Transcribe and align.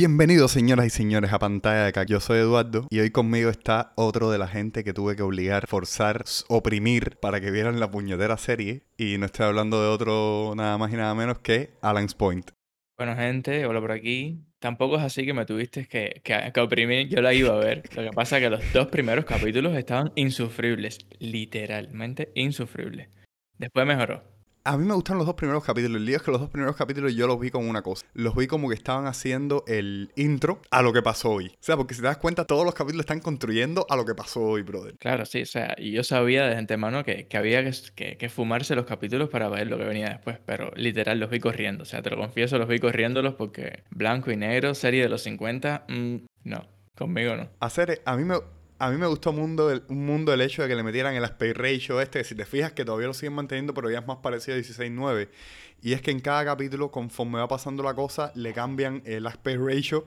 Bienvenidos 0.00 0.52
señoras 0.52 0.86
y 0.86 0.88
señores 0.88 1.30
a 1.30 1.38
Pantalla 1.38 1.82
de 1.82 1.88
acá. 1.88 2.04
Yo 2.04 2.20
soy 2.20 2.38
Eduardo 2.38 2.86
y 2.88 3.00
hoy 3.00 3.10
conmigo 3.10 3.50
está 3.50 3.92
otro 3.96 4.30
de 4.30 4.38
la 4.38 4.48
gente 4.48 4.82
que 4.82 4.94
tuve 4.94 5.14
que 5.14 5.22
obligar, 5.22 5.66
forzar, 5.66 6.24
oprimir 6.48 7.18
para 7.20 7.38
que 7.38 7.50
vieran 7.50 7.78
la 7.80 7.90
puñetera 7.90 8.38
serie. 8.38 8.84
Y 8.96 9.18
no 9.18 9.26
estoy 9.26 9.44
hablando 9.44 9.82
de 9.82 9.88
otro 9.88 10.54
nada 10.56 10.78
más 10.78 10.90
y 10.90 10.96
nada 10.96 11.14
menos 11.14 11.40
que 11.40 11.74
Alan's 11.82 12.14
Point. 12.14 12.50
Bueno, 12.96 13.14
gente, 13.14 13.66
hola 13.66 13.78
por 13.82 13.92
aquí. 13.92 14.42
Tampoco 14.58 14.96
es 14.96 15.02
así 15.02 15.26
que 15.26 15.34
me 15.34 15.44
tuviste 15.44 15.86
que, 15.86 16.22
que, 16.24 16.50
que 16.50 16.60
oprimir, 16.60 17.08
yo 17.08 17.20
la 17.20 17.34
iba 17.34 17.52
a 17.52 17.58
ver. 17.58 17.82
Lo 17.94 18.02
que 18.02 18.10
pasa 18.12 18.38
es 18.38 18.44
que 18.44 18.48
los 18.48 18.72
dos 18.72 18.86
primeros 18.86 19.26
capítulos 19.26 19.76
estaban 19.76 20.12
insufribles, 20.14 21.00
literalmente 21.18 22.32
insufribles. 22.34 23.10
Después 23.58 23.86
mejoró. 23.86 24.39
A 24.62 24.76
mí 24.76 24.84
me 24.84 24.92
gustan 24.92 25.16
los 25.16 25.26
dos 25.26 25.36
primeros 25.36 25.64
capítulos. 25.64 25.96
El 25.96 26.04
lío 26.04 26.16
es 26.16 26.22
que 26.22 26.30
los 26.30 26.40
dos 26.40 26.50
primeros 26.50 26.76
capítulos 26.76 27.14
yo 27.14 27.26
los 27.26 27.40
vi 27.40 27.50
como 27.50 27.70
una 27.70 27.80
cosa. 27.80 28.04
Los 28.12 28.34
vi 28.36 28.46
como 28.46 28.68
que 28.68 28.74
estaban 28.74 29.06
haciendo 29.06 29.64
el 29.66 30.10
intro 30.16 30.60
a 30.70 30.82
lo 30.82 30.92
que 30.92 31.00
pasó 31.00 31.30
hoy. 31.30 31.46
O 31.46 31.62
sea, 31.62 31.78
porque 31.78 31.94
si 31.94 32.02
te 32.02 32.06
das 32.06 32.18
cuenta, 32.18 32.44
todos 32.44 32.66
los 32.66 32.74
capítulos 32.74 33.04
están 33.04 33.20
construyendo 33.20 33.86
a 33.88 33.96
lo 33.96 34.04
que 34.04 34.14
pasó 34.14 34.42
hoy, 34.42 34.62
brother. 34.62 34.98
Claro, 34.98 35.24
sí, 35.24 35.42
o 35.42 35.46
sea, 35.46 35.74
y 35.78 35.92
yo 35.92 36.04
sabía 36.04 36.46
de 36.46 36.56
antemano 36.56 37.04
que, 37.04 37.26
que 37.26 37.36
había 37.38 37.64
que, 37.64 37.72
que, 37.94 38.16
que 38.18 38.28
fumarse 38.28 38.74
los 38.74 38.84
capítulos 38.84 39.30
para 39.30 39.48
ver 39.48 39.66
lo 39.66 39.78
que 39.78 39.84
venía 39.84 40.10
después, 40.10 40.38
pero 40.44 40.70
literal 40.76 41.18
los 41.18 41.30
vi 41.30 41.40
corriendo. 41.40 41.84
O 41.84 41.86
sea, 41.86 42.02
te 42.02 42.10
lo 42.10 42.18
confieso, 42.18 42.58
los 42.58 42.68
vi 42.68 42.78
corriéndolos 42.80 43.34
porque 43.34 43.84
blanco 43.90 44.30
y 44.30 44.36
negro, 44.36 44.74
serie 44.74 45.02
de 45.02 45.08
los 45.08 45.22
50, 45.22 45.86
mm, 45.88 46.16
no, 46.44 46.66
conmigo 46.94 47.34
no. 47.34 47.48
Hacer, 47.60 48.02
a 48.04 48.14
mí 48.14 48.24
me, 48.24 48.36
a 48.80 48.90
mí 48.90 48.96
me 48.96 49.06
gustó 49.06 49.32
mundo 49.32 49.70
un 49.88 50.06
mundo 50.06 50.32
el 50.32 50.40
hecho 50.40 50.62
de 50.62 50.68
que 50.68 50.74
le 50.74 50.82
metieran 50.82 51.14
el 51.14 51.22
aspect 51.22 51.58
ratio 51.58 52.00
este, 52.00 52.24
si 52.24 52.34
te 52.34 52.46
fijas 52.46 52.72
que 52.72 52.84
todavía 52.84 53.08
lo 53.08 53.14
siguen 53.14 53.34
manteniendo, 53.34 53.74
pero 53.74 53.90
ya 53.90 53.98
es 53.98 54.06
más 54.06 54.16
parecido 54.18 54.56
a 54.56 54.60
16.9. 54.60 55.28
Y 55.82 55.92
es 55.92 56.00
que 56.00 56.10
en 56.10 56.20
cada 56.20 56.46
capítulo, 56.46 56.90
conforme 56.90 57.38
va 57.38 57.46
pasando 57.46 57.82
la 57.82 57.92
cosa, 57.94 58.32
le 58.34 58.54
cambian 58.54 59.02
el 59.04 59.26
aspect 59.26 59.60
ratio. 59.60 60.06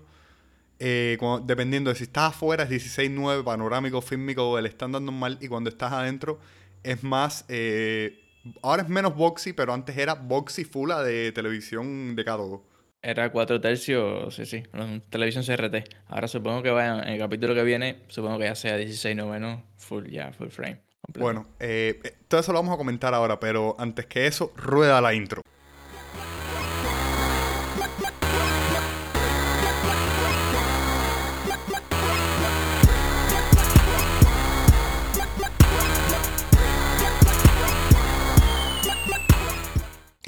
Eh, 0.80 1.20
dependiendo 1.44 1.92
de 1.92 1.96
si 1.96 2.06
estás 2.06 2.32
afuera 2.34 2.64
es 2.64 2.70
16.9, 2.70 3.44
panorámico, 3.44 4.02
fílmico 4.02 4.58
el 4.58 4.66
estándar 4.66 5.04
normal. 5.04 5.38
Y 5.40 5.48
cuando 5.48 5.70
estás 5.70 5.94
adentro 5.94 6.40
es 6.82 7.04
más... 7.04 7.46
eh, 7.50 8.20
ahora 8.64 8.84
es 8.84 8.90
menos 8.90 9.16
boxy, 9.16 9.54
pero 9.54 9.74
antes 9.74 9.96
era 9.98 10.16
boxy 10.16 10.66
full 10.66 10.90
de 11.06 11.32
televisión 11.32 12.16
de 12.16 12.26
cátodo. 12.26 12.64
Era 13.06 13.30
cuatro 13.34 13.60
tercios, 13.60 14.34
sí, 14.34 14.46
sí, 14.46 14.64
televisión 15.10 15.44
CRT. 15.44 15.94
Ahora 16.08 16.30
supongo 16.30 16.64
que 16.64 16.72
vayan, 16.72 17.04
en 17.04 17.10
el 17.10 17.20
capítulo 17.20 17.54
que 17.54 17.64
viene, 17.64 17.98
supongo 18.08 18.40
que 18.40 18.46
ya 18.46 18.56
sea 18.56 18.78
16 18.78 19.14
noveno, 19.18 19.62
full, 19.76 20.08
ya, 20.08 20.32
full 20.32 20.48
frame. 20.48 20.80
Bueno, 21.20 21.46
eh, 21.60 22.00
eh, 22.02 22.16
todo 22.30 22.40
eso 22.40 22.54
lo 22.54 22.60
vamos 22.60 22.74
a 22.74 22.78
comentar 22.78 23.14
ahora, 23.14 23.42
pero 23.42 23.76
antes 23.78 24.06
que 24.06 24.26
eso, 24.26 24.54
rueda 24.56 25.02
la 25.02 25.14
intro. 25.14 25.43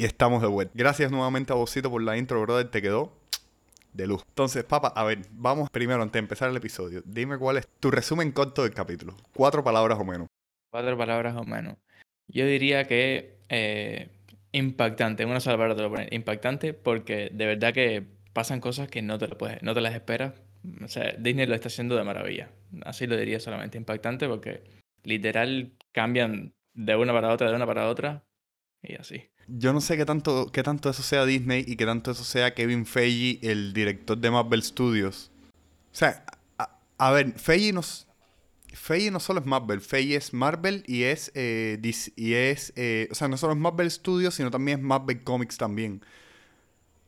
Estamos 0.05 0.39
de 0.43 0.47
vuelta. 0.47 0.71
Gracias 0.75 1.09
nuevamente 1.09 1.51
a 1.51 1.55
Bocito 1.55 1.89
por 1.89 1.99
la 1.99 2.15
intro, 2.15 2.39
brother. 2.39 2.69
Te 2.69 2.79
quedó 2.79 3.11
de 3.91 4.05
luz. 4.05 4.23
Entonces, 4.27 4.63
papá, 4.63 4.89
a 4.89 5.03
ver, 5.03 5.21
vamos 5.31 5.67
primero 5.71 5.99
antes 6.03 6.13
de 6.13 6.19
empezar 6.19 6.47
el 6.51 6.55
episodio. 6.55 7.01
Dime 7.05 7.39
cuál 7.39 7.57
es 7.57 7.67
tu 7.79 7.89
resumen 7.89 8.31
corto 8.31 8.61
del 8.61 8.73
capítulo. 8.75 9.15
Cuatro 9.33 9.63
palabras 9.63 9.97
o 9.97 10.05
menos. 10.05 10.27
Cuatro 10.71 10.95
palabras 10.95 11.35
o 11.35 11.43
menos. 11.43 11.77
Yo 12.27 12.45
diría 12.45 12.85
que 12.85 13.39
eh, 13.49 14.09
impactante, 14.51 15.23
en 15.23 15.29
una 15.29 15.39
sola 15.39 15.57
palabra 15.57 15.75
te 15.75 15.81
lo 15.81 15.89
poner, 15.89 16.13
impactante 16.13 16.75
porque 16.75 17.31
de 17.33 17.47
verdad 17.47 17.73
que 17.73 18.05
pasan 18.31 18.61
cosas 18.61 18.87
que 18.87 19.01
no 19.01 19.17
te, 19.17 19.27
lo 19.27 19.39
puedes, 19.39 19.63
no 19.63 19.73
te 19.73 19.81
las 19.81 19.95
esperas. 19.95 20.35
O 20.83 20.87
sea, 20.87 21.15
Disney 21.17 21.47
lo 21.47 21.55
está 21.55 21.69
haciendo 21.69 21.95
de 21.95 22.03
maravilla. 22.03 22.51
Así 22.83 23.07
lo 23.07 23.17
diría 23.17 23.39
solamente, 23.39 23.79
impactante 23.79 24.27
porque 24.27 24.61
literal 25.01 25.71
cambian 25.91 26.53
de 26.75 26.95
una 26.95 27.11
para 27.11 27.33
otra, 27.33 27.49
de 27.49 27.55
una 27.55 27.65
para 27.65 27.89
otra 27.89 28.23
y 28.83 28.95
así. 28.95 29.29
Yo 29.47 29.73
no 29.73 29.81
sé 29.81 29.97
qué 29.97 30.05
tanto, 30.05 30.51
qué 30.51 30.63
tanto 30.63 30.89
eso 30.89 31.03
sea 31.03 31.25
Disney 31.25 31.63
y 31.67 31.75
qué 31.75 31.85
tanto 31.85 32.11
eso 32.11 32.23
sea 32.23 32.53
Kevin 32.53 32.85
Feige, 32.85 33.39
el 33.49 33.73
director 33.73 34.17
de 34.17 34.31
Marvel 34.31 34.63
Studios. 34.63 35.31
O 35.91 35.95
sea, 35.95 36.25
a, 36.57 36.79
a 36.97 37.11
ver, 37.11 37.33
Feige 37.37 37.71
no, 37.73 37.81
Feige 38.75 39.11
no 39.11 39.19
solo 39.19 39.39
es 39.39 39.45
Marvel, 39.45 39.81
Feige 39.81 40.15
es 40.15 40.33
Marvel 40.33 40.83
y 40.87 41.03
es, 41.03 41.31
eh, 41.35 41.79
y 42.15 42.33
es 42.33 42.73
eh, 42.75 43.07
o 43.11 43.15
sea, 43.15 43.27
no 43.27 43.37
solo 43.37 43.53
es 43.53 43.59
Marvel 43.59 43.89
Studios, 43.89 44.35
sino 44.35 44.51
también 44.51 44.79
es 44.79 44.85
Marvel 44.85 45.23
Comics 45.23 45.57
también. 45.57 46.03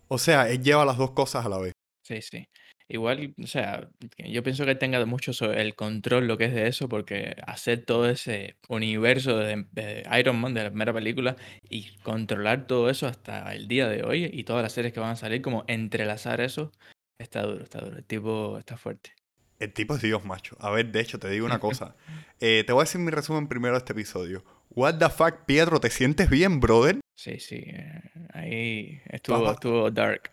O 0.08 0.18
sea, 0.18 0.50
él 0.50 0.64
lleva 0.64 0.86
las 0.86 0.98
dos 0.98 1.12
cosas 1.12 1.46
a 1.46 1.50
la 1.50 1.58
vez. 1.58 1.74
Sí, 2.04 2.22
sí. 2.22 2.48
Igual, 2.90 3.34
o 3.44 3.48
sea, 3.48 3.90
yo 4.18 4.44
pienso 4.44 4.66
que 4.66 4.74
tenga 4.76 5.06
mucho 5.06 5.32
el 5.52 5.76
control 5.76 6.26
lo 6.28 6.38
que 6.38 6.46
es 6.46 6.54
de 6.54 6.68
eso, 6.68 6.88
porque 6.88 7.36
hacer 7.46 7.84
todo 7.84 8.10
ese 8.10 8.56
universo 8.70 9.38
de, 9.38 9.66
de 9.74 10.06
Iron 10.18 10.40
Man, 10.40 10.54
de 10.54 10.64
la 10.64 10.70
primera 10.70 10.94
película, 10.94 11.36
y 11.70 11.90
controlar 12.04 12.66
todo 12.66 12.90
eso 12.90 13.06
hasta 13.08 13.54
el 13.54 13.68
día 13.68 13.90
de 13.90 14.04
hoy 14.04 14.30
y 14.32 14.44
todas 14.46 14.64
las 14.64 14.72
series 14.72 14.94
que 14.94 15.02
van 15.02 15.12
a 15.12 15.16
salir, 15.18 15.42
como 15.42 15.66
entrelazar 15.68 16.40
eso, 16.40 16.72
está 17.20 17.42
duro, 17.42 17.64
está 17.64 17.80
duro. 17.82 17.98
El 17.98 18.06
tipo 18.06 18.58
está 18.58 18.78
fuerte. 18.78 19.12
El 19.60 19.74
tipo 19.74 19.96
es 19.96 20.02
Dios, 20.02 20.24
macho. 20.24 20.56
A 20.60 20.70
ver, 20.70 20.90
de 20.92 21.02
hecho, 21.02 21.20
te 21.20 21.30
digo 21.30 21.46
una 21.46 21.60
cosa. 21.60 21.96
Eh, 22.40 22.64
te 22.66 22.72
voy 22.72 22.82
a 22.82 22.84
decir 22.86 23.02
mi 23.02 23.12
resumen 23.12 23.48
primero 23.50 23.74
de 23.74 23.80
este 23.80 23.92
episodio. 23.94 24.46
What 24.70 25.00
the 25.00 25.10
fuck, 25.10 25.46
Pietro, 25.46 25.80
¿te 25.82 25.90
sientes 25.90 26.30
bien, 26.30 26.60
brother? 26.62 27.00
Sí, 27.16 27.40
sí. 27.40 27.64
eh, 27.66 28.02
Ahí 28.34 29.02
estuvo, 29.10 29.40
Papá. 29.40 29.52
estuvo 29.54 29.92
dark. 29.92 30.32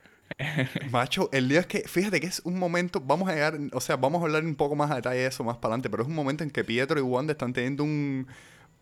Macho, 0.91 1.29
el 1.33 1.49
lío 1.49 1.61
es 1.61 1.67
que, 1.67 1.81
fíjate 1.89 2.21
que 2.21 2.27
es 2.27 2.41
un 2.45 2.59
momento, 2.59 3.01
vamos 3.01 3.29
a 3.29 3.35
llegar, 3.35 3.59
o 3.73 3.81
sea, 3.81 3.97
vamos 3.97 4.21
a 4.23 4.25
hablar 4.27 4.45
un 4.45 4.55
poco 4.57 4.75
más 4.77 4.91
a 4.91 4.97
detalle 4.97 5.21
de 5.21 5.27
eso 5.27 5.45
más 5.45 5.57
para 5.59 5.75
adelante, 5.75 5.91
pero 5.91 6.03
es 6.03 6.09
un 6.09 6.15
momento 6.15 6.45
en 6.45 6.51
que 6.51 6.65
Pietro 6.65 6.99
y 6.99 7.03
Wanda 7.03 7.33
están 7.33 7.53
teniendo 7.53 7.85
un, 7.85 8.27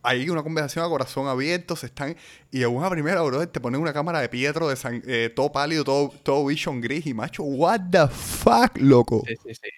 ahí 0.02 0.28
una 0.30 0.42
conversación 0.42 0.84
a 0.84 0.88
corazón 0.88 1.28
abierto, 1.28 1.76
se 1.76 1.86
están, 1.86 2.16
y 2.50 2.62
en 2.62 2.70
una 2.70 2.90
primera, 2.90 3.22
bro, 3.22 3.48
te 3.48 3.60
ponen 3.60 3.80
una 3.80 3.92
cámara 3.92 4.20
de 4.20 4.28
Pietro 4.28 4.68
de 4.68 4.76
san- 4.76 5.02
eh, 5.06 5.32
todo 5.34 5.52
pálido, 5.52 5.84
todo, 5.84 6.10
todo 6.22 6.46
vision 6.46 6.80
gris, 6.80 7.06
y 7.06 7.14
macho, 7.14 7.42
what 7.44 7.80
the 7.90 8.08
fuck, 8.08 8.76
loco. 8.78 9.22
Sí, 9.26 9.34
sí, 9.44 9.54
sí. 9.54 9.68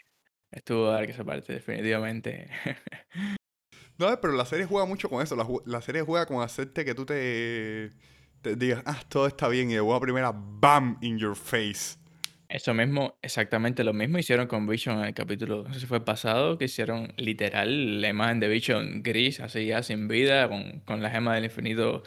Estuvo 0.52 0.86
dark 0.88 1.10
esa 1.10 1.24
parte, 1.24 1.52
definitivamente. 1.54 2.48
No, 3.98 4.20
pero 4.20 4.32
la 4.32 4.44
serie 4.44 4.66
juega 4.66 4.86
mucho 4.86 5.08
con 5.08 5.22
eso, 5.22 5.36
la, 5.36 5.46
la 5.66 5.80
serie 5.80 6.02
juega 6.02 6.26
con 6.26 6.42
hacerte 6.42 6.84
que 6.84 6.94
tú 6.94 7.06
te, 7.06 7.90
te 8.44 8.56
digas, 8.56 8.82
ah, 8.84 9.00
todo 9.08 9.26
está 9.26 9.48
bien, 9.48 9.70
y 9.70 9.74
de 9.74 9.80
una 9.80 9.98
primera, 9.98 10.32
bam, 10.34 10.98
in 11.00 11.18
your 11.18 11.34
face. 11.34 11.96
Eso 12.48 12.74
mismo, 12.74 13.18
exactamente 13.22 13.82
lo 13.82 13.94
mismo 13.94 14.18
hicieron 14.18 14.46
con 14.46 14.66
Vision 14.66 14.98
en 14.98 15.06
el 15.06 15.14
capítulo, 15.14 15.64
no 15.66 15.72
sé 15.74 15.80
si 15.80 15.86
fue 15.86 15.96
el 15.96 16.04
pasado, 16.04 16.58
que 16.58 16.66
hicieron 16.66 17.12
literal 17.16 18.00
la 18.00 18.08
imagen 18.08 18.38
de 18.38 18.48
Vision 18.48 19.02
gris, 19.02 19.40
así 19.40 19.66
ya 19.66 19.82
sin 19.82 20.06
vida, 20.06 20.48
con, 20.48 20.80
con 20.80 21.02
la 21.02 21.10
gema 21.10 21.34
del 21.34 21.44
infinito 21.44 22.02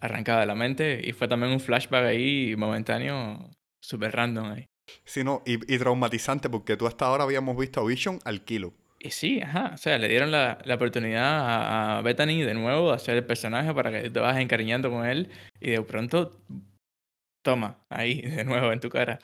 arrancada 0.00 0.40
de 0.40 0.46
la 0.46 0.54
mente, 0.54 1.00
y 1.04 1.12
fue 1.12 1.28
también 1.28 1.52
un 1.52 1.60
flashback 1.60 2.06
ahí 2.06 2.56
momentáneo, 2.56 3.50
súper 3.80 4.12
random 4.16 4.52
ahí. 4.52 4.66
Sí, 5.04 5.22
no, 5.22 5.42
y, 5.46 5.54
y 5.72 5.78
traumatizante, 5.78 6.48
porque 6.48 6.76
tú 6.76 6.86
hasta 6.86 7.06
ahora 7.06 7.24
habíamos 7.24 7.56
visto 7.56 7.80
a 7.80 7.86
Vision 7.86 8.18
al 8.24 8.44
kilo. 8.44 8.72
Y 9.04 9.10
sí, 9.10 9.38
ajá, 9.42 9.72
o 9.74 9.76
sea, 9.76 9.98
le 9.98 10.08
dieron 10.08 10.30
la, 10.30 10.56
la 10.64 10.76
oportunidad 10.76 11.98
a, 11.98 12.00
Bethany 12.00 12.42
de 12.42 12.54
nuevo 12.54 12.88
de 12.88 12.94
hacer 12.94 13.16
el 13.18 13.26
personaje 13.26 13.74
para 13.74 13.90
que 13.90 14.08
te 14.08 14.18
vas 14.18 14.38
encariñando 14.38 14.88
con 14.90 15.04
él, 15.04 15.30
y 15.60 15.72
de 15.72 15.82
pronto, 15.82 16.40
toma, 17.42 17.84
ahí, 17.90 18.22
de 18.22 18.44
nuevo 18.44 18.72
en 18.72 18.80
tu 18.80 18.88
cara. 18.88 19.18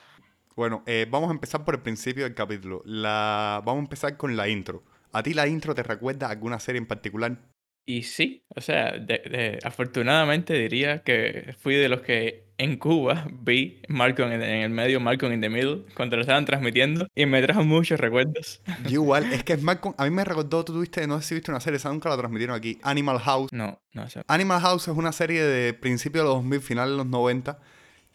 Bueno, 0.55 0.83
eh, 0.85 1.07
vamos 1.09 1.29
a 1.29 1.33
empezar 1.33 1.65
por 1.65 1.73
el 1.73 1.81
principio 1.81 2.25
del 2.25 2.35
capítulo. 2.35 2.83
La... 2.85 3.63
Vamos 3.65 3.79
a 3.81 3.85
empezar 3.85 4.17
con 4.17 4.37
la 4.37 4.47
intro. 4.47 4.83
¿A 5.13 5.23
ti 5.23 5.33
la 5.33 5.47
intro 5.47 5.73
te 5.73 5.81
recuerda 5.81 6.29
alguna 6.29 6.59
serie 6.59 6.77
en 6.77 6.85
particular? 6.85 7.39
Y 7.85 8.03
sí, 8.03 8.43
o 8.55 8.61
sea, 8.61 8.91
de- 8.91 9.17
de- 9.29 9.59
afortunadamente 9.63 10.53
diría 10.53 10.99
que 11.03 11.55
fui 11.59 11.75
de 11.75 11.89
los 11.89 12.01
que 12.01 12.45
en 12.57 12.77
Cuba 12.77 13.27
vi 13.31 13.81
Malcolm 13.87 14.31
en, 14.31 14.43
en 14.43 14.61
el 14.61 14.69
medio, 14.69 14.99
Malcolm 14.99 15.33
in 15.33 15.41
the 15.41 15.49
Middle, 15.49 15.85
cuando 15.95 16.15
lo 16.15 16.21
estaban 16.21 16.45
transmitiendo, 16.45 17.07
y 17.15 17.25
me 17.25 17.41
trajo 17.41 17.63
muchos 17.63 17.99
recuerdos. 17.99 18.61
Yo 18.83 18.91
igual, 19.01 19.33
es 19.33 19.43
que 19.43 19.53
es 19.53 19.61
Malcolm, 19.63 19.95
a 19.97 20.03
mí 20.03 20.11
me 20.11 20.23
recordó, 20.23 20.63
tú 20.63 20.73
tuviste, 20.73 21.05
no 21.07 21.19
sé 21.21 21.29
si 21.29 21.35
viste 21.35 21.49
una 21.51 21.59
serie, 21.59 21.77
esa 21.77 21.89
nunca 21.89 22.07
la 22.09 22.17
transmitieron 22.17 22.55
aquí, 22.55 22.77
Animal 22.83 23.17
House. 23.19 23.51
No, 23.51 23.81
no 23.93 24.07
sé. 24.09 24.21
Animal 24.27 24.61
House 24.61 24.87
es 24.87 24.95
una 24.95 25.11
serie 25.11 25.43
de 25.43 25.73
principios 25.73 26.23
de 26.23 26.27
los 26.29 26.35
2000, 26.37 26.61
finales 26.61 26.91
de 26.91 26.97
los 26.97 27.07
90, 27.07 27.59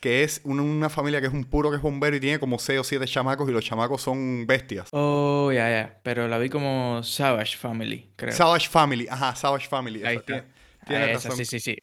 que 0.00 0.22
es 0.22 0.40
una, 0.44 0.88
familia 0.88 1.20
que 1.20 1.26
es 1.26 1.32
un 1.32 1.44
puro 1.44 1.70
que 1.70 1.76
es 1.76 1.82
bombero 1.82 2.16
y 2.16 2.20
tiene 2.20 2.38
como 2.38 2.58
6 2.58 2.81
o 2.81 2.84
7 2.84 3.04
chamacos 3.06 3.48
y 3.48 3.52
los 3.52 3.64
chamacos 3.64 4.02
son 4.02 4.46
bestias. 4.46 4.88
Oh, 4.93 5.50
ya, 5.52 5.69
ya, 5.70 6.00
pero 6.02 6.28
la 6.28 6.38
vi 6.38 6.48
como 6.48 7.02
Savage 7.02 7.56
Family, 7.56 8.10
creo. 8.16 8.32
Savage 8.32 8.69
Family, 8.69 9.06
ajá, 9.08 9.34
Savage 9.34 9.69
Family. 9.69 10.04
Ahí 10.04 10.16
está. 10.16 10.26
tiene- 10.26 10.56
Tienes 10.87 11.08
Ah, 11.08 11.12
esa, 11.12 11.31
sí, 11.32 11.44
sí, 11.44 11.58
sí. 11.60 11.76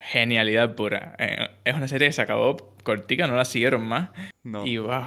Genialidad 0.00 0.74
pura. 0.74 1.14
Eh, 1.18 1.48
es 1.64 1.74
una 1.74 1.88
serie 1.88 2.08
que 2.08 2.12
se 2.12 2.22
acabó 2.22 2.74
cortica, 2.82 3.26
no 3.26 3.36
la 3.36 3.44
siguieron 3.44 3.86
más. 3.86 4.10
No. 4.42 4.64
Y 4.66 4.78
wow, 4.78 5.02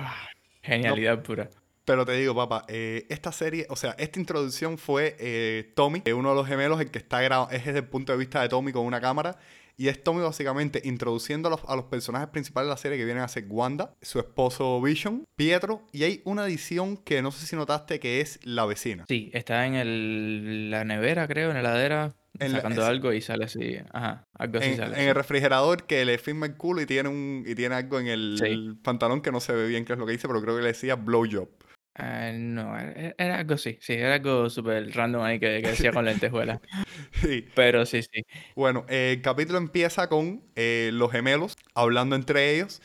genialidad 0.61 1.23
pura. 1.23 1.49
Pero 1.85 2.05
te 2.05 2.11
digo, 2.11 2.35
papá, 2.35 2.65
eh, 2.67 3.07
esta 3.09 3.31
serie, 3.31 3.65
o 3.69 3.75
sea, 3.75 3.95
esta 3.97 4.19
introducción 4.19 4.77
fue 4.77 5.15
eh, 5.19 5.71
Tommy, 5.75 6.03
eh, 6.05 6.13
uno 6.13 6.29
de 6.29 6.35
los 6.35 6.47
gemelos, 6.47 6.79
el 6.79 6.91
que 6.91 6.99
está 6.99 7.19
grabado, 7.21 7.49
es 7.49 7.65
desde 7.65 7.79
el 7.79 7.85
punto 7.87 8.11
de 8.11 8.19
vista 8.19 8.41
de 8.41 8.49
Tommy 8.49 8.71
con 8.71 8.85
una 8.85 9.01
cámara. 9.01 9.37
Y 9.79 9.87
es 9.87 10.03
Tommy 10.03 10.21
básicamente 10.21 10.81
introduciendo 10.83 11.47
a 11.47 11.51
los, 11.51 11.61
a 11.65 11.73
los 11.77 11.85
personajes 11.85 12.27
principales 12.27 12.67
de 12.67 12.71
la 12.71 12.77
serie 12.77 12.97
que 12.97 13.05
vienen 13.05 13.23
a 13.23 13.29
ser 13.29 13.45
Wanda, 13.47 13.95
su 14.01 14.19
esposo 14.19 14.81
Vision, 14.81 15.23
Pietro, 15.37 15.87
y 15.93 16.03
hay 16.03 16.21
una 16.25 16.45
edición 16.45 16.97
que 16.97 17.21
no 17.21 17.31
sé 17.31 17.45
si 17.47 17.55
notaste 17.55 17.97
que 18.01 18.19
es 18.19 18.41
la 18.43 18.65
vecina. 18.65 19.05
Sí, 19.07 19.31
está 19.33 19.65
en 19.65 19.75
el, 19.75 20.69
la 20.69 20.83
nevera, 20.83 21.29
creo, 21.29 21.47
en 21.49 21.53
la 21.53 21.59
heladera, 21.61 22.13
En 22.39 22.51
la- 22.51 22.57
sacando 22.57 22.81
es- 22.81 22.87
algo 22.89 23.13
y 23.13 23.21
sale 23.21 23.45
así. 23.45 23.77
Ajá, 23.93 24.27
algo 24.33 24.59
así 24.59 24.71
En, 24.71 24.77
sale. 24.77 25.01
en 25.01 25.07
el 25.07 25.15
refrigerador 25.15 25.85
que 25.85 26.03
le 26.03 26.17
firma 26.17 26.45
el 26.47 26.57
culo 26.57 26.81
y 26.81 26.85
tiene 26.85 27.07
un 27.07 27.45
y 27.47 27.55
tiene 27.55 27.75
algo 27.75 28.01
en 28.01 28.07
el, 28.07 28.35
Sí. 28.37 28.47
el 28.47 28.75
pantalón 28.83 29.21
que 29.21 29.31
no 29.31 29.39
se 29.39 29.53
ve 29.53 29.65
bien 29.65 29.85
qué 29.85 29.93
es 29.93 29.99
lo 29.99 30.05
que 30.05 30.11
dice, 30.11 30.27
pero 30.27 30.41
creo 30.41 30.57
que 30.57 30.61
le 30.61 30.67
decía 30.67 30.95
blowjob. 30.95 31.47
Ah, 31.95 32.31
no, 32.33 32.77
era, 32.77 33.13
era 33.17 33.39
algo 33.39 33.55
así, 33.55 33.77
sí, 33.81 33.93
era 33.93 34.15
algo 34.15 34.49
súper 34.49 34.89
random 34.95 35.21
ahí 35.21 35.39
que, 35.39 35.61
que 35.61 35.69
decía 35.69 35.91
con 35.91 36.05
lentejuelas. 36.05 36.59
Sí. 37.21 37.45
Pero 37.55 37.85
sí, 37.85 38.01
sí. 38.03 38.23
Bueno, 38.55 38.85
eh, 38.87 39.13
el 39.17 39.21
capítulo 39.21 39.57
empieza 39.57 40.07
con 40.07 40.41
eh, 40.55 40.91
los 40.93 41.11
gemelos 41.11 41.57
hablando 41.73 42.15
entre 42.15 42.55
ellos 42.55 42.81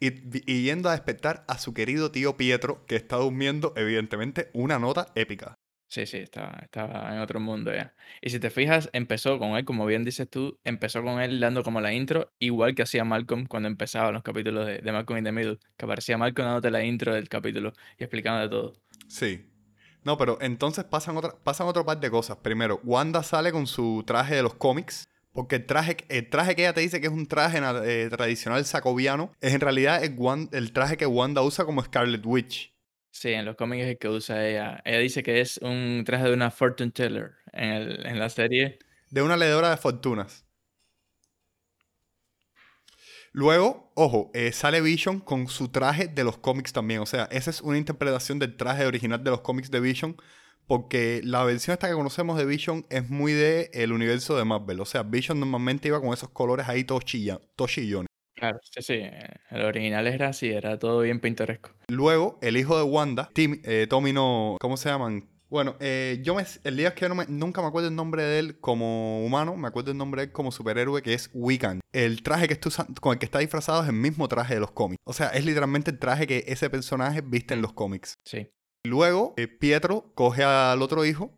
y, 0.00 0.12
y 0.50 0.64
yendo 0.64 0.88
a 0.88 0.92
despertar 0.92 1.44
a 1.48 1.58
su 1.58 1.72
querido 1.72 2.10
tío 2.10 2.36
Pietro, 2.36 2.84
que 2.86 2.96
está 2.96 3.16
durmiendo, 3.16 3.72
evidentemente, 3.76 4.50
una 4.52 4.78
nota 4.78 5.06
épica. 5.14 5.57
Sí, 5.88 6.04
sí, 6.04 6.18
estaba, 6.18 6.58
estaba 6.62 7.14
en 7.14 7.20
otro 7.20 7.40
mundo 7.40 7.74
ya. 7.74 7.94
Y 8.20 8.28
si 8.28 8.38
te 8.38 8.50
fijas, 8.50 8.90
empezó 8.92 9.38
con 9.38 9.56
él, 9.56 9.64
como 9.64 9.86
bien 9.86 10.04
dices 10.04 10.28
tú, 10.28 10.58
empezó 10.62 11.02
con 11.02 11.18
él 11.20 11.40
dando 11.40 11.62
como 11.62 11.80
la 11.80 11.94
intro, 11.94 12.30
igual 12.38 12.74
que 12.74 12.82
hacía 12.82 13.04
Malcolm 13.04 13.46
cuando 13.46 13.68
empezaban 13.68 14.12
los 14.12 14.22
capítulos 14.22 14.66
de, 14.66 14.92
Malcolm 14.92 15.18
in 15.18 15.24
the 15.24 15.32
Middle, 15.32 15.58
que 15.78 15.86
aparecía 15.86 16.18
Malcolm 16.18 16.46
dándote 16.46 16.70
la 16.70 16.84
intro 16.84 17.14
del 17.14 17.30
capítulo 17.30 17.72
y 17.98 18.04
explicando 18.04 18.42
de 18.42 18.48
todo. 18.50 18.72
Sí. 19.08 19.46
No, 20.04 20.18
pero 20.18 20.36
entonces 20.42 20.84
pasan, 20.84 21.16
otra, 21.16 21.34
pasan 21.42 21.66
otro 21.66 21.86
par 21.86 21.98
de 21.98 22.10
cosas. 22.10 22.36
Primero, 22.36 22.80
Wanda 22.84 23.22
sale 23.22 23.50
con 23.50 23.66
su 23.66 24.04
traje 24.06 24.34
de 24.34 24.42
los 24.42 24.54
cómics. 24.54 25.08
Porque 25.32 25.56
el 25.56 25.66
traje, 25.66 25.96
el 26.08 26.28
traje 26.28 26.56
que 26.56 26.62
ella 26.62 26.72
te 26.72 26.80
dice 26.80 27.00
que 27.00 27.06
es 27.06 27.12
un 27.12 27.26
traje 27.26 27.60
eh, 27.84 28.08
tradicional 28.10 28.64
sacoviano, 28.64 29.30
es 29.40 29.54
en 29.54 29.60
realidad 29.60 30.02
el, 30.02 30.16
el 30.52 30.72
traje 30.72 30.96
que 30.96 31.06
Wanda 31.06 31.42
usa 31.42 31.64
como 31.64 31.82
Scarlet 31.82 32.24
Witch. 32.26 32.74
Sí, 33.20 33.32
en 33.32 33.44
los 33.46 33.56
cómics 33.56 33.84
es 33.84 33.98
que 33.98 34.08
usa 34.08 34.46
ella. 34.46 34.80
Ella 34.84 34.98
dice 34.98 35.22
que 35.24 35.40
es 35.40 35.58
un 35.58 36.04
traje 36.06 36.24
de 36.24 36.32
una 36.34 36.50
fortune 36.50 36.92
teller 36.92 37.32
en, 37.52 37.70
el- 37.70 38.06
en 38.06 38.18
la 38.18 38.28
serie. 38.30 38.78
De 39.10 39.22
una 39.22 39.36
leedora 39.36 39.70
de 39.70 39.76
fortunas. 39.76 40.44
Luego, 43.32 43.92
ojo, 43.94 44.30
eh, 44.34 44.52
sale 44.52 44.80
Vision 44.80 45.20
con 45.20 45.48
su 45.48 45.68
traje 45.68 46.08
de 46.08 46.24
los 46.24 46.38
cómics 46.38 46.72
también. 46.72 47.00
O 47.00 47.06
sea, 47.06 47.24
esa 47.30 47.50
es 47.50 47.60
una 47.60 47.78
interpretación 47.78 48.38
del 48.38 48.56
traje 48.56 48.86
original 48.86 49.22
de 49.22 49.30
los 49.30 49.40
cómics 49.42 49.70
de 49.70 49.80
Vision. 49.80 50.16
Porque 50.66 51.22
la 51.24 51.44
versión 51.44 51.72
esta 51.72 51.88
que 51.88 51.94
conocemos 51.94 52.36
de 52.36 52.44
Vision 52.44 52.84
es 52.90 53.08
muy 53.08 53.32
de 53.32 53.70
el 53.72 53.92
universo 53.92 54.36
de 54.36 54.44
Marvel. 54.44 54.80
O 54.80 54.84
sea, 54.84 55.02
Vision 55.02 55.40
normalmente 55.40 55.88
iba 55.88 56.00
con 56.00 56.12
esos 56.12 56.28
colores 56.30 56.68
ahí 56.68 56.84
todos, 56.84 57.04
chilla-. 57.06 57.40
Claro, 58.38 58.60
sí, 58.62 58.82
sí. 58.82 59.00
El 59.50 59.62
original 59.64 60.06
era 60.06 60.28
así, 60.28 60.48
era 60.50 60.78
todo 60.78 61.00
bien 61.00 61.20
pintoresco. 61.20 61.70
Luego, 61.88 62.38
el 62.40 62.56
hijo 62.56 62.76
de 62.76 62.84
Wanda, 62.84 63.30
Tim, 63.32 63.60
eh, 63.64 63.86
Tommy 63.88 64.12
no... 64.12 64.56
¿Cómo 64.60 64.76
se 64.76 64.88
llaman? 64.88 65.28
Bueno, 65.50 65.76
eh, 65.80 66.20
yo 66.22 66.34
me, 66.34 66.44
el 66.64 66.76
día 66.76 66.88
es 66.88 66.94
que 66.94 67.00
yo 67.02 67.08
no 67.08 67.14
me- 67.14 67.26
nunca 67.26 67.62
me 67.62 67.68
acuerdo 67.68 67.88
el 67.88 67.96
nombre 67.96 68.22
de 68.22 68.38
él 68.38 68.60
como 68.60 69.24
humano, 69.24 69.56
me 69.56 69.66
acuerdo 69.66 69.90
el 69.90 69.96
nombre 69.96 70.20
de 70.20 70.26
él 70.26 70.32
como 70.32 70.52
superhéroe, 70.52 71.00
que 71.02 71.14
es 71.14 71.30
Wiccan. 71.32 71.80
El 71.92 72.22
traje 72.22 72.46
que 72.46 72.52
está 72.52 72.68
usando, 72.68 73.00
con 73.00 73.14
el 73.14 73.18
que 73.18 73.24
está 73.24 73.38
disfrazado 73.38 73.82
es 73.82 73.88
el 73.88 73.94
mismo 73.94 74.28
traje 74.28 74.54
de 74.54 74.60
los 74.60 74.72
cómics. 74.72 74.98
O 75.06 75.12
sea, 75.14 75.28
es 75.30 75.44
literalmente 75.46 75.90
el 75.90 75.98
traje 75.98 76.26
que 76.26 76.44
ese 76.48 76.68
personaje 76.68 77.22
viste 77.22 77.54
en 77.54 77.62
los 77.62 77.72
cómics. 77.72 78.14
Sí. 78.26 78.50
Luego, 78.84 79.34
eh, 79.38 79.48
Pietro 79.48 80.12
coge 80.14 80.44
al 80.44 80.82
otro 80.82 81.04
hijo, 81.06 81.32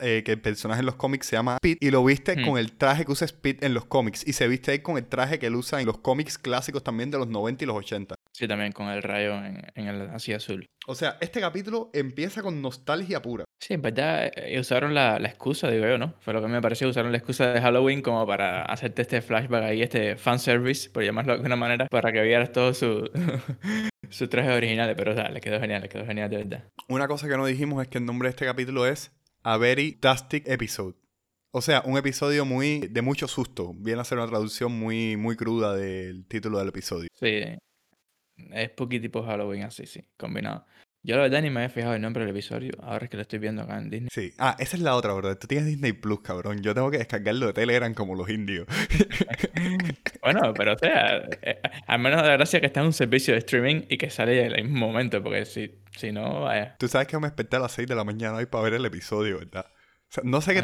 eh, 0.00 0.22
que 0.24 0.32
el 0.32 0.40
personaje 0.40 0.80
en 0.80 0.86
los 0.86 0.96
cómics 0.96 1.26
se 1.26 1.36
llama 1.36 1.58
Pete, 1.60 1.84
y 1.86 1.90
lo 1.90 2.04
viste 2.04 2.36
Mm. 2.36 2.46
con 2.48 2.58
el 2.58 2.72
traje 2.72 3.04
que 3.04 3.12
usa 3.12 3.26
Pete 3.40 3.64
en 3.66 3.74
los 3.74 3.84
cómics. 3.84 4.26
Y 4.26 4.32
se 4.32 4.48
viste 4.48 4.70
ahí 4.72 4.78
con 4.80 4.96
el 4.96 5.06
traje 5.06 5.38
que 5.38 5.46
él 5.46 5.54
usa 5.54 5.80
en 5.80 5.86
los 5.86 5.98
cómics 5.98 6.38
clásicos 6.38 6.82
también 6.82 7.10
de 7.10 7.18
los 7.18 7.28
90 7.28 7.64
y 7.64 7.66
los 7.66 7.76
80. 7.76 8.14
Sí, 8.32 8.48
también 8.48 8.72
con 8.72 8.88
el 8.88 9.02
rayo 9.02 9.34
en, 9.44 9.62
en 9.74 9.86
el 9.88 10.02
así 10.10 10.32
azul. 10.32 10.66
O 10.86 10.94
sea, 10.94 11.16
este 11.20 11.40
capítulo 11.40 11.90
empieza 11.92 12.42
con 12.42 12.60
nostalgia 12.60 13.22
pura. 13.22 13.44
Sí, 13.60 13.74
en 13.74 13.82
verdad 13.82 14.32
eh, 14.34 14.58
usaron 14.58 14.94
la, 14.94 15.18
la 15.20 15.28
excusa, 15.28 15.70
digo 15.70 15.86
yo, 15.86 15.96
¿no? 15.98 16.14
Fue 16.20 16.32
lo 16.34 16.40
que 16.42 16.48
me 16.48 16.60
pareció, 16.60 16.88
usaron 16.88 17.12
la 17.12 17.18
excusa 17.18 17.52
de 17.52 17.60
Halloween 17.60 18.02
como 18.02 18.26
para 18.26 18.62
hacerte 18.64 19.02
este 19.02 19.22
flashback 19.22 19.62
ahí, 19.62 19.82
este 19.82 20.16
fanservice, 20.16 20.90
por 20.90 21.04
llamarlo 21.04 21.34
de 21.34 21.36
alguna 21.36 21.54
manera, 21.56 21.86
para 21.88 22.10
que 22.10 22.20
vieras 22.22 22.50
todos 22.50 22.78
sus 22.78 23.10
sus 24.10 24.28
trajes 24.28 24.52
originales, 24.52 24.94
pero 24.96 25.12
o 25.12 25.14
sea, 25.14 25.28
le 25.30 25.40
quedó 25.40 25.60
genial, 25.60 25.82
le 25.82 25.88
quedó 25.88 26.04
genial 26.04 26.28
de 26.28 26.36
verdad. 26.38 26.64
Una 26.88 27.06
cosa 27.08 27.28
que 27.28 27.36
no 27.36 27.46
dijimos 27.46 27.80
es 27.82 27.88
que 27.88 27.98
el 27.98 28.04
nombre 28.04 28.26
de 28.28 28.30
este 28.30 28.44
capítulo 28.44 28.86
es 28.86 29.12
A 29.42 29.56
Very 29.56 29.92
Tastic 29.92 30.46
Episode. 30.46 30.94
O 31.50 31.60
sea, 31.60 31.82
un 31.84 31.98
episodio 31.98 32.44
muy 32.44 32.80
de 32.80 33.02
mucho 33.02 33.28
susto. 33.28 33.74
Viene 33.74 34.00
a 34.00 34.04
ser 34.04 34.18
una 34.18 34.28
traducción 34.28 34.72
muy, 34.72 35.16
muy 35.16 35.36
cruda 35.36 35.76
del 35.76 36.26
título 36.26 36.58
del 36.58 36.68
episodio. 36.68 37.08
Sí, 37.12 37.40
es 38.52 38.70
spooky 38.70 39.00
tipo 39.00 39.22
Halloween 39.22 39.64
así, 39.64 39.86
sí, 39.86 40.02
combinado. 40.16 40.64
Yo 41.04 41.16
la 41.16 41.22
verdad 41.22 41.42
ni 41.42 41.50
me 41.50 41.58
había 41.60 41.68
fijado 41.68 41.94
el 41.94 42.00
nombre 42.00 42.24
del 42.24 42.30
episodio, 42.30 42.74
ahora 42.80 43.06
es 43.06 43.10
que 43.10 43.16
lo 43.16 43.22
estoy 43.22 43.40
viendo 43.40 43.62
acá 43.62 43.76
en 43.76 43.90
Disney. 43.90 44.08
Sí. 44.12 44.32
Ah, 44.38 44.54
esa 44.60 44.76
es 44.76 44.82
la 44.84 44.94
otra, 44.94 45.12
¿verdad? 45.12 45.36
Tú 45.36 45.48
tienes 45.48 45.66
Disney 45.66 45.92
Plus, 45.94 46.20
cabrón. 46.20 46.62
Yo 46.62 46.74
tengo 46.74 46.92
que 46.92 46.98
descargarlo 46.98 47.48
de 47.48 47.52
Telegram 47.52 47.92
como 47.92 48.14
los 48.14 48.28
indios. 48.28 48.66
Bueno, 50.22 50.54
pero 50.54 50.74
o 50.74 50.78
sea, 50.78 51.16
eh, 51.42 51.60
al 51.88 51.98
menos 51.98 52.22
la 52.22 52.34
gracia 52.34 52.60
que 52.60 52.66
está 52.66 52.78
en 52.78 52.86
un 52.86 52.92
servicio 52.92 53.34
de 53.34 53.38
streaming 53.38 53.82
y 53.88 53.98
que 53.98 54.08
sale 54.08 54.46
en 54.46 54.52
el 54.52 54.64
mismo 54.64 54.86
momento, 54.86 55.20
porque 55.20 55.44
si, 55.44 55.74
si 55.96 56.12
no, 56.12 56.42
vaya. 56.42 56.76
Tú 56.78 56.86
sabes 56.86 57.08
que 57.08 57.18
me 57.18 57.26
desperté 57.26 57.56
a 57.56 57.58
las 57.58 57.72
6 57.72 57.88
de 57.88 57.96
la 57.96 58.04
mañana 58.04 58.36
hoy 58.36 58.46
para 58.46 58.62
ver 58.62 58.74
el 58.74 58.84
episodio, 58.86 59.40
¿verdad? 59.40 59.66
Sea, 60.12 60.22
no 60.26 60.42
sé 60.42 60.52
qué, 60.52 60.60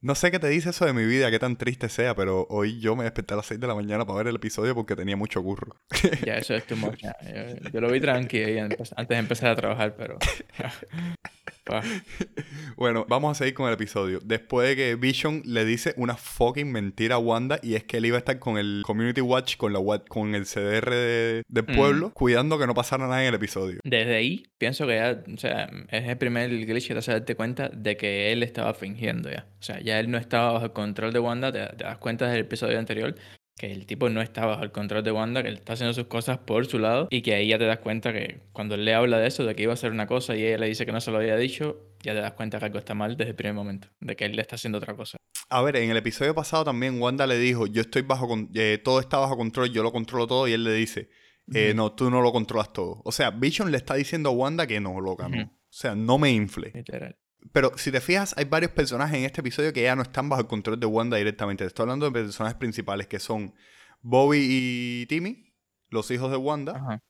no, 0.00 0.14
sé 0.14 0.30
qué 0.30 0.38
te 0.38 0.48
dice 0.48 0.70
eso 0.70 0.86
de 0.86 0.94
mi 0.94 1.04
vida, 1.04 1.30
qué 1.30 1.38
tan 1.38 1.56
triste 1.56 1.90
sea, 1.90 2.14
pero 2.14 2.46
hoy 2.48 2.80
yo 2.80 2.96
me 2.96 3.04
desperté 3.04 3.34
a 3.34 3.36
las 3.36 3.44
6 3.44 3.60
de 3.60 3.66
la 3.66 3.74
mañana 3.74 4.06
para 4.06 4.16
ver 4.16 4.28
el 4.28 4.36
episodio 4.36 4.74
porque 4.74 4.96
tenía 4.96 5.14
mucho 5.14 5.42
curro. 5.42 5.76
Ya, 6.24 6.38
eso 6.38 6.54
es 6.54 6.64
ya. 6.66 7.14
Yo, 7.22 7.70
yo 7.70 7.80
lo 7.82 7.92
vi 7.92 8.00
tranqui 8.00 8.38
ahí 8.38 8.58
antes 8.58 8.94
antes 8.96 9.14
de 9.14 9.18
empezar 9.18 9.50
a 9.50 9.56
trabajar, 9.56 9.94
pero. 9.94 10.16
Bueno, 12.76 13.04
vamos 13.08 13.32
a 13.32 13.34
seguir 13.38 13.54
con 13.54 13.66
el 13.66 13.74
episodio. 13.74 14.20
Después 14.24 14.68
de 14.68 14.76
que 14.76 14.94
Vision 14.94 15.42
le 15.44 15.64
dice 15.64 15.94
una 15.96 16.16
fucking 16.16 16.70
mentira 16.70 17.16
a 17.16 17.18
Wanda 17.18 17.58
y 17.62 17.74
es 17.74 17.82
que 17.82 17.96
él 17.96 18.06
iba 18.06 18.16
a 18.16 18.20
estar 18.20 18.38
con 18.38 18.56
el 18.56 18.82
Community 18.86 19.20
Watch, 19.20 19.56
con, 19.56 19.72
la, 19.72 19.80
con 20.08 20.34
el 20.36 20.46
CDR 20.46 20.90
de- 20.94 21.42
del 21.48 21.64
Mm. 21.68 21.76
pueblo, 21.76 22.10
cuidando 22.14 22.56
que 22.58 22.66
no 22.68 22.74
pasara 22.74 23.08
nada 23.08 23.20
en 23.22 23.28
el 23.30 23.34
episodio. 23.34 23.80
Desde 23.82 24.14
ahí, 24.14 24.44
pienso 24.58 24.86
que 24.86 24.94
ya, 24.94 25.20
o 25.34 25.36
sea, 25.38 25.68
es 25.90 26.08
el 26.08 26.16
primer 26.18 26.50
glitch 26.50 26.86
que 26.86 26.92
te 26.94 26.98
hace 27.00 27.12
darte 27.12 27.34
cuenta 27.34 27.68
de 27.68 27.96
que 27.96 28.32
él 28.32 28.42
estaba 28.44 28.74
fingiendo 28.74 29.28
ya. 29.30 29.46
O 29.58 29.62
sea, 29.62 29.80
ya 29.80 29.98
él 29.98 30.08
no 30.10 30.18
estaba 30.18 30.52
bajo 30.52 30.66
el 30.66 30.72
control 30.72 31.12
de 31.12 31.18
Wanda, 31.18 31.50
te, 31.50 31.58
te 31.76 31.84
das 31.84 31.98
cuenta 31.98 32.26
desde 32.26 32.38
el 32.38 32.44
episodio 32.46 32.78
anterior 32.78 33.14
que 33.58 33.72
el 33.72 33.86
tipo 33.86 34.08
no 34.08 34.22
está 34.22 34.46
bajo 34.46 34.62
el 34.62 34.70
control 34.70 35.02
de 35.02 35.10
Wanda, 35.12 35.42
que 35.42 35.48
él 35.48 35.56
está 35.56 35.72
haciendo 35.72 35.92
sus 35.92 36.06
cosas 36.06 36.38
por 36.38 36.66
su 36.66 36.78
lado 36.78 37.08
y 37.10 37.22
que 37.22 37.34
ahí 37.34 37.48
ya 37.48 37.58
te 37.58 37.64
das 37.66 37.78
cuenta 37.78 38.12
que 38.12 38.40
cuando 38.52 38.76
él 38.76 38.84
le 38.84 38.94
habla 38.94 39.18
de 39.18 39.26
eso, 39.26 39.44
de 39.44 39.54
que 39.54 39.64
iba 39.64 39.72
a 39.72 39.74
hacer 39.74 39.90
una 39.90 40.06
cosa 40.06 40.36
y 40.36 40.44
ella 40.44 40.58
le 40.58 40.66
dice 40.68 40.86
que 40.86 40.92
no 40.92 41.00
se 41.00 41.10
lo 41.10 41.18
había 41.18 41.36
dicho, 41.36 41.80
ya 42.02 42.12
te 42.14 42.20
das 42.20 42.32
cuenta 42.32 42.58
que 42.58 42.66
algo 42.66 42.78
está 42.78 42.94
mal 42.94 43.16
desde 43.16 43.30
el 43.30 43.36
primer 43.36 43.54
momento, 43.54 43.88
de 44.00 44.14
que 44.16 44.24
él 44.26 44.36
le 44.36 44.42
está 44.42 44.54
haciendo 44.56 44.78
otra 44.78 44.94
cosa. 44.94 45.18
A 45.50 45.62
ver, 45.62 45.76
en 45.76 45.90
el 45.90 45.96
episodio 45.96 46.34
pasado 46.34 46.64
también 46.64 47.00
Wanda 47.00 47.26
le 47.26 47.38
dijo, 47.38 47.66
yo 47.66 47.80
estoy 47.80 48.02
bajo, 48.02 48.28
con- 48.28 48.50
eh, 48.54 48.78
todo 48.84 49.00
está 49.00 49.18
bajo 49.18 49.36
control, 49.36 49.70
yo 49.72 49.82
lo 49.82 49.90
controlo 49.92 50.26
todo 50.26 50.46
y 50.46 50.52
él 50.52 50.62
le 50.62 50.72
dice, 50.74 51.08
eh, 51.54 51.72
no, 51.74 51.92
tú 51.92 52.10
no 52.10 52.20
lo 52.20 52.30
controlas 52.30 52.72
todo. 52.72 53.00
O 53.04 53.10
sea, 53.12 53.30
Vision 53.30 53.70
le 53.72 53.78
está 53.78 53.94
diciendo 53.94 54.28
a 54.28 54.32
Wanda 54.32 54.66
que 54.66 54.78
no, 54.80 55.00
loca, 55.00 55.28
no. 55.28 55.42
O 55.42 55.50
sea, 55.70 55.94
no 55.94 56.18
me 56.18 56.30
infle. 56.30 56.70
Literal. 56.74 57.16
Pero 57.52 57.72
si 57.76 57.90
te 57.92 58.00
fijas, 58.00 58.34
hay 58.36 58.44
varios 58.44 58.72
personajes 58.72 59.16
en 59.18 59.24
este 59.24 59.40
episodio 59.40 59.72
que 59.72 59.82
ya 59.82 59.96
no 59.96 60.02
están 60.02 60.28
bajo 60.28 60.42
el 60.42 60.48
control 60.48 60.78
de 60.78 60.86
Wanda 60.86 61.16
directamente. 61.16 61.64
Te 61.64 61.68
estoy 61.68 61.84
hablando 61.84 62.06
de 62.06 62.12
personajes 62.12 62.58
principales 62.58 63.06
que 63.06 63.18
son 63.18 63.54
Bobby 64.00 64.38
y 64.48 65.06
Timmy, 65.06 65.52
los 65.88 66.10
hijos 66.10 66.30
de 66.30 66.36
Wanda. 66.36 66.76
Ajá. 66.76 67.02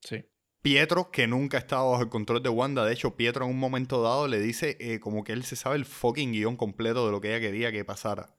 Sí. 0.00 0.24
Pietro, 0.62 1.10
que 1.10 1.26
nunca 1.26 1.58
ha 1.58 1.60
estado 1.60 1.90
bajo 1.90 2.02
el 2.02 2.08
control 2.08 2.42
de 2.42 2.48
Wanda. 2.48 2.84
De 2.86 2.92
hecho, 2.94 3.16
Pietro 3.16 3.44
en 3.44 3.50
un 3.50 3.58
momento 3.58 4.02
dado 4.02 4.26
le 4.28 4.40
dice 4.40 4.76
eh, 4.80 4.98
como 5.00 5.22
que 5.22 5.32
él 5.32 5.44
se 5.44 5.56
sabe 5.56 5.76
el 5.76 5.84
fucking 5.84 6.32
guion 6.32 6.56
completo 6.56 7.04
de 7.04 7.12
lo 7.12 7.20
que 7.20 7.28
ella 7.28 7.40
quería 7.40 7.70
que 7.70 7.84
pasara. 7.84 8.34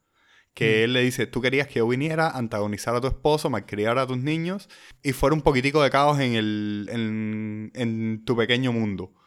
Que 0.55 0.79
Mm. 0.79 0.83
él 0.85 0.93
le 0.93 1.01
dice, 1.01 1.27
tú 1.27 1.41
querías 1.41 1.67
que 1.67 1.79
yo 1.79 1.87
viniera, 1.87 2.29
antagonizar 2.31 2.95
a 2.95 3.01
tu 3.01 3.07
esposo, 3.07 3.49
malcriar 3.51 3.99
a 3.99 4.07
tus 4.07 4.17
niños 4.17 4.69
y 5.03 5.11
fuera 5.11 5.35
un 5.35 5.41
poquitico 5.43 5.83
de 5.83 5.89
caos 5.91 6.19
en, 6.19 6.33
el, 6.33 6.89
en, 6.91 7.71
en 7.75 8.25
tu 8.25 8.35
pequeño 8.35 8.71
mundo. 8.71 9.03
O 9.13 9.21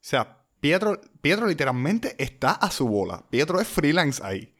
sea, 0.00 0.41
Pietro, 0.62 1.00
Pietro 1.20 1.48
literalmente 1.48 2.14
está 2.18 2.52
a 2.52 2.70
su 2.70 2.86
bola. 2.86 3.24
Pietro 3.30 3.60
es 3.60 3.66
freelance 3.66 4.22
ahí. 4.24 4.54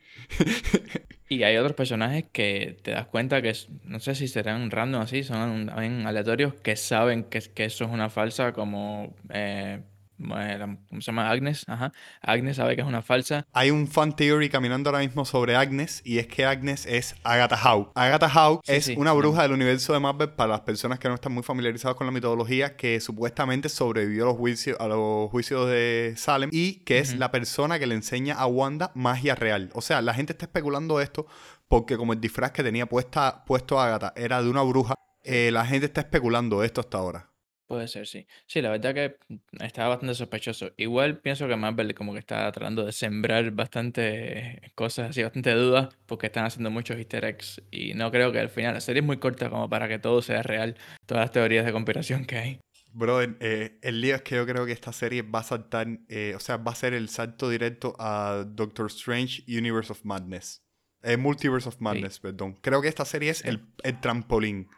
Y 1.28 1.44
hay 1.44 1.56
otros 1.56 1.74
personajes 1.74 2.24
que 2.30 2.76
te 2.82 2.90
das 2.90 3.06
cuenta 3.06 3.40
que, 3.40 3.56
no 3.84 4.00
sé 4.00 4.16
si 4.16 4.26
serán 4.26 4.70
random 4.70 5.00
así, 5.00 5.22
son 5.22 5.70
aleatorios 5.70 6.54
que 6.54 6.74
saben 6.74 7.22
que, 7.22 7.38
que 7.38 7.64
eso 7.66 7.84
es 7.84 7.90
una 7.90 8.10
falsa, 8.10 8.52
como 8.52 9.14
eh, 9.30 9.80
¿cómo 10.28 11.00
se 11.00 11.06
llama? 11.06 11.30
Agnes, 11.30 11.64
ajá. 11.68 11.92
Agnes 12.20 12.56
sabe 12.56 12.74
que 12.76 12.82
es 12.82 12.86
una 12.86 13.02
falsa. 13.02 13.46
Hay 13.52 13.70
un 13.70 13.86
fan 13.88 14.14
theory 14.14 14.48
caminando 14.48 14.90
ahora 14.90 15.00
mismo 15.00 15.24
sobre 15.24 15.56
Agnes 15.56 16.02
y 16.04 16.18
es 16.18 16.26
que 16.26 16.44
Agnes 16.44 16.86
es 16.86 17.14
Agatha 17.24 17.56
Howe. 17.56 17.90
Agatha 17.94 18.28
Howe 18.28 18.60
es 18.66 18.88
una 18.96 19.12
bruja 19.12 19.42
del 19.42 19.52
universo 19.52 19.92
de 19.92 20.00
Marvel 20.00 20.30
para 20.30 20.52
las 20.52 20.60
personas 20.60 20.98
que 20.98 21.08
no 21.08 21.14
están 21.14 21.32
muy 21.32 21.42
familiarizadas 21.42 21.96
con 21.96 22.06
la 22.06 22.12
mitología 22.12 22.76
que 22.76 23.00
supuestamente 23.00 23.68
sobrevivió 23.68 24.24
a 24.24 24.26
los 24.28 24.36
juicios, 24.36 24.78
a 24.80 24.88
los 24.88 25.30
juicios 25.30 25.68
de 25.68 26.14
Salem 26.16 26.50
y 26.52 26.80
que 26.84 26.98
es 26.98 27.16
la 27.16 27.30
persona 27.30 27.78
que 27.78 27.86
le 27.86 27.94
enseña 27.94 28.34
a 28.34 28.46
Wanda 28.46 28.92
magia 28.94 29.34
real. 29.34 29.70
O 29.74 29.80
sea, 29.80 30.02
la 30.02 30.14
gente 30.14 30.32
está 30.32 30.46
especulando 30.46 31.00
esto 31.00 31.26
porque 31.68 31.96
como 31.96 32.12
el 32.12 32.20
disfraz 32.20 32.52
que 32.52 32.62
tenía 32.62 32.86
puesta, 32.86 33.44
puesto 33.46 33.80
Agatha 33.80 34.12
era 34.16 34.42
de 34.42 34.50
una 34.50 34.62
bruja, 34.62 34.94
eh, 35.24 35.50
la 35.52 35.64
gente 35.64 35.86
está 35.86 36.02
especulando 36.02 36.62
esto 36.62 36.80
hasta 36.80 36.98
ahora. 36.98 37.31
Puede 37.72 37.88
ser, 37.88 38.06
sí. 38.06 38.26
Sí, 38.44 38.60
la 38.60 38.68
verdad 38.68 38.92
que 38.92 39.16
estaba 39.64 39.88
bastante 39.88 40.14
sospechoso. 40.14 40.72
Igual 40.76 41.20
pienso 41.20 41.48
que 41.48 41.56
Marvel 41.56 41.94
como 41.94 42.12
que 42.12 42.18
está 42.18 42.52
tratando 42.52 42.84
de 42.84 42.92
sembrar 42.92 43.50
bastante 43.52 44.60
cosas 44.74 45.08
así, 45.08 45.22
bastante 45.22 45.54
dudas, 45.54 45.88
porque 46.04 46.26
están 46.26 46.44
haciendo 46.44 46.70
muchos 46.70 46.98
easter 46.98 47.24
eggs. 47.24 47.62
Y 47.70 47.94
no 47.94 48.10
creo 48.10 48.30
que 48.30 48.40
al 48.40 48.50
final, 48.50 48.74
la 48.74 48.82
serie 48.82 49.00
es 49.00 49.06
muy 49.06 49.16
corta 49.16 49.48
como 49.48 49.70
para 49.70 49.88
que 49.88 49.98
todo 49.98 50.20
sea 50.20 50.42
real, 50.42 50.76
todas 51.06 51.22
las 51.22 51.30
teorías 51.30 51.64
de 51.64 51.72
conspiración 51.72 52.26
que 52.26 52.36
hay. 52.36 52.60
Bro, 52.92 53.22
eh, 53.22 53.78
el 53.80 54.02
lío 54.02 54.16
es 54.16 54.20
que 54.20 54.34
yo 54.34 54.44
creo 54.44 54.66
que 54.66 54.72
esta 54.72 54.92
serie 54.92 55.22
va 55.22 55.38
a 55.38 55.44
saltar, 55.44 55.86
eh, 56.10 56.34
o 56.36 56.40
sea, 56.40 56.58
va 56.58 56.72
a 56.72 56.74
ser 56.74 56.92
el 56.92 57.08
salto 57.08 57.48
directo 57.48 57.96
a 57.98 58.44
Doctor 58.46 58.88
Strange 58.88 59.44
Universe 59.48 59.90
of 59.90 60.04
Madness. 60.04 60.62
Eh, 61.02 61.16
Multiverse 61.16 61.66
of 61.70 61.80
Madness, 61.80 62.20
perdón. 62.20 62.52
Creo 62.60 62.82
que 62.82 62.88
esta 62.88 63.06
serie 63.06 63.30
es 63.30 63.42
el, 63.46 63.64
el 63.82 63.98
trampolín. 63.98 64.68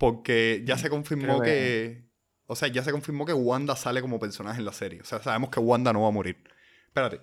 Porque 0.00 0.62
ya 0.64 0.78
se 0.78 0.88
confirmó 0.88 1.42
que 1.42 2.09
o 2.50 2.56
sea, 2.56 2.66
ya 2.66 2.82
se 2.82 2.90
confirmó 2.90 3.24
que 3.24 3.32
Wanda 3.32 3.76
sale 3.76 4.00
como 4.00 4.18
personaje 4.18 4.58
en 4.58 4.64
la 4.64 4.72
serie. 4.72 5.00
O 5.00 5.04
sea, 5.04 5.22
sabemos 5.22 5.50
que 5.50 5.60
Wanda 5.60 5.92
no 5.92 6.02
va 6.02 6.08
a 6.08 6.10
morir. 6.10 6.36
Espérate. 6.88 7.20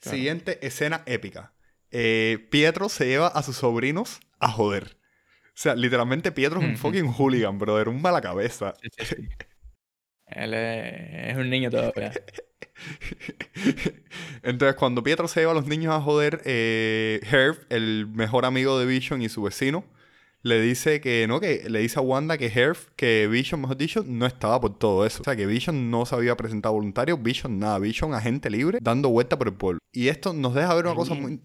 Siguiente 0.00 0.58
escena 0.66 1.02
épica. 1.06 1.52
Eh, 1.92 2.48
Pietro 2.50 2.88
se 2.88 3.06
lleva 3.06 3.28
a 3.28 3.44
sus 3.44 3.56
sobrinos 3.56 4.18
a 4.40 4.48
joder. 4.48 4.96
O 5.44 5.52
sea, 5.54 5.76
literalmente 5.76 6.32
Pietro 6.32 6.60
es 6.60 6.66
un 6.66 6.76
fucking 6.76 7.06
hooligan, 7.06 7.56
brother. 7.56 7.88
Un 7.88 8.02
mala 8.02 8.20
cabeza. 8.20 8.74
Él 10.26 10.54
es, 10.54 11.36
un 11.36 11.50
niño 11.50 11.70
todavía. 11.70 12.12
Entonces, 14.42 14.74
cuando 14.74 15.04
Pietro 15.04 15.28
se 15.28 15.38
lleva 15.38 15.52
a 15.52 15.54
los 15.54 15.68
niños 15.68 15.94
a 15.94 16.00
joder, 16.00 16.42
eh, 16.44 17.20
Herb, 17.30 17.64
el 17.68 18.08
mejor 18.08 18.44
amigo 18.44 18.76
de 18.76 18.86
Vision 18.86 19.22
y 19.22 19.28
su 19.28 19.40
vecino, 19.40 19.84
le 20.44 20.60
dice 20.60 21.00
que 21.00 21.26
no, 21.26 21.40
que 21.40 21.68
le 21.70 21.78
dice 21.80 21.98
a 21.98 22.02
Wanda 22.02 22.36
que 22.36 22.46
Herb, 22.46 22.76
que 22.96 23.26
Vision, 23.28 23.62
mejor 23.62 23.78
dicho, 23.78 24.04
no 24.06 24.26
estaba 24.26 24.60
por 24.60 24.78
todo 24.78 25.06
eso. 25.06 25.22
O 25.22 25.24
sea, 25.24 25.34
que 25.34 25.46
Vision 25.46 25.90
no 25.90 26.04
se 26.04 26.14
había 26.14 26.36
presentado 26.36 26.74
voluntario, 26.74 27.16
Vision 27.16 27.58
nada, 27.58 27.78
Vision 27.78 28.12
agente 28.12 28.50
libre, 28.50 28.78
dando 28.82 29.08
vuelta 29.08 29.38
por 29.38 29.48
el 29.48 29.54
pueblo. 29.54 29.78
Y 29.90 30.08
esto 30.08 30.34
nos 30.34 30.54
deja 30.54 30.74
ver 30.74 30.84
una 30.84 30.94
cosa 30.94 31.14
muy... 31.14 31.40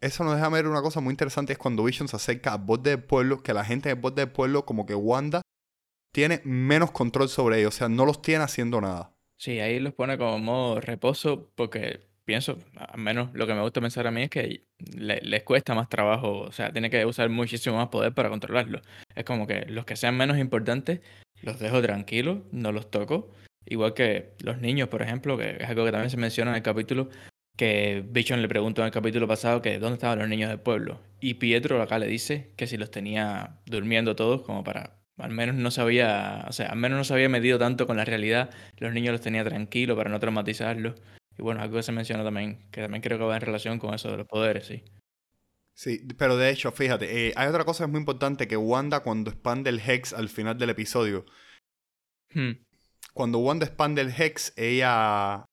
Eso 0.00 0.22
nos 0.22 0.36
deja 0.36 0.48
ver 0.50 0.68
una 0.68 0.82
cosa 0.82 1.00
muy 1.00 1.10
interesante, 1.12 1.52
es 1.54 1.58
cuando 1.58 1.82
Vision 1.82 2.06
se 2.06 2.14
acerca 2.14 2.52
a 2.52 2.56
voz 2.56 2.80
del 2.82 3.02
pueblo, 3.02 3.42
que 3.42 3.52
la 3.52 3.64
gente 3.64 3.88
de 3.88 3.96
voz 3.96 4.14
del 4.14 4.30
pueblo, 4.30 4.64
como 4.64 4.86
que 4.86 4.94
Wanda, 4.94 5.42
tiene 6.12 6.40
menos 6.44 6.92
control 6.92 7.28
sobre 7.28 7.58
ellos, 7.58 7.74
o 7.74 7.78
sea, 7.78 7.88
no 7.88 8.06
los 8.06 8.22
tiene 8.22 8.44
haciendo 8.44 8.80
nada. 8.80 9.16
Sí, 9.36 9.58
ahí 9.58 9.80
los 9.80 9.94
pone 9.94 10.16
como 10.16 10.38
modo 10.38 10.80
reposo, 10.80 11.50
porque 11.56 12.06
pienso, 12.24 12.58
al 12.76 13.00
menos 13.00 13.30
lo 13.34 13.46
que 13.46 13.54
me 13.54 13.60
gusta 13.60 13.80
pensar 13.80 14.06
a 14.06 14.10
mí 14.10 14.22
es 14.22 14.30
que 14.30 14.64
les 14.78 15.42
cuesta 15.42 15.74
más 15.74 15.88
trabajo, 15.88 16.40
o 16.40 16.52
sea, 16.52 16.72
tiene 16.72 16.90
que 16.90 17.04
usar 17.06 17.28
muchísimo 17.28 17.76
más 17.76 17.88
poder 17.88 18.12
para 18.14 18.30
controlarlo. 18.30 18.80
Es 19.14 19.24
como 19.24 19.46
que 19.46 19.66
los 19.66 19.84
que 19.84 19.96
sean 19.96 20.16
menos 20.16 20.38
importantes 20.38 21.00
los 21.42 21.58
dejo 21.58 21.82
tranquilos, 21.82 22.38
no 22.52 22.72
los 22.72 22.90
toco. 22.90 23.32
Igual 23.66 23.94
que 23.94 24.34
los 24.40 24.60
niños, 24.60 24.88
por 24.88 25.02
ejemplo, 25.02 25.38
que 25.38 25.56
es 25.60 25.68
algo 25.68 25.84
que 25.84 25.92
también 25.92 26.10
se 26.10 26.16
menciona 26.16 26.50
en 26.50 26.56
el 26.56 26.62
capítulo, 26.62 27.08
que 27.56 28.04
Bichon 28.06 28.42
le 28.42 28.48
preguntó 28.48 28.82
en 28.82 28.86
el 28.86 28.92
capítulo 28.92 29.28
pasado 29.28 29.62
que 29.62 29.78
dónde 29.78 29.94
estaban 29.94 30.18
los 30.18 30.28
niños 30.28 30.50
del 30.50 30.60
pueblo. 30.60 31.00
Y 31.20 31.34
Pietro 31.34 31.80
acá 31.80 31.98
le 31.98 32.06
dice 32.06 32.52
que 32.56 32.66
si 32.66 32.76
los 32.76 32.90
tenía 32.90 33.58
durmiendo 33.66 34.16
todos 34.16 34.42
como 34.42 34.64
para 34.64 34.98
al 35.18 35.30
menos 35.30 35.54
no 35.54 35.70
sabía, 35.70 36.44
o 36.48 36.52
sea, 36.52 36.70
al 36.70 36.76
menos 36.76 36.98
no 36.98 37.04
se 37.04 37.14
había 37.14 37.28
medido 37.28 37.58
tanto 37.58 37.86
con 37.86 37.96
la 37.96 38.04
realidad, 38.04 38.50
los 38.78 38.92
niños 38.92 39.12
los 39.12 39.20
tenía 39.20 39.44
tranquilos 39.44 39.96
para 39.96 40.10
no 40.10 40.18
traumatizarlos. 40.18 40.94
Y 41.38 41.42
bueno, 41.42 41.62
algo 41.62 41.76
que 41.76 41.82
se 41.82 41.92
menciona 41.92 42.24
también, 42.24 42.68
que 42.70 42.80
también 42.80 43.02
creo 43.02 43.18
que 43.18 43.24
va 43.24 43.36
en 43.36 43.42
relación 43.42 43.78
con 43.78 43.94
eso 43.94 44.10
de 44.10 44.18
los 44.18 44.26
poderes, 44.26 44.66
sí. 44.66 44.84
Sí, 45.74 46.06
pero 46.16 46.36
de 46.36 46.50
hecho, 46.50 46.70
fíjate, 46.70 47.28
eh, 47.28 47.32
hay 47.36 47.48
otra 47.48 47.64
cosa 47.64 47.84
que 47.84 47.88
es 47.88 47.90
muy 47.90 47.98
importante, 47.98 48.46
que 48.46 48.56
Wanda 48.56 49.00
cuando 49.00 49.30
expande 49.30 49.70
el 49.70 49.80
Hex 49.80 50.12
al 50.12 50.28
final 50.28 50.56
del 50.56 50.70
episodio, 50.70 51.26
hmm. 52.32 52.52
cuando 53.12 53.38
Wanda 53.38 53.66
expande 53.66 54.02
el 54.02 54.14
Hex, 54.16 54.52
ella 54.56 55.44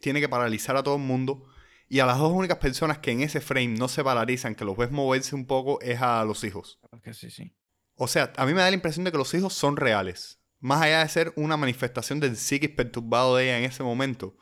tiene 0.00 0.20
que 0.20 0.28
paralizar 0.28 0.76
a 0.76 0.82
todo 0.82 0.96
el 0.96 1.02
mundo. 1.02 1.46
Y 1.88 1.98
a 1.98 2.06
las 2.06 2.18
dos 2.18 2.30
únicas 2.30 2.58
personas 2.58 2.98
que 2.98 3.10
en 3.10 3.22
ese 3.22 3.40
frame 3.40 3.74
no 3.76 3.88
se 3.88 4.04
paralizan, 4.04 4.54
que 4.54 4.64
los 4.64 4.76
ves 4.76 4.92
moverse 4.92 5.34
un 5.34 5.46
poco, 5.46 5.80
es 5.80 6.00
a 6.00 6.24
los 6.24 6.44
hijos. 6.44 6.78
sí, 7.12 7.30
sí. 7.30 7.52
O 7.96 8.06
sea, 8.06 8.32
a 8.36 8.46
mí 8.46 8.54
me 8.54 8.60
da 8.60 8.70
la 8.70 8.74
impresión 8.74 9.04
de 9.04 9.10
que 9.12 9.18
los 9.18 9.34
hijos 9.34 9.52
son 9.54 9.76
reales. 9.76 10.40
Más 10.60 10.80
allá 10.82 11.00
de 11.00 11.08
ser 11.08 11.32
una 11.36 11.56
manifestación 11.56 12.20
del 12.20 12.36
psiquis 12.36 12.70
perturbado 12.70 13.36
de 13.36 13.44
ella 13.44 13.58
en 13.58 13.64
ese 13.64 13.82
momento. 13.82 14.36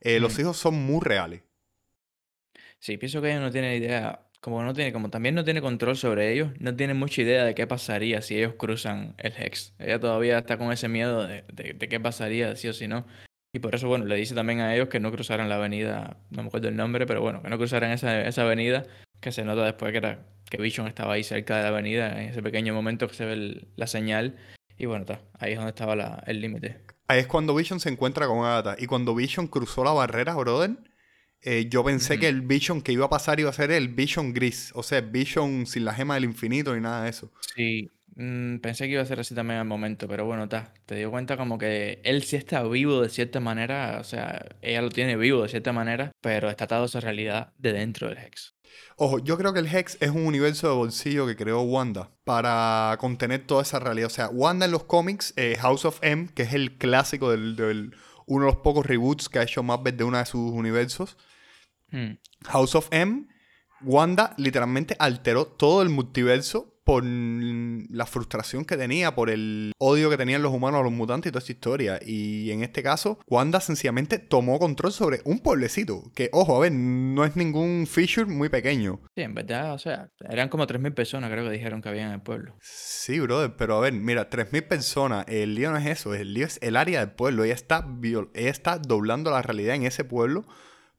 Eh, 0.00 0.20
los 0.20 0.38
hijos 0.38 0.56
son 0.56 0.74
muy 0.74 1.00
reales. 1.02 1.42
Sí, 2.78 2.96
pienso 2.98 3.20
que 3.22 3.30
ella 3.30 3.40
no 3.40 3.50
tiene 3.50 3.76
idea, 3.76 4.26
como 4.40 4.62
no 4.62 4.74
tiene, 4.74 4.92
como 4.92 5.10
también 5.10 5.34
no 5.34 5.44
tiene 5.44 5.60
control 5.60 5.96
sobre 5.96 6.32
ellos, 6.32 6.50
no 6.60 6.76
tiene 6.76 6.94
mucha 6.94 7.22
idea 7.22 7.44
de 7.44 7.54
qué 7.54 7.66
pasaría 7.66 8.22
si 8.22 8.36
ellos 8.36 8.54
cruzan 8.56 9.14
el 9.18 9.32
Hex. 9.36 9.74
Ella 9.78 9.98
todavía 9.98 10.38
está 10.38 10.58
con 10.58 10.72
ese 10.72 10.88
miedo 10.88 11.26
de, 11.26 11.44
qué 11.78 12.00
pasaría 12.00 12.54
si 12.56 12.68
o 12.68 12.72
si 12.72 12.86
no. 12.86 13.06
Y 13.52 13.58
por 13.58 13.74
eso, 13.74 13.88
bueno, 13.88 14.04
le 14.04 14.16
dice 14.16 14.34
también 14.34 14.60
a 14.60 14.74
ellos 14.74 14.88
que 14.88 15.00
no 15.00 15.10
cruzaran 15.10 15.48
la 15.48 15.56
avenida, 15.56 16.18
no 16.30 16.42
me 16.42 16.48
acuerdo 16.48 16.68
el 16.68 16.76
nombre, 16.76 17.06
pero 17.06 17.22
bueno, 17.22 17.42
que 17.42 17.48
no 17.48 17.56
cruzaran 17.56 17.90
esa, 17.90 18.26
esa 18.26 18.42
avenida, 18.42 18.84
que 19.20 19.32
se 19.32 19.44
nota 19.44 19.64
después 19.64 19.92
que, 19.92 19.98
era, 19.98 20.26
que 20.50 20.58
Vision 20.58 20.86
estaba 20.86 21.14
ahí 21.14 21.24
cerca 21.24 21.56
de 21.56 21.62
la 21.62 21.68
avenida, 21.68 22.22
en 22.22 22.28
ese 22.28 22.42
pequeño 22.42 22.74
momento 22.74 23.08
que 23.08 23.14
se 23.14 23.24
ve 23.24 23.66
la 23.76 23.86
señal. 23.86 24.36
Y 24.76 24.84
bueno, 24.84 25.02
está, 25.02 25.22
ahí 25.38 25.52
es 25.52 25.58
donde 25.58 25.70
estaba 25.70 26.22
el 26.26 26.40
límite. 26.40 26.76
Ahí 27.08 27.20
es 27.20 27.26
cuando 27.26 27.54
Vision 27.54 27.80
se 27.80 27.88
encuentra 27.88 28.26
con 28.26 28.44
Agatha. 28.44 28.76
Y 28.78 28.86
cuando 28.86 29.14
Vision 29.14 29.46
cruzó 29.46 29.84
la 29.84 29.92
barrera, 29.92 30.34
brother, 30.34 30.76
eh, 31.42 31.68
yo 31.68 31.84
pensé 31.84 32.18
que 32.18 32.28
el 32.28 32.42
Vision 32.42 32.82
que 32.82 32.92
iba 32.92 33.06
a 33.06 33.10
pasar 33.10 33.38
iba 33.38 33.50
a 33.50 33.52
ser 33.52 33.70
el 33.70 33.88
Vision 33.88 34.32
gris. 34.32 34.72
O 34.74 34.82
sea, 34.82 35.00
Vision 35.00 35.66
sin 35.66 35.84
la 35.84 35.94
gema 35.94 36.14
del 36.14 36.24
infinito 36.24 36.74
ni 36.74 36.80
nada 36.80 37.04
de 37.04 37.10
eso. 37.10 37.30
Sí, 37.54 37.92
mm, 38.16 38.56
pensé 38.58 38.86
que 38.86 38.94
iba 38.94 39.02
a 39.02 39.06
ser 39.06 39.20
así 39.20 39.34
también 39.34 39.60
al 39.60 39.66
momento, 39.66 40.08
pero 40.08 40.24
bueno, 40.24 40.44
está. 40.44 40.74
Te 40.84 40.96
dio 40.96 41.10
cuenta 41.12 41.36
como 41.36 41.58
que 41.58 42.00
él 42.02 42.24
sí 42.24 42.34
está 42.34 42.64
vivo 42.64 43.02
de 43.02 43.08
cierta 43.08 43.38
manera, 43.38 43.98
o 44.00 44.04
sea, 44.04 44.44
ella 44.60 44.82
lo 44.82 44.88
tiene 44.88 45.16
vivo 45.16 45.42
de 45.42 45.48
cierta 45.48 45.72
manera, 45.72 46.10
pero 46.20 46.50
está 46.50 46.64
atado 46.64 46.82
a 46.82 46.86
esa 46.86 46.98
realidad 46.98 47.52
de 47.58 47.72
dentro 47.72 48.08
del 48.08 48.18
Hex. 48.18 48.55
Ojo, 48.96 49.18
yo 49.18 49.36
creo 49.36 49.52
que 49.52 49.60
el 49.60 49.74
Hex 49.74 49.98
es 50.00 50.10
un 50.10 50.26
universo 50.26 50.68
de 50.68 50.74
bolsillo 50.74 51.26
que 51.26 51.36
creó 51.36 51.60
Wanda 51.62 52.10
para 52.24 52.96
contener 52.98 53.46
toda 53.46 53.62
esa 53.62 53.78
realidad. 53.78 54.06
O 54.06 54.10
sea, 54.10 54.28
Wanda 54.28 54.66
en 54.66 54.72
los 54.72 54.84
cómics, 54.84 55.34
eh, 55.36 55.56
House 55.60 55.84
of 55.84 55.98
M, 56.02 56.28
que 56.34 56.42
es 56.42 56.54
el 56.54 56.78
clásico 56.78 57.30
del, 57.30 57.94
uno 58.26 58.46
de 58.46 58.52
los 58.52 58.60
pocos 58.62 58.86
reboots 58.86 59.28
que 59.28 59.38
ha 59.38 59.42
hecho 59.42 59.62
Marvel 59.62 59.96
de 59.96 60.04
uno 60.04 60.18
de 60.18 60.26
sus 60.26 60.50
universos. 60.52 61.16
Hmm. 61.90 62.18
House 62.46 62.74
of 62.74 62.88
M, 62.90 63.26
Wanda 63.82 64.34
literalmente 64.38 64.96
alteró 64.98 65.46
todo 65.46 65.82
el 65.82 65.90
multiverso 65.90 66.75
por 66.86 67.02
la 67.04 68.06
frustración 68.06 68.64
que 68.64 68.76
tenía, 68.76 69.16
por 69.16 69.28
el 69.28 69.72
odio 69.76 70.08
que 70.08 70.16
tenían 70.16 70.40
los 70.40 70.54
humanos 70.54 70.80
a 70.80 70.84
los 70.84 70.92
mutantes 70.92 71.30
y 71.30 71.32
toda 71.32 71.40
esta 71.40 71.52
historia. 71.52 72.00
Y 72.00 72.52
en 72.52 72.62
este 72.62 72.80
caso, 72.80 73.18
Wanda 73.26 73.60
sencillamente 73.60 74.20
tomó 74.20 74.60
control 74.60 74.92
sobre 74.92 75.20
un 75.24 75.40
pueblecito. 75.40 76.04
Que, 76.14 76.30
ojo, 76.32 76.56
a 76.56 76.60
ver, 76.60 76.70
no 76.70 77.24
es 77.24 77.34
ningún 77.34 77.88
feature 77.88 78.26
muy 78.26 78.48
pequeño. 78.50 79.00
Sí, 79.16 79.22
en 79.22 79.34
verdad, 79.34 79.74
o 79.74 79.78
sea, 79.80 80.10
eran 80.30 80.48
como 80.48 80.64
3.000 80.64 80.94
personas, 80.94 81.28
creo 81.28 81.44
que 81.44 81.50
dijeron 81.50 81.82
que 81.82 81.88
había 81.88 82.06
en 82.06 82.12
el 82.12 82.22
pueblo. 82.22 82.54
Sí, 82.60 83.18
brother, 83.18 83.56
pero 83.56 83.78
a 83.78 83.80
ver, 83.80 83.92
mira, 83.92 84.30
3.000 84.30 84.68
personas, 84.68 85.26
el 85.26 85.56
lío 85.56 85.72
no 85.72 85.78
es 85.78 85.86
eso, 85.86 86.14
el 86.14 86.34
lío 86.34 86.46
es 86.46 86.60
el 86.62 86.76
área 86.76 87.00
del 87.00 87.10
pueblo. 87.10 87.42
Ella 87.42 87.54
está, 87.54 87.84
ella 88.00 88.50
está 88.50 88.78
doblando 88.78 89.32
la 89.32 89.42
realidad 89.42 89.74
en 89.74 89.86
ese 89.86 90.04
pueblo 90.04 90.46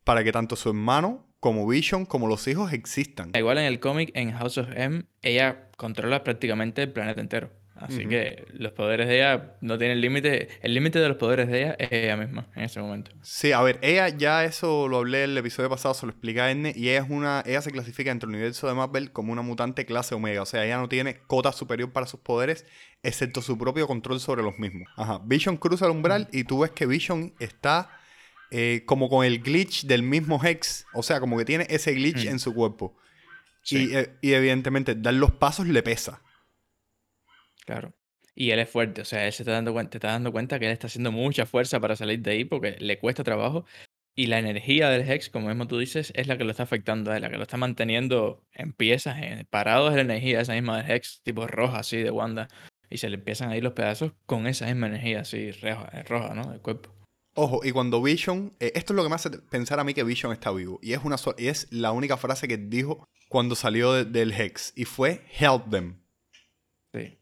para 0.08 0.24
que 0.24 0.32
tanto 0.32 0.56
su 0.56 0.70
hermano 0.70 1.28
como 1.42 1.68
Vision, 1.68 2.06
como 2.06 2.28
los 2.28 2.48
hijos 2.48 2.72
existan. 2.72 3.32
Igual 3.36 3.58
en 3.58 3.66
el 3.66 3.82
cómic, 3.82 4.12
en 4.14 4.32
House 4.32 4.58
of 4.58 4.70
M, 4.74 5.04
ella 5.22 5.70
controla 5.76 6.24
prácticamente 6.24 6.82
el 6.82 6.94
planeta 6.94 7.20
entero. 7.20 7.52
Así 7.76 8.08
que 8.08 8.46
los 8.54 8.72
poderes 8.72 9.08
de 9.10 9.18
ella 9.18 9.58
no 9.60 9.78
tienen 9.78 10.00
límite. 10.00 10.48
El 10.62 10.74
límite 10.74 11.00
de 11.00 11.10
los 11.10 11.18
poderes 11.18 11.50
de 11.50 11.60
ella 11.60 11.76
es 11.78 11.92
ella 11.92 12.16
misma 12.16 12.48
en 12.56 12.64
ese 12.64 12.80
momento. 12.80 13.12
Sí, 13.22 13.52
a 13.52 13.62
ver, 13.62 13.80
ella 13.82 14.08
ya 14.08 14.46
eso 14.46 14.88
lo 14.88 15.00
hablé 15.00 15.26
en 15.26 15.32
el 15.32 15.38
episodio 15.38 15.70
pasado, 15.70 15.94
se 15.94 16.06
lo 16.06 16.14
explica 16.14 16.46
a 16.46 16.52
Erne, 16.52 16.72
y 16.74 16.88
ella 16.90 17.04
es 17.04 17.10
una, 17.10 17.44
ella 17.46 17.62
se 17.62 17.72
clasifica 17.72 18.10
dentro 18.10 18.28
del 18.28 18.38
universo 18.38 18.68
de 18.68 18.76
Marvel 18.76 19.12
como 19.12 19.34
una 19.34 19.42
mutante 19.42 19.86
clase 19.86 20.16
Omega. 20.16 20.42
O 20.42 20.46
sea, 20.46 20.64
ella 20.64 20.78
no 20.78 20.88
tiene 20.88 21.18
cota 21.28 21.52
superior 21.52 21.92
para 21.92 22.08
sus 22.08 22.22
poderes, 22.22 22.66
excepto 23.04 23.42
su 23.42 23.58
propio 23.58 23.86
control 23.88 24.22
sobre 24.22 24.42
los 24.42 24.58
mismos. 24.58 24.88
Ajá. 24.96 25.20
Vision 25.26 25.58
cruza 25.58 25.86
el 25.86 25.92
umbral 25.92 26.30
y 26.32 26.46
tú 26.46 26.60
ves 26.60 26.72
que 26.72 26.86
Vision 26.86 27.34
está 27.40 27.90
eh, 28.52 28.84
como 28.86 29.10
con 29.10 29.26
el 29.26 29.40
glitch 29.40 29.86
del 29.86 30.04
mismo 30.04 30.44
Hex. 30.44 30.86
O 30.94 31.04
sea, 31.04 31.20
como 31.20 31.38
que 31.38 31.46
tiene 31.46 31.68
ese 31.70 31.94
glitch 31.94 32.26
mm. 32.26 32.30
en 32.30 32.40
su 32.40 32.54
cuerpo. 32.54 32.96
Eh, 33.72 34.18
y, 34.22 34.34
evidentemente 34.34 34.96
dar 34.96 35.14
los 35.14 35.32
pasos 35.32 35.68
le 35.68 35.84
pesa. 35.84 36.22
Claro. 37.66 37.94
Y 38.34 38.52
él 38.52 38.60
es 38.60 38.70
fuerte, 38.70 39.02
o 39.02 39.06
sea, 39.06 39.26
él 39.26 39.34
se 39.34 39.44
está 39.44 39.52
dando 39.52 39.74
cuenta, 39.74 39.90
te 39.90 39.98
está 39.98 40.12
dando 40.12 40.32
cuenta 40.32 40.60
que 40.60 40.68
él 40.68 40.72
está 40.72 40.88
haciendo 40.88 41.12
mucha 41.12 41.48
fuerza 41.48 41.80
para 41.80 41.96
salir 41.96 42.20
de 42.20 42.32
ahí 42.32 42.46
porque 42.46 42.78
le 42.80 43.00
cuesta 43.00 43.24
trabajo. 43.24 43.66
Y 44.16 44.28
la 44.28 44.40
energía 44.40 44.90
del 44.90 45.10
Hex, 45.10 45.30
como 45.30 45.48
mismo 45.48 45.68
tú 45.68 45.78
dices, 45.78 46.12
es 46.16 46.28
la 46.28 46.38
que 46.38 46.44
lo 46.44 46.52
está 46.52 46.64
afectando 46.64 47.12
a 47.12 47.18
él, 47.18 47.22
la 47.24 47.30
que 47.30 47.38
lo 47.38 47.44
está 47.44 47.58
manteniendo 47.58 48.44
en 48.54 48.74
piezas, 48.74 49.18
en, 49.22 49.46
parado 49.46 49.90
es 49.90 49.96
la 49.96 50.02
energía 50.02 50.42
esa 50.42 50.54
misma 50.54 50.82
del 50.82 50.92
Hex, 50.92 51.22
tipo 51.24 51.46
roja 51.46 51.80
así 51.80 51.98
de 51.98 52.12
Wanda. 52.12 52.48
Y 52.90 52.98
se 52.98 53.10
le 53.10 53.16
empiezan 53.16 53.50
a 53.50 53.58
ir 53.58 53.64
los 53.64 53.74
pedazos 53.74 54.14
con 54.26 54.48
esa 54.48 54.66
misma 54.66 54.88
energía 54.88 55.22
así 55.22 55.52
roja, 55.52 56.04
roja 56.04 56.34
¿no? 56.34 56.52
Del 56.52 56.62
cuerpo. 56.62 56.97
Ojo, 57.40 57.62
y 57.64 57.72
cuando 57.72 58.02
Vision, 58.02 58.56
eh, 58.60 58.72
esto 58.74 58.94
es 58.94 58.98
lo 58.98 59.04
que 59.04 59.10
me 59.10 59.16
hace 59.16 59.30
pensar 59.30 59.80
a 59.80 59.84
mí 59.84 59.94
que 59.94 60.04
Vision 60.04 60.34
está 60.34 60.50
vivo. 60.52 60.80
Y 60.82 60.94
es, 60.94 61.02
una 61.04 61.18
y 61.38 61.50
es 61.50 61.68
la 61.70 61.92
única 61.92 62.18
frase 62.18 62.48
que 62.48 62.58
dijo 62.58 63.08
cuando 63.30 63.56
salió 63.56 64.04
del 64.04 64.34
Hex. 64.34 64.74
Y 64.76 64.86
fue 64.86 65.24
help 65.38 65.70
them. 65.70 66.02
Sí. 66.96 67.20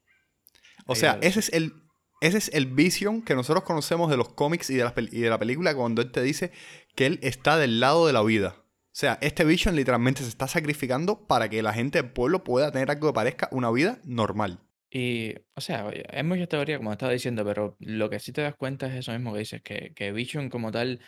O 0.87 0.95
sea, 0.95 1.19
ese 1.21 1.41
es 1.41 1.49
el 1.51 1.73
ese 2.21 2.37
es 2.37 2.49
el 2.53 2.67
Vision 2.67 3.23
que 3.23 3.35
nosotros 3.35 3.65
conocemos 3.65 4.09
de 4.09 4.15
los 4.15 4.29
cómics 4.29 4.69
y 4.69 4.75
de, 4.75 4.85
la, 4.85 4.93
y 4.95 5.19
de 5.19 5.29
la 5.29 5.37
película 5.37 5.75
cuando 5.75 6.01
él 6.01 6.11
te 6.13 6.21
dice 6.21 6.53
que 6.95 7.07
él 7.07 7.19
está 7.21 7.57
del 7.57 7.81
lado 7.81 8.07
de 8.07 8.13
la 8.13 8.23
vida. 8.23 8.55
O 8.57 8.97
sea, 8.97 9.17
este 9.19 9.43
Vision 9.43 9.75
literalmente 9.75 10.23
se 10.23 10.29
está 10.29 10.47
sacrificando 10.47 11.27
para 11.27 11.49
que 11.49 11.61
la 11.61 11.73
gente 11.73 12.01
del 12.01 12.13
pueblo 12.13 12.45
pueda 12.45 12.71
tener 12.71 12.89
algo 12.89 13.09
que 13.09 13.13
parezca 13.13 13.49
una 13.51 13.69
vida 13.69 13.99
normal. 14.05 14.64
Y, 14.97 15.35
o 15.55 15.59
sea, 15.59 15.91
hay 16.09 16.23
mucha 16.23 16.47
teoría, 16.47 16.77
como 16.77 16.93
estaba 16.93 17.11
diciendo, 17.11 17.43
pero 17.43 17.75
lo 17.81 18.09
que 18.09 18.19
sí 18.19 18.31
te 18.31 18.41
das 18.41 18.55
cuenta 18.55 18.87
es 18.87 18.93
eso 18.95 19.11
mismo 19.11 19.33
que 19.33 19.39
dices, 19.39 19.61
que, 19.61 19.93
que 19.93 20.13
Vision 20.13 20.49
como 20.49 20.71
tal, 20.71 21.01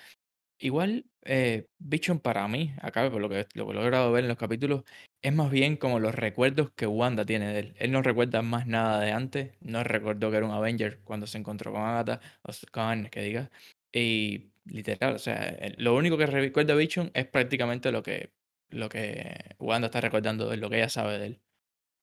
igual 0.60 1.06
eh, 1.24 1.67
Vision 1.79 2.20
para 2.20 2.48
mí, 2.50 2.74
acá 2.82 3.10
por 3.12 3.22
lo 3.22 3.29
que, 3.29 3.48
lo 3.56 3.72
he 3.72 3.74
logrado 3.75 4.12
ver 4.12 4.25
en 4.25 4.29
los 4.29 4.38
capítulos, 4.38 4.84
es 5.22 5.34
más 5.34 5.51
bien 5.51 5.77
como 5.77 6.00
los 6.01 6.15
recuerdos 6.15 6.72
que 6.75 6.86
Wanda 6.86 7.25
tiene 7.25 7.53
de 7.53 7.60
él. 7.60 7.75
Él 7.79 7.91
no 7.94 8.01
recuerda 8.01 8.41
más 8.41 8.67
nada 8.67 9.00
de 9.01 9.13
antes, 9.13 9.53
no 9.62 9.84
recordó 9.86 10.32
que 10.32 10.38
era 10.38 10.46
un 10.46 10.53
Avenger 10.53 11.00
cuando 11.06 11.27
se 11.27 11.38
encontró 11.38 11.72
con 11.72 11.84
Agatha, 11.84 12.20
o 12.44 12.51
con 12.72 13.08
que 13.08 13.22
diga. 13.22 13.51
Y 13.94 14.51
literal, 14.65 15.15
o 15.15 15.20
sea, 15.20 15.58
lo 15.77 15.96
único 15.96 16.17
que 16.17 16.25
recuerda 16.25 16.75
Vision 16.75 17.12
es 17.13 17.27
prácticamente 17.27 17.94
lo 17.94 18.03
que, 18.03 18.32
lo 18.70 18.89
que 18.89 19.56
Wanda 19.60 19.88
está 19.88 20.01
recordando 20.01 20.50
de 20.50 20.58
lo 20.58 20.70
que 20.70 20.77
ella 20.77 20.89
sabe 20.89 21.20
de 21.20 21.27
él 21.27 21.41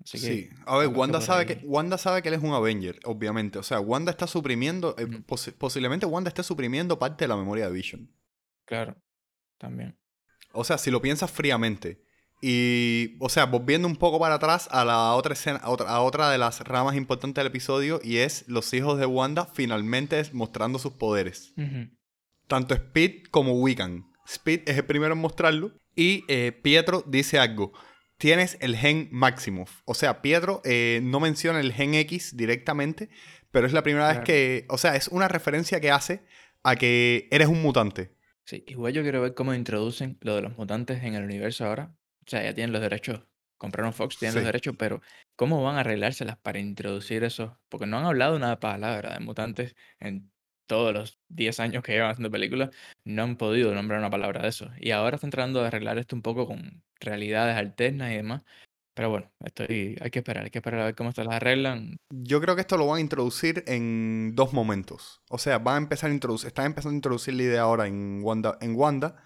sí, 0.05 0.51
a 0.67 0.77
ver, 0.77 0.89
Wanda 0.89 1.21
sabe, 1.21 1.47
que, 1.47 1.61
Wanda 1.65 1.99
sabe 1.99 2.23
que 2.23 2.29
él 2.29 2.35
es 2.35 2.43
un 2.43 2.53
Avenger, 2.53 3.01
obviamente. 3.05 3.59
O 3.59 3.63
sea, 3.63 3.81
Wanda 3.81 4.11
está 4.11 4.27
suprimiendo, 4.27 4.95
eh, 4.99 5.07
posiblemente 5.59 6.07
Wanda 6.07 6.29
esté 6.29 6.43
suprimiendo 6.43 6.99
parte 6.99 7.25
de 7.25 7.29
la 7.29 7.37
memoria 7.37 7.67
de 7.67 7.73
Vision. 7.73 8.11
Claro, 8.67 8.97
también. 9.59 9.99
O 10.53 10.65
sea, 10.65 10.79
si 10.79 10.91
lo 10.91 11.01
piensas 11.01 11.31
fríamente. 11.31 12.03
Y, 12.43 13.17
o 13.21 13.31
sea, 13.31 13.47
volviendo 13.47 13.89
un 13.89 13.97
poco 13.97 14.21
para 14.21 14.35
atrás 14.35 14.69
a 14.71 14.85
la 14.85 15.15
otra 15.15 15.33
escena, 15.33 15.59
a 15.59 15.71
otra, 15.71 15.89
a 15.89 16.03
otra 16.03 16.31
de 16.31 16.37
las 16.37 16.61
ramas 16.61 16.95
importantes 16.95 17.43
del 17.43 17.47
episodio, 17.47 18.01
y 18.05 18.19
es 18.19 18.45
los 18.47 18.75
hijos 18.75 18.99
de 18.99 19.07
Wanda 19.07 19.47
finalmente 19.47 20.23
mostrando 20.33 20.79
sus 20.79 20.93
poderes. 20.93 21.55
Tanto 22.47 22.75
Speed 22.75 23.25
como 23.31 23.55
Wiccan. 23.55 24.05
Speed 24.27 24.63
es 24.67 24.77
el 24.77 24.85
primero 24.85 25.15
en 25.15 25.21
mostrarlo, 25.21 25.73
y 25.97 26.25
eh, 26.29 26.53
Pietro 26.53 27.03
dice 27.07 27.39
algo 27.39 27.73
tienes 28.19 28.57
el 28.61 28.77
gen 28.77 29.09
máximo. 29.11 29.67
O 29.85 29.95
sea, 29.95 30.23
Pietro 30.23 30.61
eh, 30.65 31.01
no 31.03 31.21
menciona 31.21 31.61
el 31.61 31.73
gen 31.73 31.95
X 31.95 32.37
directamente, 32.37 33.09
pero 33.51 33.67
es 33.67 33.73
la 33.73 33.83
primera 33.83 34.09
vez 34.09 34.21
que, 34.21 34.67
o 34.69 34.79
sea, 34.79 34.97
es 34.97 35.09
una 35.09 35.29
referencia 35.29 35.81
que 35.81 35.91
hace 35.91 36.25
a 36.63 36.77
que 36.77 37.29
eres 37.31 37.49
un 37.49 37.63
mutante. 37.63 38.15
Sí, 38.45 38.65
igual 38.67 38.93
yo 38.93 39.03
quiero 39.03 39.23
ver 39.23 39.35
cómo 39.35 39.55
introducen 39.55 40.19
lo 40.21 40.35
de 40.35 40.43
los 40.43 40.57
mutantes 40.57 41.03
en 41.03 41.15
el 41.15 41.25
universo 41.25 41.65
ahora. 41.65 41.95
O 42.27 42.31
sea, 42.31 42.43
ya 42.43 42.55
tienen 42.55 42.73
los 42.73 42.83
derechos, 42.83 43.23
compraron 43.57 43.93
Fox, 43.93 44.19
tienen 44.19 44.35
los 44.35 44.45
derechos, 44.45 44.75
pero 44.79 45.01
¿cómo 45.37 45.63
van 45.63 45.77
a 45.77 45.81
arreglárselas 45.81 46.37
para 46.39 46.59
introducir 46.59 47.25
eso? 47.25 47.59
Porque 47.69 47.87
no 47.87 47.99
han 47.99 48.05
hablado 48.05 48.37
una 48.37 48.61
palabra 48.61 49.15
de 49.15 49.21
mutantes 49.21 49.75
en 49.99 50.31
todos 50.67 50.93
los 50.93 51.19
10 51.29 51.61
años 51.61 51.83
que 51.83 51.93
llevan 51.93 52.11
haciendo 52.11 52.31
películas, 52.31 52.71
no 53.05 53.23
han 53.23 53.37
podido 53.37 53.75
nombrar 53.75 54.01
una 54.01 54.11
palabra 54.11 54.43
de 54.43 54.49
eso. 54.49 54.71
Y 54.81 54.91
ahora 54.91 55.17
están 55.17 55.31
tratando 55.31 55.61
de 55.61 55.69
arreglar 55.69 55.99
esto 55.99 56.17
un 56.17 56.23
poco 56.23 56.47
con 56.47 56.83
realidades 57.01 57.57
alternas 57.57 58.13
y 58.13 58.17
demás. 58.17 58.43
Pero 58.95 59.11
bueno, 59.11 59.33
estoy, 59.45 59.99
hay 60.01 60.11
que 60.11 60.21
esperar, 60.21 60.45
hay 60.45 60.51
que 60.51 60.59
esperar 60.59 60.81
a 60.81 60.85
ver 60.85 60.95
cómo 60.95 61.11
se 61.11 61.25
las 61.25 61.35
arreglan. 61.35 61.97
Yo 62.11 62.41
creo 62.41 62.55
que 62.55 62.61
esto 62.61 62.77
lo 62.77 62.87
van 62.87 62.99
a 62.99 63.01
introducir 63.01 63.65
en 63.67 64.35
dos 64.37 64.53
momentos. 64.53 65.21
O 65.31 65.39
sea, 65.39 65.59
van 65.59 65.75
a 65.75 65.79
empezar 65.79 66.11
a 66.11 66.15
introducir, 66.15 66.47
están 66.49 66.67
empezando 66.67 66.95
a 66.95 66.99
introducir 66.99 67.35
la 67.35 67.43
idea 67.43 67.63
ahora 67.63 67.89
en 67.89 68.21
Wanda, 68.23 68.57
en 68.61 68.77
Wanda 68.77 69.17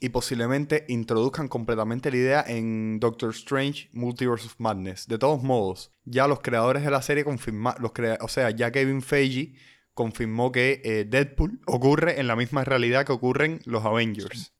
y 0.00 0.08
posiblemente 0.08 0.84
introduzcan 0.88 1.48
completamente 1.48 2.10
la 2.10 2.16
idea 2.16 2.44
en 2.46 2.98
Doctor 2.98 3.30
Strange 3.30 3.88
Multiverse 3.92 4.46
of 4.46 4.56
Madness. 4.58 5.06
De 5.06 5.18
todos 5.18 5.42
modos, 5.42 5.92
ya 6.04 6.26
los 6.26 6.40
creadores 6.40 6.84
de 6.84 6.90
la 6.90 7.00
serie 7.00 7.24
confirmaron, 7.24 7.90
o 8.20 8.28
sea, 8.28 8.50
ya 8.50 8.72
Kevin 8.72 9.00
Feige 9.00 9.54
confirmó 9.94 10.52
que 10.52 10.82
eh, 10.84 11.04
Deadpool 11.04 11.60
ocurre 11.66 12.20
en 12.20 12.26
la 12.26 12.36
misma 12.36 12.64
realidad 12.64 13.06
que 13.06 13.12
ocurren 13.12 13.60
los 13.64 13.84
Avengers. 13.84 14.52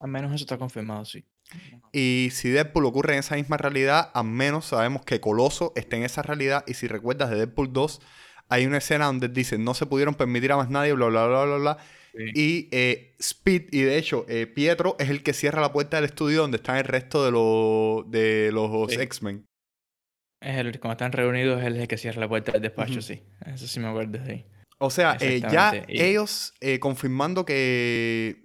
Al 0.00 0.10
menos 0.10 0.34
eso 0.34 0.44
está 0.44 0.58
confirmado, 0.58 1.04
sí. 1.04 1.24
Y 1.92 2.28
si 2.32 2.50
Deadpool 2.50 2.84
ocurre 2.84 3.14
en 3.14 3.20
esa 3.20 3.36
misma 3.36 3.56
realidad, 3.56 4.10
al 4.12 4.26
menos 4.26 4.66
sabemos 4.66 5.04
que 5.04 5.20
Coloso 5.20 5.72
está 5.76 5.96
en 5.96 6.02
esa 6.02 6.22
realidad. 6.22 6.64
Y 6.66 6.74
si 6.74 6.88
recuerdas 6.88 7.30
de 7.30 7.36
Deadpool 7.36 7.72
2, 7.72 8.00
hay 8.48 8.66
una 8.66 8.78
escena 8.78 9.06
donde 9.06 9.28
dice 9.28 9.58
no 9.58 9.74
se 9.74 9.86
pudieron 9.86 10.14
permitir 10.14 10.52
a 10.52 10.56
más 10.56 10.68
nadie, 10.68 10.92
bla, 10.92 11.06
bla, 11.06 11.26
bla, 11.26 11.44
bla, 11.44 11.56
bla. 11.56 11.78
Y 12.34 12.68
eh, 12.72 13.14
Speed, 13.18 13.68
y 13.72 13.82
de 13.82 13.98
hecho, 13.98 14.24
eh, 14.28 14.46
Pietro 14.46 14.96
es 14.98 15.10
el 15.10 15.22
que 15.22 15.34
cierra 15.34 15.60
la 15.60 15.72
puerta 15.72 15.96
del 15.98 16.06
estudio 16.06 16.40
donde 16.42 16.56
están 16.56 16.76
el 16.76 16.84
resto 16.84 17.24
de, 17.24 17.30
los 17.30 18.10
de 18.10 18.50
los 18.52 18.90
X-Men. 18.90 19.46
Es 20.40 20.56
el, 20.56 20.80
cuando 20.80 20.92
están 20.92 21.12
reunidos, 21.12 21.60
es 21.60 21.66
el 21.66 21.88
que 21.88 21.98
cierra 21.98 22.20
la 22.20 22.28
puerta 22.28 22.52
del 22.52 22.62
despacho, 22.62 23.02
sí. 23.02 23.22
Eso 23.44 23.66
sí 23.66 23.80
me 23.80 23.88
acuerdo, 23.88 24.18
sí. 24.24 24.46
O 24.78 24.90
sea, 24.90 25.16
eh, 25.20 25.40
ya 25.40 25.72
ellos 25.88 26.52
eh, 26.60 26.78
confirmando 26.78 27.44
que, 27.44 28.44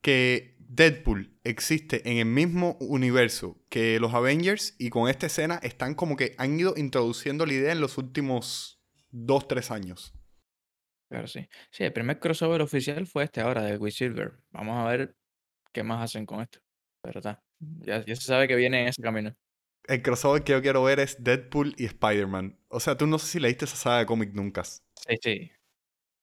que 0.00 0.56
Deadpool 0.58 1.38
existe 1.42 2.08
en 2.08 2.18
el 2.18 2.26
mismo 2.26 2.76
universo 2.80 3.60
que 3.68 3.98
los 3.98 4.14
Avengers 4.14 4.76
y 4.78 4.90
con 4.90 5.08
esta 5.08 5.26
escena 5.26 5.58
están 5.62 5.94
como 5.94 6.16
que 6.16 6.34
han 6.38 6.58
ido 6.58 6.74
introduciendo 6.76 7.46
la 7.46 7.54
idea 7.54 7.72
en 7.72 7.80
los 7.80 7.98
últimos 7.98 8.80
dos, 9.10 9.48
tres 9.48 9.72
años. 9.72 10.14
Claro, 11.10 11.26
sí. 11.26 11.48
Sí, 11.72 11.82
el 11.82 11.92
primer 11.92 12.20
crossover 12.20 12.62
oficial 12.62 13.04
fue 13.08 13.24
este 13.24 13.40
ahora 13.40 13.62
de 13.62 13.78
Quicksilver. 13.80 14.38
Vamos 14.52 14.78
a 14.78 14.88
ver 14.88 15.16
qué 15.72 15.82
más 15.82 16.04
hacen 16.04 16.24
con 16.24 16.40
esto. 16.40 16.60
Pero 17.02 17.18
está. 17.18 17.42
Ya, 17.58 18.04
ya 18.04 18.14
se 18.14 18.22
sabe 18.22 18.46
que 18.46 18.54
viene 18.54 18.82
en 18.82 18.88
ese 18.88 19.02
camino 19.02 19.34
el 19.90 20.02
crossover 20.02 20.44
que 20.44 20.52
yo 20.52 20.62
quiero 20.62 20.82
ver 20.82 21.00
es 21.00 21.22
Deadpool 21.22 21.74
y 21.76 21.84
Spider-Man. 21.86 22.58
O 22.68 22.80
sea, 22.80 22.96
tú 22.96 23.06
no 23.06 23.18
sé 23.18 23.26
si 23.26 23.40
leíste 23.40 23.64
esa 23.64 23.76
saga 23.76 23.98
de 23.98 24.06
cómic 24.06 24.30
nunca. 24.32 24.62
Sí, 24.64 24.80
sí. 25.20 25.50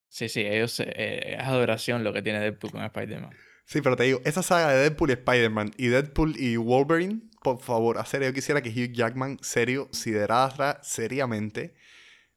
Sí, 0.09 0.29
sí, 0.29 0.41
ellos, 0.41 0.79
eh, 0.79 1.35
es 1.37 1.43
adoración 1.43 2.03
lo 2.03 2.13
que 2.13 2.21
tiene 2.21 2.39
Deadpool 2.39 2.71
con 2.71 2.83
Spider-Man. 2.83 3.31
Sí, 3.65 3.81
pero 3.81 3.97
te 3.97 4.03
digo, 4.03 4.21
esa 4.23 4.41
saga 4.41 4.71
de 4.71 4.77
Deadpool 4.83 5.09
y 5.09 5.13
Spider-Man 5.13 5.71
y 5.77 5.87
Deadpool 5.87 6.39
y 6.39 6.55
Wolverine, 6.55 7.21
por 7.43 7.59
favor, 7.59 7.97
hacer, 7.97 8.23
yo 8.23 8.33
quisiera 8.33 8.61
que 8.61 8.69
Hugh 8.69 8.93
Jackman, 8.93 9.37
serio, 9.41 9.85
considerara 9.85 10.79
seriamente 10.81 11.75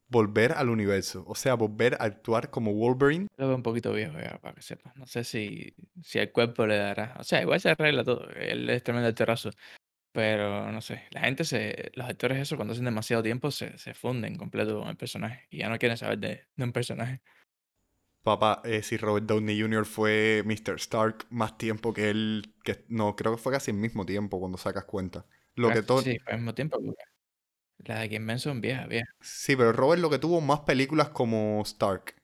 volver 0.08 0.52
al 0.52 0.68
universo. 0.68 1.24
O 1.28 1.36
sea, 1.36 1.54
volver 1.54 1.94
a 1.94 2.04
actuar 2.04 2.50
como 2.50 2.74
Wolverine. 2.74 3.28
Lo 3.36 3.46
veo 3.46 3.56
un 3.56 3.62
poquito 3.62 3.92
viejo 3.92 4.18
ya, 4.18 4.38
para 4.42 4.54
que 4.54 4.62
sepas. 4.62 4.96
No 4.96 5.06
sé 5.06 5.22
si, 5.22 5.72
si 6.02 6.18
el 6.18 6.32
cuerpo 6.32 6.66
le 6.66 6.76
dará. 6.76 7.14
O 7.18 7.22
sea, 7.22 7.40
igual 7.40 7.60
se 7.60 7.70
arregla 7.70 8.02
todo. 8.02 8.28
Él 8.30 8.68
es 8.68 8.82
tremendo 8.82 9.14
terrazo. 9.14 9.50
Pero 10.12 10.72
no 10.72 10.80
sé, 10.80 11.04
la 11.10 11.20
gente 11.20 11.44
se. 11.44 11.92
Los 11.94 12.08
actores, 12.08 12.38
eso, 12.38 12.56
cuando 12.56 12.72
hacen 12.72 12.84
demasiado 12.84 13.22
tiempo, 13.22 13.50
se, 13.50 13.78
se 13.78 13.94
funden 13.94 14.36
completo 14.36 14.80
con 14.80 14.88
el 14.88 14.96
personaje. 14.96 15.46
Y 15.50 15.58
ya 15.58 15.68
no 15.68 15.78
quieren 15.78 15.96
saber 15.96 16.18
de, 16.18 16.46
de 16.56 16.64
un 16.64 16.72
personaje. 16.72 17.20
Papá, 18.22 18.60
eh, 18.64 18.82
si 18.82 18.96
Robert 18.98 19.24
Downey 19.24 19.60
Jr. 19.60 19.86
fue 19.86 20.42
Mr. 20.44 20.74
Stark 20.76 21.26
más 21.30 21.56
tiempo 21.56 21.92
que 21.92 22.10
él. 22.10 22.54
Que, 22.64 22.84
no, 22.88 23.16
creo 23.16 23.36
que 23.36 23.42
fue 23.42 23.52
casi 23.52 23.70
el 23.70 23.78
mismo 23.78 24.04
tiempo 24.04 24.38
cuando 24.40 24.58
sacas 24.58 24.84
cuenta. 24.84 25.24
Lo 25.54 25.70
que 25.70 25.82
todo. 25.82 26.02
Sí, 26.02 26.18
fue 26.18 26.32
al 26.32 26.40
mismo 26.40 26.54
tiempo. 26.54 26.78
La 27.78 28.00
de 28.00 28.08
Kim 28.10 28.26
Benson, 28.26 28.60
vieja, 28.60 28.86
vieja. 28.86 29.06
Sí, 29.20 29.56
pero 29.56 29.72
Robert 29.72 30.02
lo 30.02 30.10
que 30.10 30.18
tuvo 30.18 30.40
más 30.40 30.60
películas 30.60 31.08
como 31.10 31.62
Stark. 31.64 32.14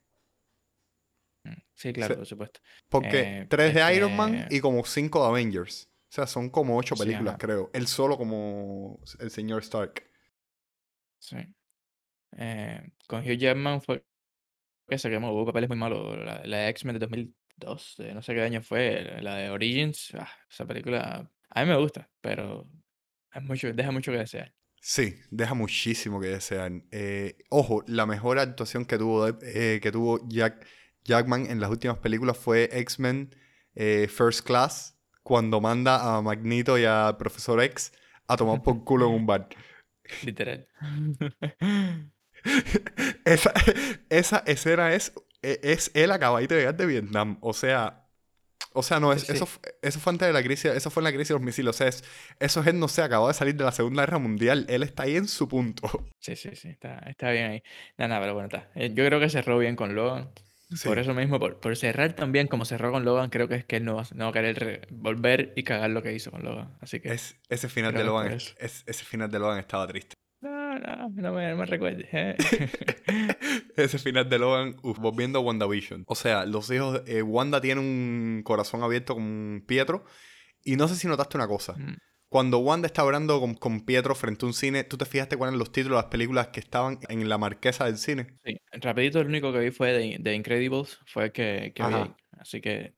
Mm, 1.45 1.63
sí, 1.73 1.93
claro, 1.95 2.17
por 2.17 2.27
supuesto. 2.27 2.61
Porque 2.91 3.21
eh, 3.21 3.47
tres 3.49 3.75
de 3.75 3.97
Iron 3.97 4.15
Man 4.15 4.49
y 4.51 4.61
como 4.61 4.85
cinco 4.85 5.23
de 5.23 5.29
Avengers. 5.29 5.89
O 6.09 6.13
sea, 6.17 6.27
son 6.27 6.51
como 6.51 6.77
ocho 6.77 6.95
películas, 6.95 7.37
creo. 7.39 7.71
Él 7.75 7.87
solo 7.87 8.17
como 8.17 9.01
el 9.19 9.31
señor 9.31 9.63
Stark. 9.63 10.09
Sí. 11.19 11.37
Eh, 12.37 12.93
con 13.09 13.23
Hugh 13.23 13.39
Jackman 13.39 13.81
fue 13.83 14.05
que 14.89 14.99
se 14.99 15.11
quemó, 15.11 15.33
hubo 15.33 15.47
papeles 15.47 15.69
muy 15.69 15.79
malos. 15.79 16.17
La, 16.19 16.41
de 16.43 16.69
X-Men 16.69 16.95
de 16.95 17.01
2002, 17.01 17.97
no 18.15 18.23
sé 18.23 18.35
qué 18.35 18.43
año 18.43 18.63
fue, 18.63 19.21
la 19.21 19.37
de 19.37 19.51
Origins, 19.51 20.15
ah, 20.15 20.31
esa 20.49 20.65
película 20.65 21.29
a 21.51 21.65
mí 21.65 21.69
me 21.69 21.77
gusta, 21.77 22.09
pero 22.21 22.69
es 23.35 23.43
mucho, 23.43 23.73
deja 23.73 23.91
mucho 23.91 24.13
que 24.13 24.19
desear. 24.19 24.55
Sí, 24.81 25.17
deja 25.31 25.55
muchísimo 25.55 26.21
que 26.21 26.29
desear. 26.29 26.71
Eh, 26.93 27.37
ojo, 27.51 27.83
la 27.89 28.07
mejor 28.07 28.39
actuación 28.39 28.85
que 28.85 28.99
tuvo, 28.99 29.27
eh, 29.29 29.81
que 29.83 29.91
tuvo 29.91 30.21
Jack, 30.29 30.65
Jackman 31.05 31.51
en 31.51 31.59
las 31.59 31.71
últimas 31.71 31.99
películas 31.99 32.37
fue 32.37 32.69
X-Men 32.73 33.35
First 33.75 34.47
Class 34.47 34.96
cuando 35.27 35.61
manda 35.61 36.17
a 36.17 36.23
Magneto 36.23 36.79
y 36.79 36.85
a 36.85 37.17
Profesor 37.19 37.61
X 37.61 37.91
a 38.29 38.37
tomar 38.37 38.63
por 38.63 38.85
culo 38.85 39.09
en 39.09 39.15
un 39.15 39.27
bar. 39.27 39.49
Literal. 40.23 40.69
esa, 43.25 43.53
esa 44.09 44.39
escena 44.47 44.95
es, 44.95 45.13
e, 45.43 45.59
es 45.65 45.91
él 45.95 46.13
acabadito 46.13 46.55
de 46.55 46.61
llegar 46.61 46.77
de 46.77 46.87
Vietnam. 46.87 47.39
O 47.41 47.53
sea, 47.53 48.05
o 48.73 48.85
sea, 48.85 49.01
no, 49.01 49.13
es, 49.13 49.23
Sí. 49.23 49.33
eso, 49.33 49.49
eso 49.83 49.99
fue 49.99 50.13
antes 50.13 50.29
de 50.29 50.33
la 50.33 50.45
crisis, 50.45 50.67
eso 50.67 50.91
fue 50.91 51.01
en 51.01 51.05
la 51.07 51.11
crisis 51.11 51.29
de 51.31 51.35
los 51.35 51.43
misiles. 51.43 51.71
O 51.71 51.73
sea, 51.77 51.89
es- 51.89 52.05
eso 52.39 52.61
es 52.61 52.67
él, 52.69 52.79
no 52.79 52.87
sé, 52.87 53.03
acabó 53.03 53.27
de 53.27 53.35
salir 53.35 53.57
de 53.57 53.65
la 53.65 53.73
Segunda 53.73 54.03
Guerra 54.03 54.19
Mundial. 54.21 54.65
Él 54.69 54.85
está 54.85 55.03
ahí 55.05 55.17
en 55.17 55.27
su 55.27 55.49
punto. 55.49 55.89
Sí, 56.21 56.37
sí, 56.37 56.51
sí, 56.55 56.69
está, 56.69 56.99
está 57.01 57.33
bien 57.33 57.51
ahí. 57.51 57.63
Nada, 57.99 58.09
nada, 58.11 58.21
pero 58.21 58.35
bueno, 58.35 58.47
está. 58.47 58.71
Eh, 58.77 58.93
Yo 58.95 59.05
creo 59.05 59.19
que 59.19 59.29
cerró 59.29 59.59
bien 59.59 59.75
con 59.75 59.97
Logan. 59.97 60.31
Sí. 60.69 60.89
Por 60.89 60.99
eso 60.99 61.15
mismo, 61.15 61.39
por, 61.39 61.61
por 61.61 61.77
cerrar 61.77 62.15
también 62.15 62.49
como 62.49 62.65
cerró 62.65 62.91
con 62.91 63.05
Logan, 63.05 63.31
creo 63.31 63.47
que 63.47 63.55
es 63.55 63.65
que 63.65 63.77
él 63.77 63.85
no 63.85 63.95
va, 63.95 64.03
no 64.15 64.25
va 64.25 64.31
a 64.31 64.33
querer 64.33 64.59
re- 64.59 64.81
volver 64.91 65.53
y 65.55 65.63
cagar 65.63 65.91
lo 65.91 66.03
que 66.03 66.13
hizo 66.13 66.31
con 66.33 66.43
Logan. 66.45 66.77
Así 66.81 66.99
que. 67.01 67.13
Es, 67.13 67.39
ese 67.49 67.69
final 67.69 67.95
de 67.95 68.03
Logan, 68.05 68.33
es- 68.33 68.55
ese 68.59 69.05
final 69.05 69.31
de 69.31 69.39
Logan 69.39 69.59
estaba 69.61 69.87
triste. 69.87 70.15
No, 70.41 70.79
no, 70.79 71.09
no 71.09 71.33
me, 71.33 71.51
no 71.51 71.57
me 71.57 71.67
recuerdes. 71.67 72.07
eh. 72.13 72.37
Ese 73.77 73.99
final 73.99 74.29
de 74.29 74.39
Logan, 74.39 74.77
uf, 74.83 74.99
volviendo 74.99 75.39
a 75.39 75.43
WandaVision. 75.43 76.05
O 76.07 76.15
sea, 76.15 76.45
los 76.47 76.71
hijos, 76.71 77.03
eh, 77.07 77.23
Wanda 77.23 77.61
tiene 77.61 77.81
un 77.81 78.43
corazón 78.45 78.83
abierto 78.83 79.15
con 79.15 79.65
Pietro. 79.67 80.05
Y 80.63 80.77
no 80.77 80.89
sé 80.89 80.97
si 80.97 81.07
notaste 81.09 81.37
una 81.37 81.47
cosa. 81.47 81.75
Mm. 81.75 81.97
Cuando 82.29 82.59
Wanda 82.59 82.87
está 82.87 83.03
hablando 83.03 83.41
con, 83.41 83.55
con 83.55 83.81
Pietro 83.83 84.15
frente 84.15 84.45
a 84.45 84.49
un 84.49 84.55
cine, 84.55 84.85
¿tú 84.85 84.97
te 84.99 85.05
fijaste 85.05 85.37
cuáles 85.37 85.53
eran 85.53 85.59
los 85.61 85.71
títulos 85.73 85.99
de 85.99 86.03
las 86.03 86.11
películas 86.11 86.49
que 86.49 86.61
estaban 86.61 86.99
en 87.09 87.29
la 87.29 87.39
marquesa 87.39 87.85
del 87.85 87.99
cine? 87.99 88.27
Sí, 88.45 88.57
rapidito 88.73 89.21
el 89.21 89.29
único 89.29 89.53
que 89.53 89.61
vi 89.61 89.71
fue 89.71 89.93
de, 89.93 90.17
de 90.19 90.35
Incredibles, 90.35 90.99
fue 91.07 91.25
el 91.27 91.33
que, 91.33 91.73
que 91.75 91.83
vi. 91.85 92.15
Así 92.39 92.61
que 92.61 92.95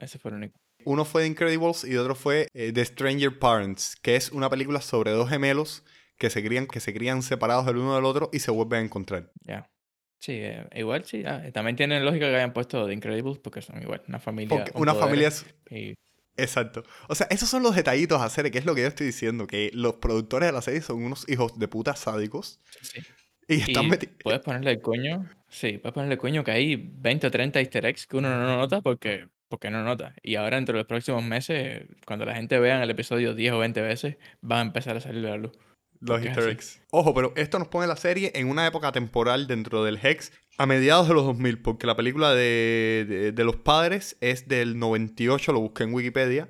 ese 0.00 0.18
fue 0.18 0.30
el 0.32 0.36
único. 0.38 0.58
Uno 0.84 1.04
fue 1.04 1.22
The 1.22 1.28
Incredibles 1.28 1.84
y 1.84 1.96
otro 1.96 2.14
fue 2.14 2.48
eh, 2.54 2.72
The 2.72 2.84
Stranger 2.84 3.38
Parents, 3.38 3.96
que 4.02 4.16
es 4.16 4.30
una 4.30 4.50
película 4.50 4.80
sobre 4.80 5.12
dos 5.12 5.28
gemelos 5.28 5.84
que 6.18 6.30
se 6.30 6.44
crían, 6.44 6.66
que 6.66 6.80
se 6.80 6.92
crían 6.94 7.22
separados 7.22 7.66
el 7.68 7.76
uno 7.76 7.94
del 7.94 8.04
otro 8.04 8.30
y 8.32 8.38
se 8.40 8.50
vuelven 8.50 8.80
a 8.80 8.84
encontrar. 8.84 9.30
Ya. 9.42 9.70
Sí, 10.18 10.32
eh, 10.34 10.66
igual 10.74 11.04
sí. 11.04 11.22
ah, 11.26 11.42
también 11.52 11.76
tiene 11.76 12.00
lógica 12.00 12.28
que 12.28 12.36
hayan 12.36 12.52
puesto 12.52 12.86
The 12.86 12.92
Incredibles 12.94 13.38
porque 13.38 13.62
son 13.62 13.80
igual, 13.82 14.02
una 14.08 14.18
familia. 14.18 14.64
Porque 14.64 14.78
una 14.80 14.94
familia 14.94 15.28
es- 15.28 15.46
y- 15.70 15.94
Exacto. 16.36 16.84
O 17.08 17.14
sea, 17.14 17.26
esos 17.30 17.48
son 17.48 17.62
los 17.62 17.74
detallitos 17.74 18.20
a 18.20 18.24
hacer, 18.24 18.50
que 18.50 18.58
es 18.58 18.66
lo 18.66 18.74
que 18.74 18.82
yo 18.82 18.88
estoy 18.88 19.06
diciendo, 19.06 19.46
que 19.46 19.70
los 19.72 19.94
productores 19.94 20.48
de 20.48 20.52
la 20.52 20.62
serie 20.62 20.82
son 20.82 21.02
unos 21.02 21.28
hijos 21.28 21.58
de 21.58 21.68
puta 21.68 21.96
sádicos 21.96 22.60
sí. 22.82 23.00
y 23.48 23.60
están 23.60 23.88
metidos... 23.88 24.16
puedes 24.22 24.40
ponerle 24.40 24.72
el 24.72 24.80
coño, 24.80 25.28
sí, 25.48 25.78
puedes 25.78 25.94
ponerle 25.94 26.14
el 26.14 26.20
coño 26.20 26.44
que 26.44 26.50
hay 26.50 26.76
20 26.76 27.26
o 27.26 27.30
30 27.30 27.60
easter 27.60 27.86
eggs 27.86 28.06
que 28.06 28.16
uno 28.16 28.28
no 28.28 28.56
nota 28.56 28.82
porque, 28.82 29.28
porque 29.48 29.70
no 29.70 29.82
nota. 29.82 30.14
Y 30.22 30.34
ahora 30.34 30.58
entre 30.58 30.76
los 30.76 30.86
próximos 30.86 31.24
meses, 31.24 31.86
cuando 32.06 32.24
la 32.26 32.34
gente 32.34 32.58
vea 32.58 32.82
el 32.82 32.90
episodio 32.90 33.34
10 33.34 33.52
o 33.54 33.58
20 33.58 33.80
veces, 33.80 34.16
va 34.48 34.58
a 34.58 34.62
empezar 34.62 34.96
a 34.96 35.00
salir 35.00 35.26
a 35.26 35.30
la 35.30 35.36
luz. 35.38 35.52
Los 36.00 36.22
easter 36.24 36.48
eggs. 36.48 36.80
Ojo, 36.90 37.14
pero 37.14 37.32
esto 37.36 37.58
nos 37.58 37.68
pone 37.68 37.86
la 37.86 37.96
serie 37.96 38.32
en 38.34 38.48
una 38.48 38.66
época 38.66 38.92
temporal 38.92 39.46
dentro 39.46 39.84
del 39.84 39.98
Hex 40.02 40.32
a 40.58 40.66
mediados 40.66 41.08
de 41.08 41.14
los 41.14 41.24
2000, 41.24 41.60
porque 41.62 41.86
la 41.86 41.96
película 41.96 42.32
de, 42.34 43.04
de- 43.08 43.32
de 43.32 43.44
los 43.44 43.56
padres 43.56 44.16
es 44.20 44.48
del 44.48 44.78
98, 44.78 45.52
lo 45.52 45.60
busqué 45.60 45.84
en 45.84 45.92
Wikipedia, 45.94 46.48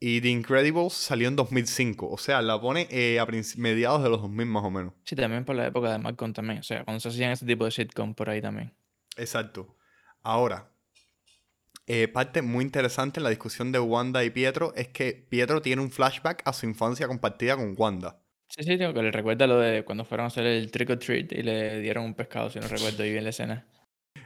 y 0.00 0.20
The 0.20 0.28
Incredibles 0.30 0.94
salió 0.94 1.28
en 1.28 1.36
2005. 1.36 2.08
O 2.10 2.18
sea, 2.18 2.42
la 2.42 2.60
pone 2.60 2.88
eh, 2.90 3.20
a 3.20 3.26
mediados 3.56 4.02
de 4.02 4.08
los 4.08 4.20
2000 4.22 4.46
más 4.46 4.64
o 4.64 4.70
menos. 4.70 4.94
Sí, 5.04 5.14
también 5.14 5.44
por 5.44 5.54
la 5.54 5.66
época 5.66 5.92
de 5.92 5.98
Malcolm 5.98 6.32
también. 6.32 6.58
O 6.58 6.62
sea, 6.62 6.82
cuando 6.84 6.98
se 7.00 7.08
hacían 7.08 7.30
ese 7.32 7.46
tipo 7.46 7.64
de 7.66 7.70
sitcom 7.70 8.14
por 8.14 8.28
ahí 8.30 8.40
también. 8.40 8.74
Exacto. 9.16 9.76
Ahora, 10.22 10.70
eh, 11.86 12.08
parte 12.08 12.42
muy 12.42 12.64
interesante 12.64 13.20
en 13.20 13.24
la 13.24 13.30
discusión 13.30 13.70
de 13.72 13.78
Wanda 13.80 14.24
y 14.24 14.30
Pietro 14.30 14.72
es 14.76 14.88
que 14.88 15.12
Pietro 15.28 15.60
tiene 15.62 15.82
un 15.82 15.90
flashback 15.90 16.42
a 16.46 16.52
su 16.52 16.66
infancia 16.66 17.06
compartida 17.06 17.56
con 17.56 17.74
Wanda. 17.76 18.21
Sí, 18.54 18.64
sí, 18.64 18.76
digo 18.76 18.92
que 18.92 19.02
le 19.02 19.10
recuerda 19.10 19.46
lo 19.46 19.58
de 19.58 19.82
cuando 19.82 20.04
fueron 20.04 20.24
a 20.24 20.26
hacer 20.26 20.44
el 20.44 20.70
trick 20.70 20.90
or 20.90 20.98
treat 20.98 21.32
y 21.32 21.42
le 21.42 21.80
dieron 21.80 22.04
un 22.04 22.12
pescado, 22.12 22.50
si 22.50 22.60
no 22.60 22.68
recuerdo 22.68 23.02
bien 23.02 23.24
la 23.24 23.30
escena. 23.30 23.66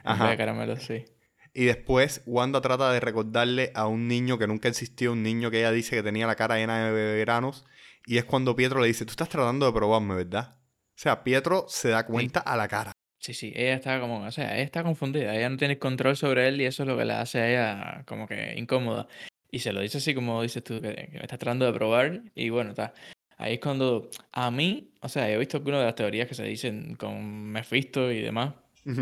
Ajá. 0.03 0.31
de 0.31 0.35
caramelo, 0.37 0.75
sí. 0.75 1.05
Y 1.53 1.63
después 1.63 2.23
Wanda 2.25 2.59
trata 2.59 2.91
de 2.91 2.99
recordarle 2.99 3.71
a 3.73 3.87
un 3.87 4.09
niño 4.09 4.37
que 4.37 4.45
nunca 4.45 4.67
existió, 4.67 5.13
un 5.13 5.23
niño 5.23 5.49
que 5.49 5.59
ella 5.59 5.71
dice 5.71 5.95
que 5.95 6.03
tenía 6.03 6.27
la 6.27 6.35
cara 6.35 6.57
llena 6.57 6.91
de 6.91 7.15
veranos. 7.15 7.63
Y 8.05 8.17
es 8.17 8.25
cuando 8.25 8.53
Pietro 8.53 8.81
le 8.81 8.87
dice, 8.87 9.05
tú 9.05 9.11
estás 9.11 9.29
tratando 9.29 9.65
de 9.65 9.71
probarme, 9.71 10.15
¿verdad? 10.15 10.57
O 10.59 10.99
sea, 10.99 11.23
Pietro 11.23 11.65
se 11.69 11.89
da 11.89 12.05
cuenta 12.05 12.41
a 12.41 12.57
la 12.57 12.67
cara. 12.67 12.91
Sí, 13.19 13.33
sí, 13.33 13.53
ella 13.55 13.75
está 13.75 13.99
como, 14.01 14.25
o 14.25 14.31
sea, 14.31 14.55
ella 14.55 14.63
está 14.63 14.83
confundida, 14.83 15.33
ella 15.33 15.49
no 15.49 15.55
tiene 15.55 15.79
control 15.79 16.17
sobre 16.17 16.49
él 16.49 16.59
y 16.59 16.65
eso 16.65 16.83
es 16.83 16.89
lo 16.89 16.97
que 16.97 17.05
la 17.05 17.21
hace 17.21 17.39
a 17.39 17.49
ella 17.49 18.03
como 18.05 18.27
que 18.27 18.55
incómoda. 18.57 19.07
Y 19.49 19.59
se 19.59 19.71
lo 19.71 19.79
dice 19.79 19.99
así 19.99 20.13
como 20.13 20.41
dices 20.41 20.65
tú, 20.65 20.81
que, 20.81 20.93
que 20.93 21.17
me 21.17 21.21
estás 21.21 21.39
tratando 21.39 21.65
de 21.65 21.71
probar 21.71 22.23
y 22.35 22.49
bueno, 22.49 22.71
está. 22.71 22.93
Ahí 23.37 23.55
es 23.55 23.59
cuando 23.59 24.09
a 24.31 24.49
mí, 24.51 24.91
o 25.01 25.09
sea, 25.09 25.29
he 25.29 25.37
visto 25.37 25.57
algunas 25.57 25.81
de 25.81 25.85
las 25.85 25.95
teorías 25.95 26.27
que 26.27 26.33
se 26.33 26.43
dicen 26.43 26.95
con 26.95 27.51
Mephisto 27.51 28.11
y 28.11 28.21
demás. 28.21 28.53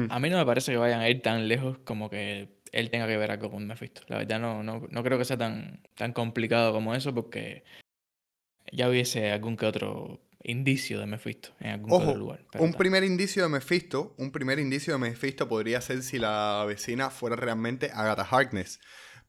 A 0.09 0.19
mí 0.19 0.31
no 0.31 0.37
me 0.37 0.45
parece 0.45 0.71
que 0.71 0.77
vayan 0.79 0.99
a 0.99 1.09
ir 1.09 1.21
tan 1.21 1.47
lejos 1.47 1.77
como 1.83 2.09
que 2.09 2.49
él 2.71 2.89
tenga 2.89 3.07
que 3.07 3.17
ver 3.17 3.29
algo 3.29 3.51
con 3.51 3.67
Mephisto. 3.67 4.01
La 4.07 4.17
verdad 4.17 4.39
no, 4.39 4.63
no, 4.63 4.87
no 4.89 5.03
creo 5.03 5.19
que 5.19 5.25
sea 5.25 5.37
tan, 5.37 5.79
tan 5.93 6.11
complicado 6.11 6.73
como 6.73 6.95
eso 6.95 7.13
porque 7.13 7.63
ya 8.71 8.89
hubiese 8.89 9.31
algún 9.31 9.57
que 9.57 9.67
otro 9.67 10.21
indicio 10.43 10.99
de 10.99 11.05
Mephisto 11.05 11.49
en 11.59 11.71
algún 11.71 11.91
Ojo, 11.91 12.09
otro 12.09 12.17
lugar. 12.17 12.45
un 12.59 12.73
primer 12.73 13.03
indicio 13.03 13.43
de 13.43 13.49
Mephisto, 13.49 14.15
un 14.17 14.31
primer 14.31 14.59
indicio 14.59 14.93
de 14.93 14.99
Mephisto 14.99 15.47
podría 15.47 15.81
ser 15.81 16.03
si 16.03 16.19
la 16.19 16.63
vecina 16.67 17.09
fuera 17.09 17.35
realmente 17.35 17.91
Agatha 17.93 18.27
Harkness. 18.29 18.79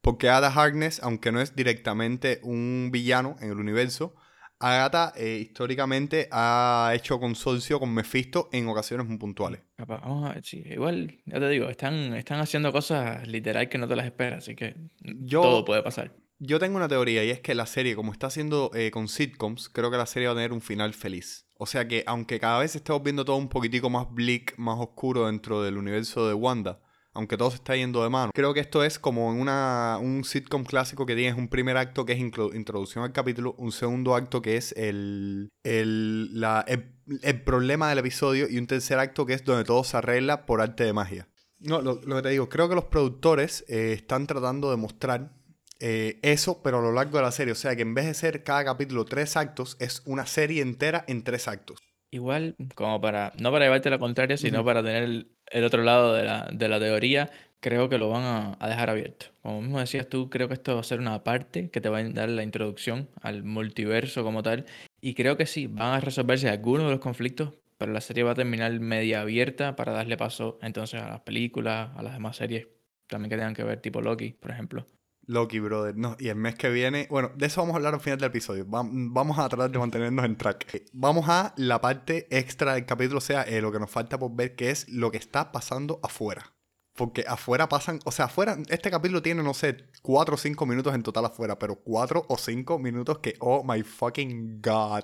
Porque 0.01 0.29
Agatha 0.29 0.59
Harkness, 0.59 1.01
aunque 1.01 1.31
no 1.31 1.39
es 1.39 1.55
directamente 1.55 2.39
un 2.43 2.89
villano 2.91 3.35
en 3.41 3.51
el 3.51 3.57
universo, 3.57 4.15
Agatha 4.59 5.13
eh, 5.15 5.37
históricamente 5.41 6.27
ha 6.31 6.91
hecho 6.95 7.19
consorcio 7.19 7.79
con 7.79 7.93
Mephisto 7.93 8.49
en 8.51 8.67
ocasiones 8.67 9.05
muy 9.07 9.17
puntuales. 9.17 9.61
Vamos 9.85 10.29
a 10.29 10.33
ver, 10.33 10.43
sí, 10.43 10.63
igual, 10.65 11.19
ya 11.25 11.39
te 11.39 11.49
digo, 11.49 11.69
están, 11.69 12.13
están 12.15 12.39
haciendo 12.39 12.71
cosas 12.71 13.27
literal 13.27 13.69
que 13.69 13.77
no 13.77 13.87
te 13.87 13.95
las 13.95 14.05
esperas, 14.05 14.39
así 14.39 14.55
que 14.55 14.75
Yo- 15.01 15.41
todo 15.41 15.65
puede 15.65 15.83
pasar. 15.83 16.11
Yo 16.39 16.59
tengo 16.59 16.77
una 16.77 16.87
teoría 16.87 17.23
y 17.23 17.31
es 17.31 17.39
que 17.39 17.55
la 17.55 17.65
serie, 17.65 17.95
como 17.95 18.11
está 18.11 18.27
haciendo 18.27 18.69
eh, 18.75 18.91
con 18.91 19.07
sitcoms, 19.07 19.69
creo 19.69 19.89
que 19.89 19.97
la 19.97 20.05
serie 20.05 20.27
va 20.27 20.33
a 20.33 20.35
tener 20.35 20.53
un 20.53 20.61
final 20.61 20.93
feliz. 20.93 21.47
O 21.57 21.65
sea 21.65 21.87
que, 21.87 22.03
aunque 22.05 22.39
cada 22.39 22.59
vez 22.59 22.75
estemos 22.75 23.01
viendo 23.01 23.25
todo 23.25 23.37
un 23.37 23.49
poquitico 23.49 23.89
más 23.89 24.05
bleak, 24.11 24.53
más 24.57 24.77
oscuro 24.79 25.25
dentro 25.25 25.63
del 25.63 25.77
universo 25.77 26.27
de 26.27 26.35
Wanda, 26.35 26.79
aunque 27.17 27.35
todo 27.35 27.49
se 27.49 27.55
está 27.57 27.75
yendo 27.75 28.03
de 28.03 28.09
mano, 28.09 28.31
creo 28.33 28.53
que 28.53 28.59
esto 28.61 28.83
es 28.83 28.99
como 28.99 29.31
en 29.33 29.39
una, 29.41 29.97
un 29.99 30.23
sitcom 30.23 30.63
clásico 30.63 31.05
que 31.05 31.15
tienes 31.15 31.35
un 31.37 31.47
primer 31.47 31.75
acto 31.77 32.05
que 32.05 32.13
es 32.13 32.19
introducción 32.19 33.03
al 33.03 33.11
capítulo, 33.11 33.55
un 33.57 33.71
segundo 33.71 34.15
acto 34.15 34.41
que 34.41 34.55
es 34.55 34.71
el, 34.77 35.49
el, 35.63 36.39
la- 36.39 36.63
el, 36.67 36.93
el 37.23 37.41
problema 37.41 37.89
del 37.89 37.97
episodio 37.99 38.47
y 38.49 38.57
un 38.57 38.67
tercer 38.67 38.99
acto 38.99 39.25
que 39.25 39.33
es 39.33 39.43
donde 39.43 39.63
todo 39.63 39.83
se 39.83 39.97
arregla 39.97 40.45
por 40.45 40.61
arte 40.61 40.83
de 40.83 40.93
magia. 40.93 41.27
No, 41.59 41.81
lo, 41.81 41.99
lo 42.05 42.15
que 42.17 42.21
te 42.21 42.29
digo, 42.29 42.49
creo 42.49 42.69
que 42.69 42.75
los 42.75 42.85
productores 42.85 43.65
eh, 43.67 43.93
están 43.93 44.27
tratando 44.27 44.69
de 44.69 44.77
mostrar 44.77 45.31
eh, 45.79 46.19
eso, 46.21 46.61
pero 46.63 46.79
a 46.79 46.81
lo 46.81 46.91
largo 46.91 47.17
de 47.17 47.23
la 47.23 47.31
serie. 47.31 47.51
O 47.51 47.55
sea 47.55 47.75
que 47.75 47.81
en 47.81 47.93
vez 47.95 48.05
de 48.05 48.13
ser 48.13 48.43
cada 48.43 48.63
capítulo 48.63 49.05
tres 49.05 49.35
actos, 49.37 49.75
es 49.79 50.03
una 50.05 50.25
serie 50.27 50.61
entera 50.61 51.03
en 51.07 51.23
tres 51.23 51.47
actos. 51.47 51.79
Igual, 52.11 52.55
como 52.75 53.01
para, 53.01 53.33
no 53.39 53.51
para 53.51 53.65
llevarte 53.65 53.89
la 53.89 53.99
contraria, 53.99 54.37
sino 54.37 54.63
para 54.63 54.81
tener 54.83 55.27
el, 55.51 55.63
otro 55.63 55.83
lado 55.83 56.13
de 56.13 56.23
la, 56.23 56.49
de 56.51 56.67
la 56.67 56.79
teoría, 56.79 57.29
creo 57.59 57.89
que 57.89 57.97
lo 57.97 58.09
van 58.09 58.23
a, 58.23 58.57
a 58.59 58.69
dejar 58.69 58.89
abierto. 58.89 59.27
Como 59.41 59.61
mismo 59.61 59.79
decías 59.79 60.07
tú, 60.07 60.29
creo 60.29 60.47
que 60.47 60.55
esto 60.55 60.75
va 60.75 60.81
a 60.81 60.83
ser 60.83 60.99
una 60.99 61.23
parte 61.23 61.69
que 61.69 61.81
te 61.81 61.89
va 61.89 61.99
a 61.99 62.03
dar 62.03 62.29
la 62.29 62.43
introducción 62.43 63.09
al 63.21 63.43
multiverso 63.43 64.23
como 64.23 64.43
tal. 64.43 64.65
Y 65.01 65.13
creo 65.13 65.37
que 65.37 65.45
sí, 65.45 65.67
van 65.67 65.93
a 65.93 65.99
resolverse 65.99 66.49
algunos 66.49 66.85
de 66.85 66.91
los 66.91 66.99
conflictos, 66.99 67.53
pero 67.77 67.91
la 67.91 68.01
serie 68.01 68.23
va 68.23 68.31
a 68.31 68.35
terminar 68.35 68.71
media 68.79 69.21
abierta 69.21 69.75
para 69.75 69.91
darle 69.93 70.17
paso 70.17 70.59
entonces 70.61 71.01
a 71.01 71.09
las 71.09 71.21
películas, 71.21 71.91
a 71.95 72.03
las 72.03 72.13
demás 72.13 72.37
series 72.37 72.67
también 73.07 73.29
que 73.29 73.37
tengan 73.37 73.53
que 73.53 73.63
ver, 73.63 73.79
tipo 73.81 74.01
Loki, 74.01 74.31
por 74.33 74.51
ejemplo. 74.51 74.85
Loki, 75.27 75.59
brother. 75.59 75.95
No, 75.97 76.15
y 76.19 76.29
el 76.29 76.35
mes 76.35 76.55
que 76.55 76.69
viene. 76.69 77.07
Bueno, 77.09 77.31
de 77.35 77.47
eso 77.47 77.61
vamos 77.61 77.73
a 77.73 77.77
hablar 77.77 77.93
al 77.93 77.99
final 77.99 78.17
del 78.17 78.29
episodio. 78.29 78.69
Va- 78.69 78.83
vamos 78.89 79.37
a 79.37 79.47
tratar 79.49 79.69
de 79.69 79.77
mantenernos 79.77 80.23
en 80.25 80.37
track. 80.37 80.73
Eh, 80.73 80.85
Vamos 80.93 81.25
a 81.27 81.53
la 81.57 81.81
parte 81.81 82.27
extra 82.35 82.75
del 82.75 82.85
capítulo, 82.85 83.17
o 83.17 83.21
sea, 83.21 83.43
eh, 83.43 83.59
lo 83.61 83.71
que 83.71 83.79
nos 83.79 83.91
falta 83.91 84.17
por 84.17 84.33
ver, 84.35 84.55
que 84.55 84.69
es 84.69 84.87
lo 84.89 85.11
que 85.11 85.17
está 85.17 85.51
pasando 85.51 85.99
afuera. 86.01 86.53
Porque 86.95 87.25
afuera 87.27 87.67
pasan, 87.69 87.99
o 88.05 88.11
sea, 88.11 88.25
afuera, 88.25 88.57
este 88.69 88.89
capítulo 88.89 89.21
tiene, 89.21 89.43
no 89.43 89.53
sé, 89.53 89.77
4 90.01 90.35
o 90.35 90.37
5 90.37 90.65
minutos 90.65 90.95
en 90.95 91.03
total 91.03 91.25
afuera, 91.25 91.59
pero 91.59 91.75
4 91.75 92.25
o 92.29 92.37
5 92.37 92.79
minutos 92.79 93.19
que, 93.19 93.35
oh 93.39 93.63
my 93.63 93.83
fucking 93.83 94.61
god. 94.61 95.03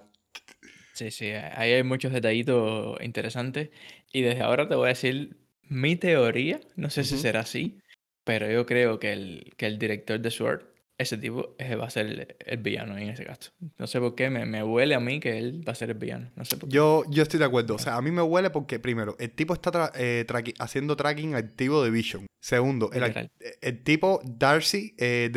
Sí, 0.93 1.09
sí, 1.11 1.25
ahí 1.31 1.73
hay 1.73 1.83
muchos 1.83 2.13
detallitos 2.13 2.97
interesantes. 3.01 3.69
Y 4.11 4.21
desde 4.21 4.41
ahora 4.43 4.67
te 4.67 4.75
voy 4.75 4.85
a 4.85 4.89
decir 4.89 5.37
mi 5.63 5.95
teoría, 5.95 6.59
no 6.75 6.89
sé 6.89 7.03
si 7.03 7.15
Ujú. 7.15 7.21
será 7.23 7.41
así, 7.41 7.79
pero 8.23 8.49
yo 8.49 8.65
creo 8.65 8.99
que 8.99 9.11
el, 9.13 9.53
que 9.57 9.65
el 9.65 9.77
director 9.79 10.19
de 10.19 10.31
Sword, 10.31 10.61
ese 10.97 11.17
tipo, 11.17 11.55
eh, 11.57 11.75
va 11.75 11.87
a 11.87 11.89
ser 11.89 12.05
el, 12.05 12.35
el 12.39 12.57
villano 12.59 12.97
en 12.97 13.09
ese 13.09 13.25
caso. 13.25 13.51
No 13.77 13.87
sé 13.87 13.99
por 13.99 14.15
qué, 14.15 14.29
me, 14.29 14.45
me 14.45 14.63
huele 14.63 14.95
a 14.95 14.99
mí 14.99 15.19
que 15.19 15.37
él 15.37 15.63
va 15.67 15.71
a 15.71 15.75
ser 15.75 15.89
el 15.89 15.97
villano. 15.97 16.31
No 16.35 16.45
sé 16.45 16.55
por 16.55 16.69
qué. 16.69 16.75
Yo, 16.75 17.03
yo 17.09 17.23
estoy 17.23 17.39
de 17.39 17.45
acuerdo. 17.45 17.75
O 17.75 17.79
sea, 17.79 17.95
a 17.97 18.01
mí 18.01 18.11
me 18.11 18.21
huele 18.21 18.49
porque, 18.51 18.79
primero, 18.79 19.15
el 19.19 19.31
tipo 19.31 19.53
está 19.53 19.71
tra- 19.71 19.91
eh, 19.95 20.25
haciendo 20.59 20.95
tracking 20.95 21.35
activo 21.35 21.83
de 21.83 21.89
Vision. 21.89 22.27
Segundo, 22.39 22.91
el, 22.93 23.01
Literal. 23.01 23.31
el 23.61 23.83
tipo, 23.83 24.21
Darcy, 24.23 24.95
eh, 24.99 25.31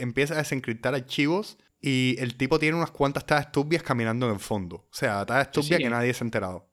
empieza 0.00 0.34
a 0.34 0.38
desencriptar 0.38 0.94
archivos 0.94 1.58
y 1.80 2.16
el 2.20 2.36
tipo 2.36 2.58
tiene 2.58 2.76
unas 2.76 2.90
cuantas 2.92 3.26
tagas 3.26 3.52
turbias 3.52 3.82
caminando 3.82 4.26
en 4.28 4.34
el 4.34 4.40
fondo. 4.40 4.76
O 4.76 4.88
sea, 4.94 5.26
tagas 5.26 5.48
Sí, 5.48 5.52
turbias 5.60 5.78
sí. 5.78 5.84
que 5.84 5.90
nadie 5.90 6.14
se 6.14 6.24
ha 6.24 6.26
enterado. 6.26 6.70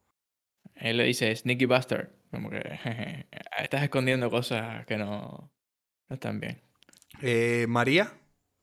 Él 0.76 0.98
le 0.98 1.04
dice 1.04 1.36
Sneaky 1.36 1.66
Bastard. 1.66 2.10
Como 2.32 2.50
que 2.52 2.60
estás 3.60 3.84
escondiendo 3.84 4.30
cosas 4.30 4.86
que 4.86 4.98
no, 4.98 5.52
no 6.10 6.16
están 6.16 6.40
bien. 6.40 6.62
Eh, 7.22 7.66
María 7.68 8.14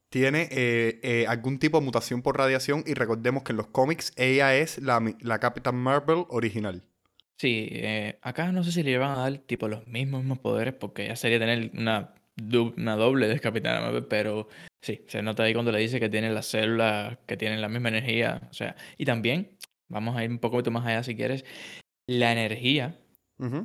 tiene 0.09 0.49
eh, 0.51 1.01
eh, 1.03 1.27
algún 1.29 1.59
tipo 1.59 1.79
de 1.79 1.85
mutación 1.85 2.23
por 2.23 2.39
radiación 2.39 2.85
y 2.87 2.95
recordemos 2.95 3.43
que 3.43 3.53
en 3.53 3.59
los 3.59 3.67
cómics 3.69 4.13
ella 4.17 4.57
es 4.57 4.79
la, 4.79 5.03
la 5.21 5.39
Captain 5.41 5.77
Marvel 5.77 6.25
original. 6.29 6.83
Sí, 7.39 7.69
eh, 7.71 8.19
acá 8.23 8.51
no 8.51 8.65
sé 8.65 8.73
si 8.73 8.83
le 8.83 8.97
van 8.97 9.11
a 9.11 9.23
dar 9.23 9.39
tipo 9.39 9.69
los 9.69 9.87
mismos, 9.87 10.23
mismos 10.23 10.39
poderes 10.39 10.75
porque 10.75 11.07
ya 11.07 11.17
sería 11.17 11.39
tener 11.39 11.71
una, 11.75 12.15
una 12.77 12.97
doble 12.97 13.29
de 13.29 13.41
Capitana 13.41 13.81
Marvel, 13.83 14.07
pero 14.07 14.49
sí, 14.81 15.05
se 15.07 15.21
nota 15.23 15.43
ahí 15.43 15.53
cuando 15.53 15.71
le 15.71 15.81
dice 15.81 16.01
que 16.01 16.09
tiene 16.09 16.31
las 16.31 16.47
células 16.47 17.19
que 17.27 17.37
tienen 17.37 17.61
la 17.61 17.69
misma 17.69 17.91
energía, 17.91 18.41
o 18.51 18.55
sea, 18.55 18.75
y 18.97 19.05
también, 19.05 19.51
vamos 19.89 20.17
a 20.17 20.25
ir 20.25 20.31
un 20.31 20.39
poco 20.39 20.63
más 20.71 20.87
allá 20.87 21.03
si 21.03 21.15
quieres, 21.15 21.45
la 22.07 22.33
energía 22.33 22.99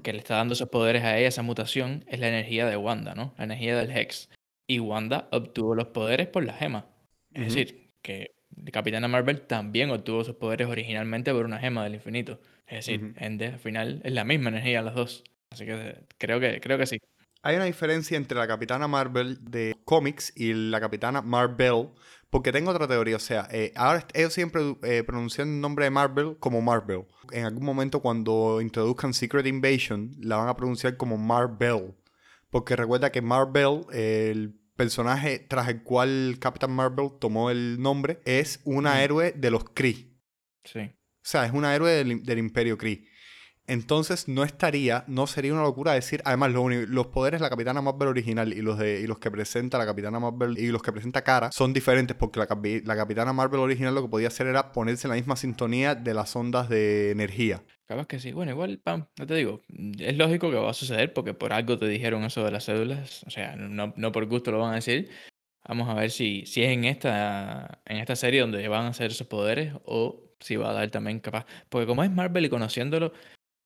que 0.04 0.14
le 0.14 0.20
está 0.20 0.36
dando 0.36 0.54
esos 0.54 0.70
poderes 0.70 1.04
a 1.04 1.18
ella, 1.18 1.28
esa 1.28 1.44
mutación, 1.44 2.04
es 2.08 2.20
la 2.20 2.28
energía 2.28 2.66
de 2.66 2.78
Wanda, 2.78 3.16
¿no? 3.16 3.34
La 3.38 3.46
energía 3.46 3.78
del 3.78 3.92
Hex. 3.96 4.30
Y 4.68 4.80
Wanda 4.80 5.28
obtuvo 5.32 5.76
los 5.76 5.88
poderes 5.88 6.28
por 6.28 6.44
la 6.46 6.54
gema. 6.54 6.86
Es 7.34 7.54
decir, 7.54 7.90
que 8.02 8.36
Capitana 8.72 9.08
Marvel 9.08 9.42
también 9.42 9.90
obtuvo 9.90 10.24
sus 10.24 10.36
poderes 10.36 10.68
originalmente 10.68 11.32
por 11.32 11.46
una 11.46 11.60
gema 11.60 11.84
del 11.84 11.96
infinito. 11.96 12.40
Es 12.68 12.86
decir, 12.86 13.14
al 13.20 13.60
final 13.60 14.02
es 14.04 14.14
la 14.14 14.24
misma 14.24 14.50
energía 14.50 14.82
las 14.82 14.96
dos. 14.96 15.24
Así 15.50 15.66
que 15.66 15.98
creo 16.18 16.40
que, 16.40 16.62
creo 16.62 16.78
que 16.78 16.86
sí. 16.86 17.00
Hay 17.44 17.56
una 17.56 17.66
diferencia 17.66 18.18
entre 18.18 18.38
la 18.38 18.48
Capitana 18.48 18.88
Marvel 18.88 19.38
de 19.42 19.76
cómics 19.84 20.32
y 20.36 20.54
la 20.54 20.80
Capitana 20.80 21.22
Marvel, 21.22 21.90
porque 22.32 22.52
tengo 22.52 22.72
otra 22.72 22.88
teoría. 22.88 23.18
O 23.18 23.20
sea, 23.20 23.48
eh, 23.52 23.72
ahora 23.76 24.08
ellos 24.14 24.34
siempre 24.34 24.76
eh, 24.82 25.04
pronuncian 25.04 25.50
el 25.50 25.62
nombre 25.62 25.86
de 25.86 25.92
Marvel 25.92 26.38
como 26.40 26.62
Marvel. 26.62 27.06
En 27.32 27.46
algún 27.46 27.64
momento, 27.64 28.00
cuando 28.00 28.60
introduzcan 28.62 29.14
Secret 29.14 29.46
Invasion, 29.46 30.16
la 30.20 30.38
van 30.38 30.48
a 30.48 30.56
pronunciar 30.56 30.98
como 30.98 31.18
Marvel. 31.18 31.94
Porque 32.50 32.76
recuerda 32.76 33.12
que 33.12 33.22
Marvel, 33.22 33.86
el 33.92 34.60
personaje 34.76 35.40
tras 35.40 35.68
el 35.68 35.84
cual 35.84 36.38
Captain 36.40 36.72
Marvel 36.72 37.12
tomó 37.20 37.52
el 37.52 37.80
nombre, 37.82 38.20
es 38.26 38.62
una 38.64 39.04
héroe 39.04 39.34
de 39.34 39.52
los 39.52 39.66
Kree. 39.66 40.18
Sí. 40.64 40.80
O 40.80 41.24
sea, 41.24 41.46
es 41.46 41.52
una 41.52 41.76
héroe 41.76 41.92
del, 41.92 42.40
Imperio 42.40 42.78
Kree. 42.78 43.06
Entonces 43.68 44.28
no 44.28 44.44
estaría, 44.44 45.04
no 45.08 45.28
sería 45.28 45.54
una 45.54 45.62
locura 45.62 45.94
decir, 45.94 46.22
además 46.26 46.52
los, 46.52 47.08
poderes 47.08 47.40
de 47.40 47.44
la 47.44 47.50
Capitana 47.50 47.82
Marvel 47.82 48.10
original 48.10 48.52
y 48.54 48.62
los 48.62 48.78
de 48.78 49.02
y 49.02 49.08
los 49.08 49.20
que 49.20 49.32
presenta 49.32 49.78
la 49.78 49.86
Capitana 49.86 50.20
Marvel 50.20 50.58
y 50.58 50.68
los 50.68 50.82
que 50.82 50.92
presenta 50.92 51.24
Cara 51.24 51.52
son 51.52 51.72
diferentes 51.72 52.18
porque 52.18 52.40
la, 52.40 52.48
la 52.84 52.96
Capitana 52.96 53.34
Marvel 53.34 53.60
original 53.60 53.94
lo 53.94 54.02
que 54.02 54.10
podía 54.10 54.28
hacer 54.30 54.48
era 54.48 54.72
ponerse 54.72 55.08
en 55.08 55.10
la 55.10 55.16
misma 55.16 55.36
sintonía 55.36 55.96
de 55.96 56.14
las 56.14 56.36
ondas 56.36 56.70
de 56.70 57.12
energía. 57.12 57.64
Capaz 57.88 58.08
que 58.08 58.20
sí. 58.20 58.32
Bueno, 58.32 58.52
igual, 58.52 58.80
pam, 58.80 59.08
no 59.18 59.28
te 59.28 59.36
digo, 59.36 59.62
es 60.00 60.18
lógico 60.18 60.50
que 60.50 60.56
va 60.56 60.72
a 60.72 60.74
suceder 60.74 61.14
porque 61.14 61.34
por 61.34 61.54
algo 61.54 61.78
te 61.78 61.88
dijeron 61.88 62.24
eso 62.24 62.44
de 62.44 62.52
las 62.52 62.66
cédulas, 62.66 63.24
o 63.26 63.30
sea, 63.30 63.56
no, 63.56 63.94
no 63.96 64.12
por 64.12 64.26
gusto 64.28 64.52
lo 64.52 64.60
van 64.60 64.72
a 64.72 64.76
decir. 64.76 65.10
Vamos 65.68 65.90
a 65.90 65.94
ver 65.94 66.10
si, 66.10 66.46
si 66.46 66.64
es 66.64 66.70
en 66.72 66.86
esta, 66.86 67.82
en 67.86 67.98
esta 67.98 68.16
serie 68.16 68.42
donde 68.42 68.68
van 68.68 68.86
a 68.86 68.90
hacer 68.90 69.12
esos 69.12 69.28
poderes 69.28 69.74
o 69.86 70.32
si 70.40 70.56
va 70.56 70.72
a 70.72 70.74
dar 70.74 70.90
también 70.90 71.20
capaz. 71.20 71.46
Porque 71.70 71.86
como 71.86 72.04
es 72.04 72.12
Marvel 72.12 72.46
y 72.46 72.50
conociéndolo, 72.50 73.14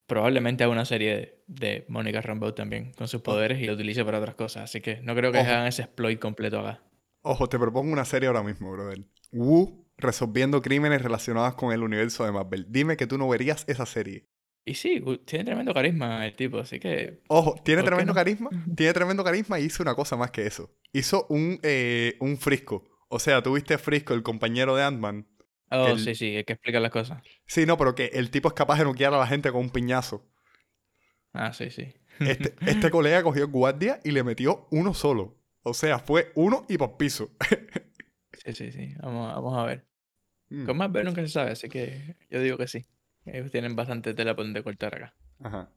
probablemente 0.08 0.64
haga 0.64 0.74
una 0.74 0.86
serie 0.86 1.44
de, 1.48 1.86
Mónica 1.88 2.22
Rambeau 2.22 2.54
también 2.54 2.94
con 2.94 3.08
sus 3.08 3.22
poderes 3.22 3.60
y 3.60 3.66
lo 3.66 3.74
utilice 3.74 4.04
para 4.06 4.20
otras 4.20 4.36
cosas. 4.36 4.64
Así 4.64 4.82
que 4.82 5.02
no 5.02 5.16
creo 5.16 5.32
que 5.32 5.40
hagan 5.40 5.68
ese 5.68 5.84
exploit 5.84 6.20
completo 6.20 6.60
acá. 6.60 6.82
Ojo, 7.22 7.50
te 7.50 7.58
propongo 7.58 7.92
una 7.92 8.06
serie 8.06 8.28
ahora 8.28 8.44
mismo, 8.44 8.72
brother. 8.72 9.06
Wu 9.32 9.86
resolviendo 9.98 10.62
crímenes 10.62 11.02
relacionados 11.02 11.56
con 11.56 11.72
el 11.72 11.82
universo 11.82 12.26
de 12.26 12.32
Marvel. 12.32 12.66
Dime 12.70 12.98
que 12.98 13.08
tú 13.08 13.18
no 13.18 13.28
verías 13.28 13.64
esa 13.68 13.86
serie. 13.86 14.28
Y 14.66 14.74
sí, 14.74 15.04
tiene 15.26 15.46
tremendo 15.46 15.74
carisma 15.74 16.26
el 16.26 16.36
tipo, 16.36 16.58
así 16.58 16.80
que... 16.80 17.22
Ojo, 17.28 17.56
tiene 17.64 17.84
tremendo 17.84 18.14
carisma, 18.14 18.50
tiene 18.76 18.94
tremendo 18.94 19.24
carisma 19.24 19.60
y 19.60 19.66
hizo 19.66 19.84
una 19.84 19.94
cosa 19.94 20.18
más 20.18 20.32
que 20.32 20.48
eso. 20.48 20.72
Hizo 20.92 21.28
un, 21.30 21.60
eh, 21.62 22.16
un 22.20 22.38
Frisco. 22.38 22.84
O 23.08 23.20
sea, 23.20 23.44
tuviste 23.44 23.78
Frisco, 23.78 24.16
el 24.16 24.24
compañero 24.24 24.76
de 24.76 24.84
Ant-Man, 24.84 25.28
Oh, 25.78 25.98
sí, 25.98 26.16
sí, 26.16 26.36
hay 26.38 26.44
que 26.44 26.54
explicar 26.54 26.82
las 26.82 26.92
cosas. 26.92 27.22
Sí, 27.46 27.66
no, 27.66 27.78
pero 27.78 27.96
que 27.96 28.06
el 28.14 28.30
tipo 28.30 28.48
es 28.48 28.54
capaz 28.54 28.78
de 28.80 28.86
noquear 28.86 29.14
a 29.14 29.18
la 29.18 29.28
gente 29.28 29.52
con 29.52 29.62
un 29.62 29.70
piñazo. 29.70 30.26
Ah, 31.34 31.54
sí, 31.54 31.70
sí. 31.70 31.94
Este, 32.20 32.56
este 32.66 32.90
colega 32.90 33.24
cogió 33.24 33.44
el 33.46 33.52
guardia 33.52 34.00
y 34.04 34.12
le 34.12 34.24
metió 34.24 34.68
uno 34.72 34.94
solo. 34.94 35.38
O 35.64 35.74
sea, 35.74 36.00
fue 36.00 36.32
uno 36.36 36.66
y 36.70 36.78
por 36.78 36.98
piso. 36.98 37.32
sí, 38.34 38.54
sí, 38.54 38.72
sí. 38.72 38.94
Vamos, 39.02 39.34
vamos 39.34 39.58
a 39.58 39.66
ver. 39.66 39.86
Mm. 40.50 40.66
Con 40.66 40.78
más 40.78 40.92
ver 40.92 41.06
nunca 41.06 41.22
se 41.22 41.30
sabe, 41.30 41.52
así 41.52 41.70
que 41.70 42.16
yo 42.30 42.40
digo 42.40 42.58
que 42.58 42.68
sí. 42.68 42.86
Ellos 43.26 43.52
tienen 43.52 43.76
bastante 43.76 44.14
tela 44.14 44.36
por 44.36 44.46
donde 44.46 44.64
cortar 44.64 44.96
acá. 44.96 45.16
Ajá. 45.40 45.70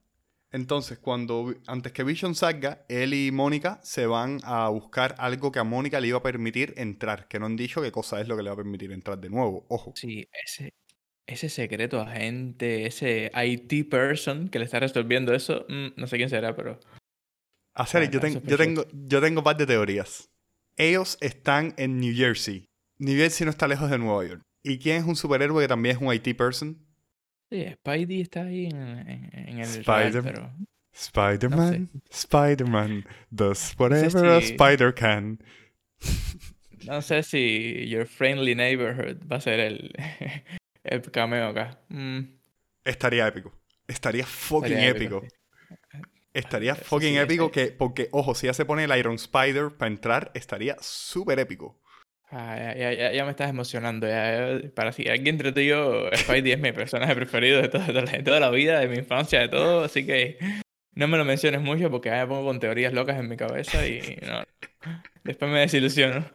Entonces, 0.51 0.97
cuando 0.97 1.53
antes 1.67 1.91
que 1.91 2.03
Vision 2.03 2.33
salga, 2.33 2.83
él 2.89 3.13
y 3.13 3.31
Mónica 3.31 3.79
se 3.83 4.07
van 4.07 4.39
a 4.43 4.67
buscar 4.69 5.15
algo 5.19 5.51
que 5.51 5.59
a 5.59 5.63
Mónica 5.63 5.99
le 5.99 6.07
iba 6.07 6.17
a 6.17 6.23
permitir 6.23 6.73
entrar, 6.77 7.27
que 7.27 7.39
no 7.39 7.45
han 7.45 7.55
dicho 7.55 7.81
qué 7.81 7.91
cosa 7.91 8.19
es 8.19 8.27
lo 8.27 8.35
que 8.35 8.41
le 8.41 8.49
va 8.49 8.55
a 8.55 8.57
permitir 8.57 8.91
entrar 8.91 9.19
de 9.19 9.29
nuevo. 9.29 9.65
Ojo. 9.69 9.93
Sí, 9.95 10.27
ese, 10.43 10.73
ese 11.27 11.49
secreto 11.49 12.01
agente, 12.01 12.87
ese 12.87 13.31
IT 13.35 13.89
person 13.89 14.49
que 14.49 14.57
le 14.57 14.65
está 14.65 14.79
resolviendo 14.79 15.35
eso, 15.35 15.65
mm, 15.69 15.89
no 15.97 16.07
sé 16.07 16.17
quién 16.17 16.29
será, 16.29 16.55
pero. 16.55 16.79
A 17.75 17.85
ser, 17.85 18.09
yo, 18.09 18.19
yo, 18.19 18.57
tengo, 18.57 18.85
yo 18.91 19.21
tengo 19.21 19.41
un 19.41 19.43
par 19.43 19.55
de 19.55 19.67
teorías. 19.67 20.31
Ellos 20.75 21.17
están 21.21 21.75
en 21.77 21.99
New 21.99 22.15
Jersey. 22.15 22.65
New 22.97 23.15
Jersey 23.15 23.45
no 23.45 23.51
está 23.51 23.67
lejos 23.67 23.89
de 23.91 23.99
Nueva 23.99 24.25
York. 24.25 24.41
¿Y 24.63 24.79
quién 24.79 24.97
es 24.97 25.03
un 25.05 25.15
superhéroe 25.15 25.63
que 25.63 25.67
también 25.67 25.95
es 25.95 26.01
un 26.01 26.13
IT 26.13 26.35
person? 26.35 26.88
Sí, 27.49 27.65
Spidey 27.73 28.21
está 28.21 28.43
ahí 28.43 28.67
en, 28.67 28.77
en, 28.77 29.59
el 29.59 29.67
Spider 29.67 30.21
pero... 30.23 30.51
Spider-Man, 30.93 31.89
Spider-Man 32.09 33.05
does 33.31 33.73
whatever 33.79 34.25
a 34.25 34.37
spider 34.39 34.93
can. 34.93 35.39
No 36.85 37.01
sé 37.01 37.23
si 37.23 37.87
Your 37.87 38.05
Friendly 38.05 38.55
Neighborhood 38.55 39.17
va 39.31 39.37
a 39.37 39.41
ser 39.41 39.59
el, 39.59 39.93
el 40.83 41.01
cameo 41.11 41.47
acá. 41.47 41.79
Mm. 41.89 42.19
Estaría 42.83 43.27
épico. 43.27 43.53
Estaría 43.87 44.25
fucking 44.25 44.77
épico. 44.77 45.23
Estaría 46.33 46.75
fucking 46.75 47.17
épico 47.17 47.51
que, 47.51 47.67
porque, 47.71 48.09
ojo, 48.11 48.35
si 48.35 48.47
ya 48.47 48.53
se 48.53 48.65
pone 48.65 48.83
el 48.83 48.97
Iron 48.97 49.15
Spider 49.15 49.71
para 49.71 49.91
entrar, 49.91 50.31
estaría 50.33 50.77
súper 50.79 51.39
épico. 51.39 51.79
Ah, 52.31 52.73
ya, 52.77 53.11
ya, 53.11 53.25
me 53.25 53.31
estás 53.31 53.49
emocionando. 53.49 54.07
Ya, 54.07 54.61
para 54.75 54.91
si 54.91 55.07
alguien 55.07 55.35
entre 55.35 55.51
tú 55.51 55.61
y 55.61 55.67
yo, 55.67 56.09
Spidey 56.15 56.51
es 56.51 56.59
mi 56.59 56.71
personaje 56.71 57.15
preferido 57.15 57.61
de, 57.61 57.69
toda 57.69 58.39
la 58.39 58.51
vida, 58.51 58.79
de 58.79 58.87
mi 58.87 58.97
infancia, 58.97 59.39
de 59.39 59.47
todo. 59.47 59.83
Así 59.83 60.05
que 60.05 60.37
no 60.93 61.07
me 61.07 61.17
lo 61.17 61.25
menciones 61.25 61.61
mucho 61.61 61.89
porque 61.89 62.09
ya 62.09 62.17
me 62.17 62.27
pongo 62.27 62.45
con 62.45 62.59
teorías 62.59 62.93
locas 62.93 63.19
en 63.19 63.29
mi 63.29 63.37
cabeza 63.37 63.87
y 63.87 64.19
no, 64.21 64.43
después 65.23 65.49
me 65.49 65.59
desilusiono. 65.59 66.25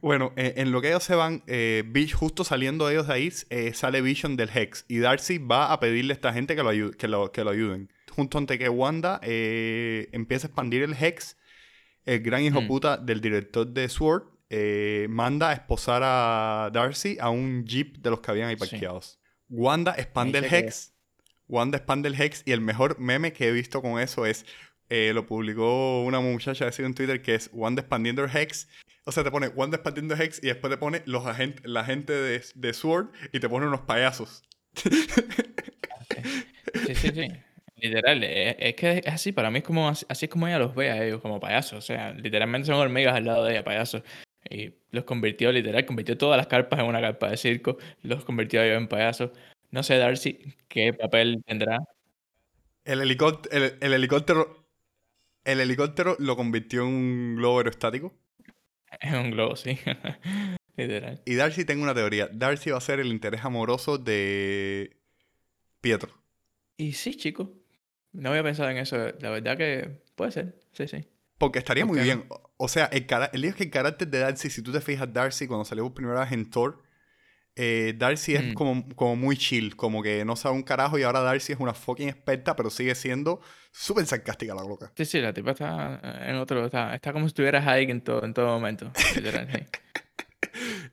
Bueno, 0.00 0.32
en 0.36 0.70
lo 0.70 0.80
que 0.80 0.88
ellos 0.88 1.02
se 1.02 1.14
van, 1.14 1.42
eh, 1.46 1.82
justo 2.14 2.44
saliendo 2.44 2.88
ellos 2.90 3.06
de 3.08 3.14
ahí, 3.14 3.32
eh, 3.50 3.72
sale 3.72 4.00
Vision 4.00 4.36
del 4.36 4.50
Hex. 4.54 4.84
Y 4.88 4.98
Darcy 4.98 5.38
va 5.38 5.72
a 5.72 5.80
pedirle 5.80 6.12
a 6.12 6.16
esta 6.16 6.32
gente 6.32 6.54
que 6.54 6.62
lo, 6.62 6.68
ayude, 6.68 6.96
que 6.96 7.08
lo, 7.08 7.32
que 7.32 7.44
lo 7.44 7.50
ayuden. 7.50 7.90
Junto 8.10 8.38
ante 8.38 8.58
que 8.58 8.68
Wanda 8.68 9.20
eh, 9.22 10.08
empieza 10.12 10.46
a 10.46 10.48
expandir 10.48 10.82
el 10.82 10.94
Hex, 10.94 11.36
el 12.04 12.20
gran 12.20 12.42
hijo 12.42 12.60
mm. 12.60 12.66
puta 12.66 12.96
del 12.96 13.20
director 13.20 13.66
de 13.66 13.88
Sword 13.88 14.35
eh, 14.48 15.06
manda 15.10 15.50
a 15.50 15.52
esposar 15.52 16.02
a 16.04 16.70
Darcy 16.72 17.16
a 17.20 17.30
un 17.30 17.64
jeep 17.64 17.98
de 17.98 18.10
los 18.10 18.20
que 18.20 18.30
habían 18.30 18.48
ahí 18.48 18.56
parqueados. 18.56 19.18
Wanda 19.48 19.94
expande 19.96 20.38
el 20.38 20.44
Hex. 20.44 20.92
Wanda 21.48 21.78
expande 21.78 22.08
el 22.08 22.20
Hex 22.20 22.42
y 22.44 22.52
el 22.52 22.60
mejor 22.60 22.98
meme 22.98 23.32
que 23.32 23.48
he 23.48 23.52
visto 23.52 23.80
con 23.82 24.00
eso 24.00 24.26
es, 24.26 24.44
eh, 24.88 25.12
lo 25.14 25.26
publicó 25.26 26.04
una 26.04 26.20
muchacha 26.20 26.68
en 26.78 26.94
Twitter 26.94 27.22
que 27.22 27.34
es 27.34 27.50
Wanda 27.52 27.80
expandiendo 27.80 28.24
el 28.24 28.36
Hex. 28.36 28.68
O 29.04 29.12
sea, 29.12 29.22
te 29.22 29.30
pone 29.30 29.48
Wanda 29.48 29.76
expandiendo 29.76 30.14
el 30.14 30.20
Hex 30.20 30.40
y 30.42 30.48
después 30.48 30.70
te 30.72 30.76
pone 30.76 31.02
los 31.06 31.24
la 31.64 31.84
gente 31.84 32.12
de, 32.12 32.42
de 32.54 32.72
Sword 32.72 33.08
y 33.32 33.40
te 33.40 33.48
pone 33.48 33.66
unos 33.66 33.82
payasos. 33.82 34.42
Sí, 36.84 36.94
sí, 36.94 37.08
sí. 37.14 37.28
Literal, 37.76 38.24
es, 38.24 38.56
es, 38.58 38.74
que 38.74 39.02
es 39.04 39.06
así, 39.06 39.32
para 39.32 39.50
mí 39.50 39.58
es 39.58 39.64
como 39.64 39.88
así, 39.88 40.06
es 40.08 40.28
como 40.30 40.48
ella 40.48 40.58
los 40.58 40.74
ve 40.74 40.90
a 40.90 41.04
ellos, 41.04 41.20
como 41.20 41.40
payasos. 41.40 41.78
O 41.78 41.82
sea, 41.82 42.12
literalmente 42.12 42.66
son 42.66 42.76
hormigas 42.76 43.14
al 43.14 43.26
lado 43.26 43.44
de 43.44 43.52
ella, 43.52 43.64
payasos. 43.64 44.02
Y 44.50 44.74
los 44.90 45.04
convirtió 45.04 45.52
literal, 45.52 45.84
convirtió 45.86 46.16
todas 46.16 46.36
las 46.36 46.46
carpas 46.46 46.80
en 46.80 46.86
una 46.86 47.00
carpa 47.00 47.30
de 47.30 47.36
circo, 47.36 47.78
los 48.02 48.24
convirtió 48.24 48.62
en 48.62 48.88
payasos. 48.88 49.30
No 49.70 49.82
sé, 49.82 49.96
Darcy, 49.98 50.54
qué 50.68 50.92
papel 50.92 51.42
tendrá. 51.46 51.78
El 52.84 53.02
helicóptero, 53.02 53.66
el, 53.80 53.92
helicóptero, 53.92 54.66
el 55.44 55.60
helicóptero 55.60 56.16
lo 56.18 56.36
convirtió 56.36 56.82
en 56.82 56.88
un 56.88 57.36
globo 57.36 57.58
aerostático. 57.58 58.14
En 59.00 59.16
un 59.16 59.30
globo, 59.32 59.56
sí. 59.56 59.78
literal. 60.76 61.20
Y 61.24 61.34
Darcy 61.34 61.64
tengo 61.64 61.82
una 61.82 61.94
teoría. 61.94 62.28
Darcy 62.32 62.70
va 62.70 62.78
a 62.78 62.80
ser 62.80 63.00
el 63.00 63.08
interés 63.08 63.44
amoroso 63.44 63.98
de 63.98 64.96
Pietro. 65.80 66.12
Y 66.76 66.92
sí, 66.92 67.16
chico. 67.16 67.52
No 68.12 68.30
había 68.30 68.42
pensado 68.42 68.70
en 68.70 68.78
eso. 68.78 68.96
La 69.20 69.30
verdad 69.30 69.56
que 69.56 70.02
puede 70.14 70.30
ser. 70.30 70.58
Sí, 70.72 70.86
sí. 70.88 71.06
Porque 71.38 71.58
estaría 71.58 71.84
muy 71.84 72.00
bien. 72.00 72.24
O 72.56 72.68
sea, 72.68 72.86
el, 72.86 73.06
el 73.32 73.44
es 73.44 73.54
que 73.54 73.64
el 73.64 73.70
carácter 73.70 74.08
de 74.08 74.20
Darcy, 74.20 74.48
si 74.50 74.62
tú 74.62 74.72
te 74.72 74.80
fijas, 74.80 75.12
Darcy 75.12 75.46
cuando 75.46 75.64
salió 75.64 75.84
por 75.84 75.94
primera 75.94 76.20
vez 76.20 76.32
en 76.32 76.48
Thor, 76.48 76.82
eh, 77.54 77.94
Darcy 77.96 78.34
es 78.34 78.44
Mm. 78.44 78.52
como, 78.54 78.88
como 78.96 79.16
muy 79.16 79.36
chill, 79.36 79.76
como 79.76 80.02
que 80.02 80.24
no 80.24 80.36
sabe 80.36 80.54
un 80.56 80.62
carajo 80.62 80.98
y 80.98 81.02
ahora 81.02 81.20
Darcy 81.20 81.52
es 81.54 81.58
una 81.60 81.72
fucking 81.74 82.08
experta, 82.08 82.54
pero 82.56 82.68
sigue 82.70 82.94
siendo 82.94 83.40
súper 83.72 84.06
sarcástica 84.06 84.54
la 84.54 84.62
loca. 84.62 84.92
Sí, 84.96 85.04
sí, 85.04 85.20
la 85.20 85.32
tipa 85.32 85.52
está 85.52 86.00
en 86.28 86.36
otro, 86.36 86.66
está, 86.66 86.94
está 86.94 87.12
como 87.12 87.26
si 87.26 87.28
estuviera 87.28 87.62
high 87.62 87.90
en 87.90 88.00
todo, 88.02 88.24
en 88.24 88.32
todo 88.34 88.46
momento. 88.48 88.90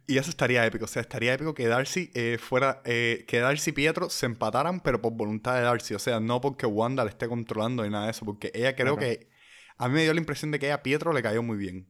Y 0.08 0.18
eso 0.18 0.30
estaría 0.30 0.66
épico, 0.66 0.84
o 0.86 0.88
sea, 0.88 1.02
estaría 1.02 1.34
épico 1.34 1.54
que 1.54 1.68
Darcy 1.68 2.12
eh, 2.14 2.38
fuera, 2.38 2.82
eh, 2.84 3.24
que 3.28 3.40
Darcy 3.40 3.70
y 3.70 3.74
Pietro 3.74 4.10
se 4.10 4.26
empataran, 4.26 4.82
pero 4.82 5.02
por 5.02 5.14
voluntad 5.14 5.56
de 5.56 5.62
Darcy, 5.62 5.94
o 5.94 6.00
sea, 6.00 6.20
no 6.20 6.42
porque 6.42 6.66
Wanda 6.66 7.06
le 7.06 7.12
esté 7.12 7.30
controlando 7.30 7.84
ni 7.84 7.90
nada 7.90 8.06
de 8.06 8.12
eso, 8.12 8.26
porque 8.26 8.52
ella 8.54 8.76
creo 8.76 8.98
que, 8.98 9.30
a 9.78 9.88
mí 9.88 9.96
me 9.96 10.04
dio 10.04 10.14
la 10.14 10.20
impresión 10.20 10.52
de 10.52 10.60
que 10.60 10.72
a 10.72 10.84
Pietro 10.84 11.14
le 11.14 11.22
cayó 11.24 11.44
muy 11.44 11.58
bien. 11.58 11.88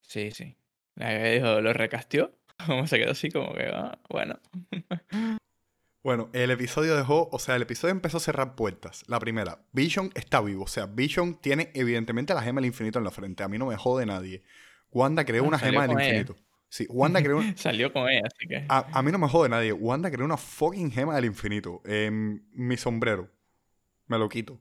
Sí, 0.00 0.30
sí. 0.30 0.56
Dijo, 0.96 1.60
lo 1.60 1.72
recasteó. 1.72 2.36
Como 2.66 2.86
se 2.86 2.98
quedó 2.98 3.12
así, 3.12 3.30
como 3.30 3.52
que, 3.54 3.64
ah, 3.66 3.98
bueno. 4.08 4.38
Bueno, 6.04 6.30
el 6.32 6.50
episodio 6.50 6.96
dejó, 6.96 7.28
o 7.30 7.38
sea, 7.38 7.54
el 7.54 7.62
episodio 7.62 7.92
empezó 7.92 8.16
a 8.16 8.20
cerrar 8.20 8.56
puertas. 8.56 9.04
La 9.06 9.20
primera, 9.20 9.64
Vision 9.70 10.10
está 10.16 10.40
vivo, 10.40 10.64
o 10.64 10.66
sea, 10.66 10.86
Vision 10.86 11.40
tiene 11.40 11.70
evidentemente 11.74 12.34
la 12.34 12.42
gema 12.42 12.60
del 12.60 12.66
infinito 12.66 12.98
en 12.98 13.04
la 13.04 13.12
frente, 13.12 13.44
a 13.44 13.48
mí 13.48 13.56
no 13.56 13.66
me 13.66 13.76
jode 13.76 14.04
nadie. 14.04 14.42
Wanda 14.90 15.24
creó 15.24 15.44
Ah, 15.44 15.46
una 15.46 15.58
gema 15.60 15.86
del 15.86 15.92
ella. 15.96 16.04
infinito. 16.08 16.36
Sí, 16.68 16.86
Wanda 16.90 17.22
creó 17.22 17.36
una... 17.38 17.56
Salió 17.56 17.92
con 17.92 18.08
ella, 18.08 18.22
así 18.26 18.48
que. 18.48 18.64
A, 18.68 18.98
a 18.98 19.02
mí 19.04 19.12
no 19.12 19.18
me 19.18 19.28
jode 19.28 19.48
nadie. 19.48 19.72
Wanda 19.72 20.10
creó 20.10 20.24
una 20.24 20.36
fucking 20.36 20.90
gema 20.90 21.14
del 21.14 21.26
infinito. 21.26 21.80
En 21.84 22.48
mi 22.52 22.76
sombrero. 22.76 23.30
Me 24.08 24.18
lo 24.18 24.28
quito. 24.28 24.60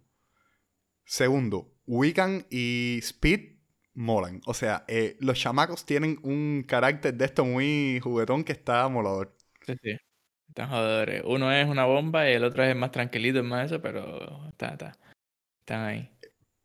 Segundo, 1.05 1.70
Wiccan 1.85 2.45
y 2.49 2.99
Speed 3.01 3.57
molan. 3.93 4.41
O 4.45 4.53
sea, 4.53 4.85
eh, 4.87 5.17
los 5.19 5.39
chamacos 5.39 5.85
tienen 5.85 6.19
un 6.23 6.63
carácter 6.67 7.13
de 7.13 7.25
esto 7.25 7.45
muy 7.45 7.99
juguetón 8.01 8.43
que 8.43 8.51
está 8.51 8.87
molador. 8.87 9.35
Sí, 9.65 9.73
sí. 9.81 9.97
Están 10.47 10.69
jodedores. 10.69 11.23
Uno 11.25 11.51
es 11.51 11.67
una 11.67 11.85
bomba 11.85 12.29
y 12.29 12.33
el 12.33 12.43
otro 12.43 12.63
es 12.63 12.75
más 12.75 12.91
tranquilito, 12.91 13.39
es 13.39 13.45
más 13.45 13.67
eso, 13.67 13.81
pero 13.81 14.49
está, 14.49 14.69
está. 14.69 14.97
Están 15.59 15.81
ahí. 15.85 16.11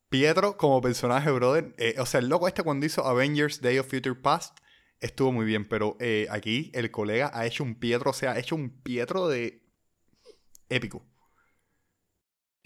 Pietro 0.09 0.57
como 0.57 0.81
personaje, 0.81 1.31
brother. 1.31 1.75
eh, 1.79 1.95
o 1.99 2.07
sea, 2.07 2.21
el 2.21 2.29
loco 2.29 2.49
este 2.49 2.63
cuando 2.63 2.87
hizo 2.87 3.05
Avengers 3.05 3.61
Day 3.61 3.79
of 3.79 3.89
Future 3.89 4.15
Past 4.15 4.59
estuvo 5.01 5.33
muy 5.33 5.45
bien. 5.45 5.69
Pero 5.69 5.97
eh, 6.01 6.27
aquí 6.31 6.71
el 6.75 6.91
colega 6.91 7.31
ha 7.33 7.47
hecho 7.47 7.63
un 7.65 7.75
Pietro, 7.77 8.11
o 8.11 8.15
sea, 8.15 8.33
ha 8.33 8.39
hecho 8.39 8.57
un 8.57 8.71
Pietro 8.71 9.29
de 9.29 9.63
épico. 10.69 11.05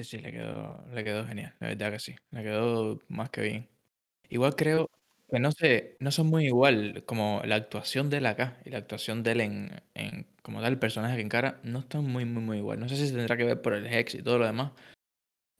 Sí, 0.01 0.05
sí, 0.05 0.19
le 0.19 0.33
quedó, 0.33 0.83
le 0.95 1.05
quedó 1.05 1.27
genial, 1.27 1.55
la 1.61 1.69
verdad 1.69 1.93
que 1.93 1.99
sí. 1.99 2.15
Le 2.31 2.43
quedó 2.43 2.99
más 3.09 3.29
que 3.31 3.43
bien. 3.43 3.69
Igual 4.31 4.57
creo 4.57 4.91
que 5.31 5.41
no 5.41 5.53
sé, 5.53 5.97
no 6.01 6.11
son 6.13 6.29
muy 6.29 6.47
igual, 6.47 7.05
como 7.07 7.43
la 7.45 7.57
actuación 7.57 8.11
de 8.11 8.19
él 8.19 8.27
acá 8.27 8.59
y 8.65 8.71
la 8.71 8.79
actuación 8.79 9.23
de 9.23 9.33
él 9.33 9.41
en, 9.43 9.83
en 9.95 10.27
como 10.43 10.61
tal, 10.63 10.73
el 10.75 10.79
personaje 10.79 11.17
que 11.17 11.23
encara, 11.23 11.61
no 11.65 11.81
están 11.81 12.05
muy, 12.05 12.25
muy, 12.25 12.43
muy 12.43 12.59
igual. 12.59 12.81
No 12.81 12.89
sé 12.89 12.97
si 12.97 13.13
tendrá 13.15 13.37
que 13.37 13.45
ver 13.45 13.63
por 13.63 13.75
el 13.75 13.87
Hex 13.87 14.15
y 14.17 14.23
todo 14.23 14.39
lo 14.39 14.47
demás, 14.47 14.73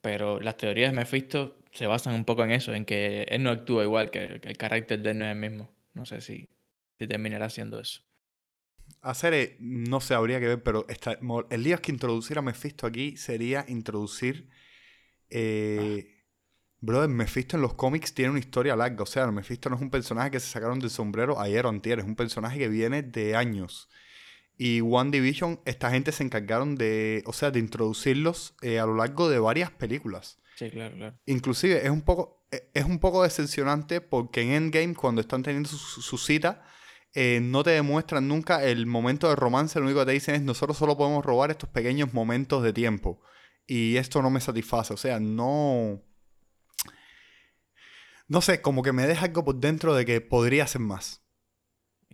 pero 0.03 0.41
las 0.41 0.57
teorías 0.59 0.93
de 0.93 0.97
Mephisto 0.99 1.59
se 1.73 1.87
basan 1.89 2.15
un 2.15 2.25
poco 2.27 2.45
en 2.45 2.53
eso, 2.53 2.75
en 2.75 2.85
que 2.87 3.25
él 3.25 3.43
no 3.45 3.51
actúa 3.51 3.85
igual, 3.85 4.11
que, 4.11 4.41
que 4.41 4.49
el 4.51 4.59
carácter 4.59 5.01
de 5.03 5.13
él 5.13 5.19
no 5.21 5.27
es 5.27 5.33
el 5.33 5.39
mismo. 5.39 5.71
No 5.95 6.07
sé 6.07 6.21
si, 6.23 6.49
si 6.99 7.09
terminará 7.09 7.51
siendo 7.51 7.81
eso. 7.81 8.03
Hacer, 9.03 9.57
no 9.61 10.01
sé, 10.01 10.15
habría 10.15 10.41
que 10.41 10.47
ver, 10.47 10.63
pero 10.63 10.87
el 11.51 11.65
día 11.65 11.79
que 11.79 11.93
introducir 11.93 12.39
a 12.39 12.43
Mephisto 12.43 12.87
aquí 12.87 13.17
sería 13.17 13.65
introducir. 13.69 14.51
Eh, 15.31 16.21
Brother, 16.81 17.09
Mephisto 17.09 17.57
en 17.57 17.63
los 17.63 17.75
cómics 17.75 18.15
tiene 18.15 18.31
una 18.31 18.41
historia 18.41 18.77
larga. 18.77 19.03
O 19.03 19.07
sea, 19.07 19.31
Mephisto 19.31 19.71
no 19.71 19.77
es 19.77 19.83
un 19.83 19.91
personaje 19.91 20.31
que 20.31 20.41
se 20.41 20.49
sacaron 20.49 20.81
del 20.81 20.91
sombrero 20.91 21.41
ayer 21.41 21.67
o 21.67 21.69
antier, 21.69 21.99
es 21.99 22.05
un 22.05 22.17
personaje 22.17 22.59
que 22.59 22.69
viene 22.69 23.03
de 23.03 23.37
años. 23.37 23.89
Y 24.57 24.83
One 24.83 25.11
Division, 25.11 25.61
esta 25.65 25.91
gente 25.91 26.13
se 26.13 26.23
encargaron 26.23 26.77
de, 26.77 27.23
o 27.27 27.33
sea, 27.33 27.51
de 27.51 27.59
introducirlos 27.59 28.55
eh, 28.61 28.79
a 28.79 28.87
lo 28.87 28.95
largo 28.95 29.31
de 29.31 29.39
varias 29.39 29.71
películas. 29.71 30.39
Sí, 30.57 30.71
claro, 30.71 30.95
claro. 30.97 31.17
Inclusive 31.25 31.83
es 31.83 31.91
un 31.91 32.03
poco, 32.03 32.45
eh, 32.51 32.69
es 32.75 32.85
un 32.85 32.99
poco 32.99 33.23
decepcionante 33.23 34.03
porque 34.03 34.43
en 34.43 34.51
Endgame, 34.51 34.95
cuando 34.95 35.23
están 35.23 35.43
teniendo 35.43 35.71
su, 35.71 36.03
su 36.03 36.19
cita, 36.19 36.63
eh, 37.15 37.41
no 37.43 37.63
te 37.63 37.71
demuestran 37.71 38.29
nunca 38.29 38.65
el 38.65 38.87
momento 38.87 39.29
de 39.29 39.37
romance. 39.37 39.79
Lo 39.79 39.87
único 39.87 40.01
que 40.01 40.07
te 40.07 40.13
dicen 40.13 40.35
es 40.35 40.43
nosotros 40.43 40.77
solo 40.77 40.97
podemos 40.97 41.25
robar 41.25 41.51
estos 41.51 41.69
pequeños 41.69 42.13
momentos 42.13 42.63
de 42.63 42.73
tiempo. 42.73 43.21
Y 43.67 43.97
esto 43.97 44.23
no 44.23 44.31
me 44.31 44.41
satisface. 44.41 44.95
O 44.95 44.97
sea, 44.97 45.21
no... 45.21 46.03
No 48.29 48.41
sé, 48.41 48.63
como 48.63 48.83
que 48.83 48.93
me 48.93 49.07
deja 49.07 49.27
algo 49.27 49.45
por 49.45 49.57
dentro 49.57 49.95
de 49.95 50.05
que 50.05 50.21
podría 50.21 50.67
ser 50.67 50.81
más. 50.81 51.25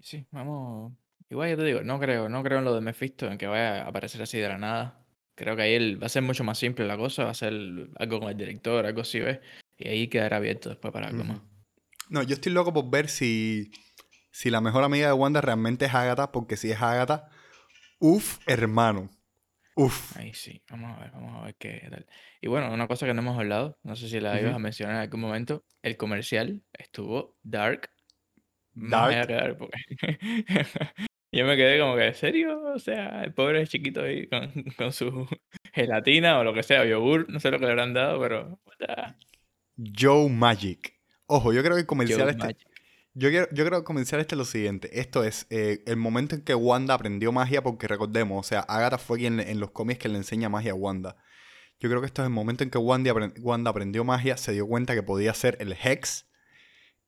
Sí, 0.01 0.27
vamos. 0.31 0.95
Igual 1.29 1.51
yo 1.51 1.57
te 1.57 1.65
digo, 1.65 1.83
no 1.83 1.99
creo, 1.99 2.29
no 2.29 2.43
creo 2.43 2.61
en 2.61 2.65
lo 2.65 2.75
de 2.75 2.81
Mephisto, 2.81 3.31
en 3.31 3.37
que 3.37 3.47
vaya 3.47 3.83
a 3.83 3.89
aparecer 3.89 4.23
así 4.23 4.39
de 4.39 4.49
la 4.49 4.57
nada. 4.57 5.05
Creo 5.35 5.57
que 5.57 5.63
ahí 5.63 5.95
va 5.97 6.07
a 6.07 6.11
ser 6.11 6.23
mucho 6.23 6.45
más 6.45 6.59
simple 6.59 6.87
la 6.87 6.97
cosa, 6.97 7.25
va 7.25 7.31
a 7.31 7.35
ser 7.35 7.53
algo 7.99 8.21
con 8.21 8.31
el 8.31 8.37
director, 8.37 8.87
algo 8.87 9.03
así, 9.03 9.21
¿ves? 9.21 9.41
Y 9.77 9.89
ahí 9.89 10.09
quedará 10.09 10.39
abierto 10.39 10.71
después 10.71 10.93
para 10.93 11.09
algo 11.09 11.25
más. 11.25 11.41
No, 12.09 12.23
yo 12.23 12.35
estoy 12.35 12.53
loco 12.53 12.73
por 12.73 12.89
ver 12.89 13.09
si, 13.09 13.71
si 14.37 14.51
la 14.51 14.61
mejor 14.61 14.85
amiga 14.85 15.07
de 15.07 15.15
Wanda 15.15 15.41
realmente 15.41 15.87
es 15.87 15.95
Agatha, 15.95 16.31
porque 16.31 16.59
si 16.59 16.71
es 16.71 16.83
Agatha, 16.83 17.31
uff, 17.99 18.39
hermano. 18.47 19.09
Uff. 19.77 20.15
Ahí 20.15 20.35
sí, 20.35 20.63
vamos 20.69 20.95
a 20.95 21.01
ver, 21.01 21.11
vamos 21.13 21.41
a 21.41 21.47
ver 21.47 21.55
qué 21.55 21.89
tal. 21.91 22.05
Y 22.43 22.49
bueno, 22.49 22.71
una 22.71 22.87
cosa 22.87 23.07
que 23.07 23.15
no 23.15 23.23
hemos 23.23 23.39
hablado, 23.39 23.79
no 23.83 23.97
sé 23.97 24.11
si 24.11 24.21
la 24.21 24.39
ibas 24.39 24.55
a 24.55 24.59
mencionar 24.59 24.97
en 24.97 25.01
algún 25.01 25.21
momento, 25.21 25.65
el 25.81 25.97
comercial 25.97 26.63
estuvo 26.75 27.39
dark, 27.45 27.89
Dark. 28.75 29.27
dark, 29.27 29.57
porque 29.57 29.79
yo 31.33 31.47
me 31.47 31.57
quedé 31.57 31.81
como 31.81 31.97
que, 31.97 32.09
¿en 32.09 32.15
serio? 32.15 32.63
O 32.75 32.79
sea, 32.79 33.25
el 33.25 33.33
pobre 33.33 33.67
chiquito 33.67 34.03
ahí 34.03 34.29
con, 34.29 34.53
con 34.77 34.93
su 34.93 35.27
gelatina 35.73 36.39
o 36.39 36.45
lo 36.45 36.53
que 36.53 36.63
sea, 36.63 36.85
yogur, 36.85 37.27
no 37.31 37.41
sé 37.41 37.51
lo 37.51 37.59
que 37.59 37.65
le 37.65 37.71
habrán 37.71 37.95
dado, 37.95 38.21
pero... 38.21 38.61
Joe 39.99 40.29
Magic. 40.29 40.95
Ojo, 41.25 41.55
yo 41.55 41.63
creo 41.63 41.77
que 41.77 41.81
el 41.81 41.87
comercial 41.87 42.21
Joe 42.21 42.31
este. 42.33 42.45
Magic. 42.45 42.76
Yo, 43.19 43.31
quiero, 43.31 43.49
yo 43.51 43.65
el 43.67 43.83
comercial 43.83 44.21
este 44.21 44.35
es 44.35 44.39
lo 44.39 44.45
siguiente. 44.45 45.01
Esto 45.01 45.25
es 45.25 45.47
eh, 45.49 45.83
el 45.87 45.97
momento 45.97 46.35
en 46.35 46.43
que 46.43 46.55
Wanda 46.55 46.93
aprendió 46.93 47.33
magia, 47.33 47.63
porque 47.63 47.89
recordemos, 47.89 48.45
o 48.45 48.47
sea, 48.47 48.61
Agatha 48.61 48.99
fue 48.99 49.19
quien 49.19 49.41
en 49.41 49.59
los 49.59 49.71
cómics 49.71 50.01
que 50.01 50.11
le 50.11 50.19
enseña 50.19 50.51
magia 50.51 50.73
a 50.73 50.75
Wanda. 50.75 51.17
Yo 51.81 51.89
creo 51.89 52.03
que 52.03 52.09
esto 52.09 52.21
es 52.21 52.27
el 52.27 52.33
momento 52.33 52.63
en 52.63 52.69
que 52.69 52.77
Wanda, 52.77 53.15
Wanda 53.41 53.71
aprendió 53.71 54.05
magia, 54.05 54.37
se 54.37 54.53
dio 54.53 54.67
cuenta 54.67 54.95
que 54.95 55.03
podía 55.03 55.31
hacer 55.31 55.57
el 55.61 55.73
Hex 55.73 56.29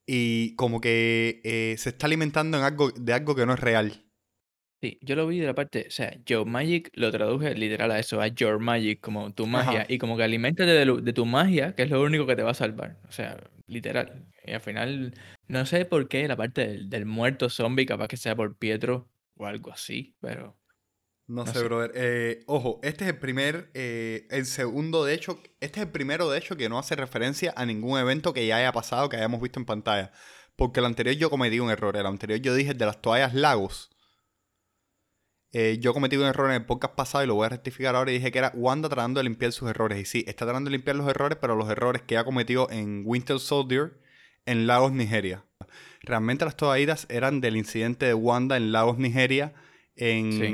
y 0.06 0.56
como 0.56 0.80
que 0.80 1.42
eh, 1.44 1.74
se 1.76 1.90
está 1.90 2.06
alimentando 2.06 2.56
en 2.56 2.64
algo, 2.64 2.90
de 2.90 3.12
algo 3.12 3.34
que 3.34 3.44
no 3.44 3.52
es 3.52 3.60
real. 3.60 4.06
Sí, 4.80 4.98
yo 5.02 5.14
lo 5.14 5.26
vi 5.26 5.40
de 5.40 5.46
la 5.46 5.54
parte, 5.54 5.84
o 5.88 5.90
sea, 5.90 6.16
Your 6.24 6.46
Magic 6.46 6.90
lo 6.94 7.10
traduje 7.10 7.54
literal 7.54 7.90
a 7.90 7.98
eso, 7.98 8.22
a 8.22 8.28
Your 8.28 8.60
Magic, 8.60 9.00
como 9.00 9.34
tu 9.34 9.46
magia, 9.46 9.80
Ajá. 9.80 9.86
y 9.92 9.98
como 9.98 10.16
que 10.16 10.22
aliméntate 10.22 10.70
de, 10.70 11.02
de 11.02 11.12
tu 11.12 11.26
magia, 11.26 11.74
que 11.74 11.82
es 11.82 11.90
lo 11.90 12.00
único 12.00 12.26
que 12.26 12.34
te 12.34 12.42
va 12.42 12.52
a 12.52 12.54
salvar, 12.54 12.96
o 13.06 13.12
sea, 13.12 13.36
literal. 13.68 14.26
Y 14.44 14.52
al 14.52 14.60
final, 14.60 15.14
no 15.46 15.64
sé 15.66 15.84
por 15.84 16.08
qué 16.08 16.26
la 16.26 16.36
parte 16.36 16.66
del, 16.66 16.90
del 16.90 17.06
muerto 17.06 17.48
zombie, 17.50 17.86
capaz 17.86 18.08
que 18.08 18.16
sea 18.16 18.34
por 18.34 18.56
Pietro 18.58 19.08
o 19.36 19.46
algo 19.46 19.70
así, 19.72 20.16
pero 20.20 20.58
No, 21.28 21.44
No 21.44 21.46
sé, 21.46 21.58
sé. 21.60 21.64
brother. 21.64 21.92
Eh, 21.94 22.40
ojo, 22.46 22.80
este 22.82 23.04
es 23.04 23.10
el 23.10 23.18
primer, 23.18 23.70
eh, 23.74 24.26
el 24.30 24.46
segundo, 24.46 25.04
de 25.04 25.14
hecho, 25.14 25.40
este 25.60 25.80
es 25.80 25.86
el 25.86 25.92
primero, 25.92 26.28
de 26.30 26.38
hecho, 26.38 26.56
que 26.56 26.68
no 26.68 26.78
hace 26.78 26.96
referencia 26.96 27.52
a 27.56 27.66
ningún 27.66 27.98
evento 27.98 28.32
que 28.32 28.46
ya 28.46 28.56
haya 28.56 28.72
pasado, 28.72 29.08
que 29.08 29.16
hayamos 29.18 29.40
visto 29.40 29.60
en 29.60 29.66
pantalla. 29.66 30.10
Porque 30.56 30.80
el 30.80 30.86
anterior 30.86 31.14
yo 31.16 31.30
cometí 31.30 31.60
un 31.60 31.70
error. 31.70 31.96
El 31.96 32.06
anterior 32.06 32.40
yo 32.40 32.54
dije 32.54 32.72
el 32.72 32.78
de 32.78 32.86
las 32.86 33.00
toallas 33.00 33.32
lagos. 33.34 33.90
Eh, 35.52 35.78
yo 35.80 35.94
cometí 35.94 36.16
un 36.16 36.24
error 36.26 36.50
en 36.50 36.56
el 36.56 36.66
podcast 36.66 36.94
pasado 36.94 37.24
y 37.24 37.26
lo 37.26 37.34
voy 37.34 37.46
a 37.46 37.48
rectificar 37.48 37.96
ahora 37.96 38.10
y 38.10 38.14
dije 38.14 38.30
que 38.30 38.38
era 38.38 38.52
Wanda 38.54 38.88
tratando 38.88 39.18
de 39.20 39.24
limpiar 39.24 39.52
sus 39.52 39.70
errores. 39.70 39.98
Y 40.00 40.04
sí, 40.04 40.24
está 40.28 40.44
tratando 40.44 40.68
de 40.70 40.76
limpiar 40.76 40.96
los 40.96 41.08
errores, 41.08 41.38
pero 41.40 41.56
los 41.56 41.70
errores 41.70 42.02
que 42.02 42.18
ha 42.18 42.24
cometido 42.24 42.68
en 42.70 43.02
Winter 43.06 43.38
Soldier 43.38 43.92
en 44.44 44.66
Lagos, 44.66 44.92
Nigeria. 44.92 45.44
Realmente 46.02 46.44
las 46.44 46.56
toallitas 46.56 47.06
eran 47.10 47.40
del 47.40 47.56
incidente 47.56 48.06
de 48.06 48.14
Wanda 48.14 48.56
en 48.56 48.72
Lagos, 48.72 48.98
Nigeria. 48.98 49.54
En, 49.96 50.32
Sí. 50.32 50.52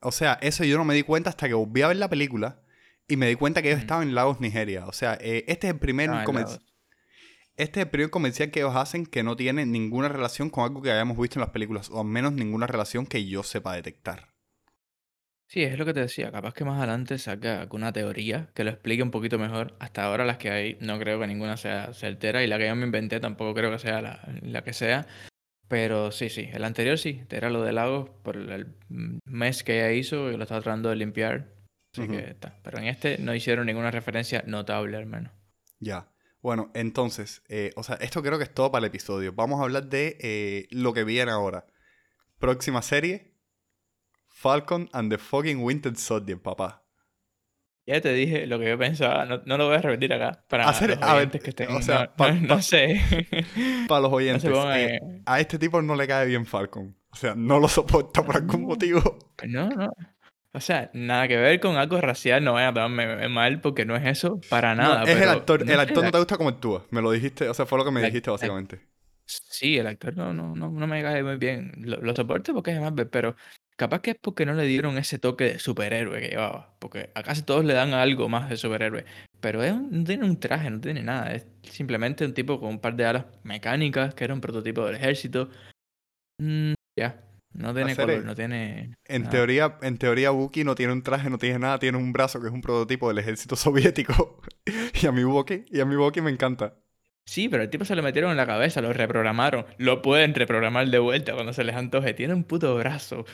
o 0.00 0.12
sea, 0.12 0.38
eso 0.42 0.64
yo 0.64 0.78
no 0.78 0.84
me 0.84 0.94
di 0.94 1.02
cuenta 1.02 1.30
hasta 1.30 1.48
que 1.48 1.54
volví 1.54 1.82
a 1.82 1.88
ver 1.88 1.96
la 1.96 2.08
película 2.08 2.60
y 3.08 3.16
me 3.16 3.28
di 3.28 3.34
cuenta 3.34 3.60
que 3.62 3.68
ellos 3.68 3.78
Ujú. 3.78 3.84
estaban 3.84 4.08
en 4.08 4.14
Lagos, 4.14 4.40
Nigeria. 4.40 4.86
O 4.86 4.92
sea, 4.92 5.18
eh, 5.20 5.44
este 5.48 5.66
es 5.66 5.74
el 5.74 5.78
primer 5.80 6.08
Ah. 6.10 6.24
Este 7.56 7.80
es 7.80 7.86
el 7.86 7.90
primer 7.90 8.10
comercial 8.10 8.50
que 8.50 8.60
ellos 8.60 8.76
hacen 8.76 9.06
que 9.06 9.22
no 9.22 9.36
tiene 9.36 9.66
ninguna 9.66 10.08
relación 10.08 10.50
con 10.50 10.64
algo 10.64 10.82
que 10.82 10.90
hayamos 10.90 11.18
visto 11.18 11.38
en 11.38 11.42
las 11.42 11.50
películas, 11.50 11.90
o 11.90 12.00
al 12.00 12.06
menos 12.06 12.32
ninguna 12.32 12.66
relación 12.66 13.06
que 13.06 13.26
yo 13.26 13.42
sepa 13.42 13.74
detectar. 13.74 14.30
Sí, 15.50 15.64
es 15.64 15.76
lo 15.76 15.84
que 15.84 15.92
te 15.92 16.00
decía, 16.00 16.30
capaz 16.30 16.54
que 16.54 16.64
más 16.64 16.78
adelante 16.78 17.18
saca 17.18 17.62
alguna 17.62 17.92
teoría 17.92 18.50
que 18.54 18.62
lo 18.62 18.70
explique 18.70 19.02
un 19.02 19.10
poquito 19.10 19.36
mejor. 19.36 19.74
Hasta 19.80 20.04
ahora 20.04 20.24
las 20.24 20.38
que 20.38 20.50
hay, 20.50 20.78
no 20.80 20.96
creo 21.00 21.18
que 21.18 21.26
ninguna 21.26 21.56
sea 21.56 21.92
certera 21.92 22.44
y 22.44 22.46
la 22.46 22.56
que 22.56 22.68
yo 22.68 22.76
me 22.76 22.86
inventé 22.86 23.18
tampoco 23.18 23.52
creo 23.52 23.72
que 23.72 23.80
sea 23.80 24.00
la, 24.00 24.28
la 24.42 24.62
que 24.62 24.72
sea. 24.72 25.08
Pero 25.66 26.12
sí, 26.12 26.28
sí, 26.28 26.48
el 26.52 26.64
anterior 26.64 26.98
sí, 26.98 27.22
era 27.30 27.50
lo 27.50 27.62
de 27.62 27.72
Lagos 27.72 28.10
por 28.22 28.36
el 28.36 28.74
mes 29.24 29.64
que 29.64 29.78
ella 29.78 29.92
hizo 29.92 30.30
y 30.30 30.36
lo 30.36 30.44
estaba 30.44 30.60
tratando 30.60 30.88
de 30.88 30.96
limpiar. 30.96 31.52
Así 31.92 32.06
que 32.06 32.30
está. 32.30 32.56
Pero 32.62 32.78
en 32.78 32.84
este 32.84 33.18
no 33.18 33.34
hicieron 33.34 33.66
ninguna 33.66 33.90
referencia 33.90 34.44
notable 34.46 34.96
al 34.96 35.06
menos. 35.06 35.32
Ya. 35.80 36.08
Bueno, 36.42 36.70
entonces, 36.74 37.42
eh, 37.48 37.72
o 37.76 37.82
sea, 37.82 37.96
esto 37.96 38.22
creo 38.22 38.38
que 38.38 38.44
es 38.44 38.54
todo 38.54 38.70
para 38.72 38.80
el 38.80 38.86
episodio. 38.88 39.32
Vamos 39.34 39.60
a 39.60 39.64
hablar 39.64 39.86
de 39.88 40.16
eh, 40.20 40.68
lo 40.70 40.92
que 40.94 41.04
viene 41.04 41.30
ahora. 41.30 41.66
Próxima 42.38 42.80
serie, 42.82 43.34
Falcon 44.28 44.88
and 44.92 45.10
the 45.12 45.18
fucking 45.18 45.62
Winter 45.62 45.94
Soldier, 45.96 46.40
papá. 46.40 46.82
Ya 47.86 48.00
te 48.00 48.12
dije 48.12 48.46
lo 48.46 48.58
que 48.58 48.68
yo 48.68 48.78
pensaba, 48.78 49.24
no, 49.24 49.42
no 49.44 49.58
lo 49.58 49.66
voy 49.66 49.76
a 49.76 49.82
repetir 49.82 50.12
acá. 50.12 50.44
Para 50.48 50.68
Hacer- 50.68 50.90
los 50.90 51.02
a 51.02 51.06
ver, 51.14 51.16
oyentes 51.16 51.42
que 51.42 51.50
estén. 51.50 51.70
o 51.72 51.82
sea, 51.82 52.04
no, 52.04 52.14
pa- 52.16 52.32
no- 52.32 52.48
pa- 52.48 52.54
no 52.56 52.62
sé. 52.62 53.00
Para 53.88 54.02
los 54.02 54.12
oyentes, 54.12 54.50
pongan, 54.50 54.78
eh, 54.78 55.00
a 55.26 55.40
este 55.40 55.58
tipo 55.58 55.82
no 55.82 55.94
le 55.96 56.06
cae 56.06 56.26
bien 56.26 56.46
Falcon. 56.46 56.96
O 57.10 57.16
sea, 57.16 57.34
no 57.34 57.58
lo 57.58 57.68
soporta 57.68 58.24
por 58.24 58.36
algún 58.36 58.62
motivo. 58.62 59.18
No, 59.46 59.68
no. 59.68 59.90
O 60.52 60.60
sea, 60.60 60.90
nada 60.94 61.28
que 61.28 61.36
ver 61.36 61.60
con 61.60 61.76
algo 61.76 62.00
racial, 62.00 62.42
no 62.42 62.54
vayan 62.54 62.70
a 62.70 62.74
tomarme 62.82 63.28
mal 63.28 63.60
porque 63.60 63.84
no 63.84 63.94
es 63.94 64.04
eso 64.04 64.40
para 64.50 64.74
No, 64.74 64.82
nada. 64.82 65.02
es 65.04 65.10
el 65.10 65.18
pero 65.18 65.30
actor. 65.30 65.64
no 65.64 65.72
el 65.72 65.80
actor 65.80 66.04
no 66.04 66.10
te 66.10 66.18
gusta 66.18 66.36
como 66.36 66.48
actúa. 66.48 66.84
Me 66.90 67.00
lo 67.00 67.12
dijiste, 67.12 67.48
o 67.48 67.54
sea, 67.54 67.66
fue 67.66 67.78
lo 67.78 67.84
que 67.84 67.90
me 67.92 68.00
La- 68.00 68.06
dijiste 68.08 68.28
la- 68.30 68.32
básicamente. 68.32 68.80
Sí, 69.26 69.78
el 69.78 69.86
actor 69.86 70.16
no, 70.16 70.32
no, 70.34 70.56
no, 70.56 70.70
no 70.70 70.86
me 70.88 71.02
cae 71.02 71.22
muy 71.22 71.36
bien. 71.36 71.72
Lo, 71.78 71.98
lo 72.00 72.16
soporto 72.16 72.52
porque 72.52 72.72
es 72.72 72.80
Marvel, 72.80 73.06
pero 73.08 73.36
capaz 73.76 74.00
que 74.00 74.10
es 74.10 74.16
porque 74.20 74.44
no 74.44 74.54
le 74.54 74.64
dieron 74.64 74.98
ese 74.98 75.20
toque 75.20 75.44
de 75.44 75.58
superhéroe 75.60 76.20
que 76.20 76.28
llevaba. 76.30 76.74
Porque 76.80 77.10
a 77.14 77.22
casi 77.22 77.42
todos 77.42 77.64
le 77.64 77.74
dan 77.74 77.94
algo 77.94 78.28
más 78.28 78.50
de 78.50 78.56
superhéroe. 78.56 79.04
Pero 79.40 79.62
es 79.62 79.70
un- 79.72 79.88
no 80.00 80.04
tiene 80.04 80.24
un 80.24 80.40
traje, 80.40 80.68
no 80.68 80.80
tiene 80.80 81.04
nada. 81.04 81.32
Es 81.32 81.46
simplemente 81.62 82.24
un 82.24 82.34
tipo 82.34 82.58
con 82.58 82.70
un 82.70 82.80
par 82.80 82.96
de 82.96 83.04
alas 83.06 83.26
mecánicas, 83.44 84.14
que 84.14 84.24
era 84.24 84.34
un 84.34 84.40
prototipo 84.40 84.84
del 84.84 84.96
ejército. 84.96 85.48
Mm, 86.38 86.72
ya, 86.98 87.22
no 87.52 87.74
tiene 87.74 87.96
color, 87.96 88.24
no 88.24 88.34
tiene... 88.34 88.96
En 89.06 89.22
nada. 89.22 89.30
teoría, 89.32 89.78
en 89.82 89.98
teoría, 89.98 90.30
no 90.32 90.74
tiene 90.74 90.92
un 90.92 91.02
traje, 91.02 91.28
no 91.30 91.38
tiene 91.38 91.58
nada, 91.58 91.78
tiene 91.78 91.98
un 91.98 92.12
brazo 92.12 92.40
que 92.40 92.46
es 92.46 92.52
un 92.52 92.60
prototipo 92.62 93.08
del 93.08 93.18
ejército 93.18 93.56
soviético. 93.56 94.40
y 95.00 95.06
a 95.06 95.12
mi 95.12 95.24
Bucky, 95.24 95.64
y 95.70 95.80
a 95.80 95.84
mi 95.84 95.96
Bucky 95.96 96.20
me 96.20 96.30
encanta. 96.30 96.74
Sí, 97.26 97.48
pero 97.48 97.62
el 97.62 97.70
tipo 97.70 97.84
se 97.84 97.94
lo 97.94 98.02
metieron 98.02 98.32
en 98.32 98.36
la 98.36 98.46
cabeza, 98.46 98.80
lo 98.80 98.92
reprogramaron. 98.92 99.64
Lo 99.78 100.02
pueden 100.02 100.34
reprogramar 100.34 100.88
de 100.88 100.98
vuelta 100.98 101.32
cuando 101.34 101.52
se 101.52 101.62
les 101.62 101.76
antoje. 101.76 102.12
Tiene 102.12 102.34
un 102.34 102.42
puto 102.42 102.74
brazo. 102.74 103.24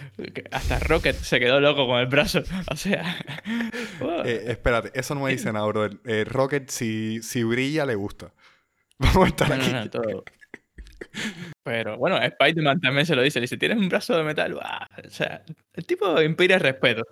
Hasta 0.50 0.78
Rocket 0.80 1.16
se 1.16 1.40
quedó 1.40 1.60
loco 1.60 1.86
con 1.86 1.98
el 2.00 2.06
brazo. 2.06 2.42
O 2.70 2.76
sea. 2.76 3.16
wow. 4.00 4.22
Eh, 4.26 4.44
espérate, 4.48 4.90
eso 4.98 5.14
no 5.14 5.22
me 5.22 5.30
dice 5.30 5.50
nada, 5.50 5.64
brother. 5.66 5.98
Eh, 6.04 6.24
Rocket, 6.24 6.68
si, 6.68 7.22
si 7.22 7.42
brilla, 7.42 7.86
le 7.86 7.94
gusta. 7.94 8.34
Vamos 8.98 9.24
a 9.24 9.28
estar 9.28 9.48
No, 9.48 9.56
no, 9.56 9.62
aquí. 9.62 9.72
no, 9.72 9.88
todo. 9.90 10.24
Pero 11.62 11.98
bueno, 11.98 12.16
Spider-Man 12.18 12.80
también 12.80 13.06
se 13.06 13.16
lo 13.16 13.22
dice. 13.22 13.40
Le 13.40 13.44
dice, 13.44 13.56
tienes 13.56 13.78
un 13.78 13.88
brazo 13.88 14.16
de 14.16 14.22
metal. 14.22 14.54
O 14.54 15.10
sea, 15.10 15.42
el 15.74 15.86
tipo 15.86 16.20
inspira 16.22 16.58
respeto. 16.58 17.02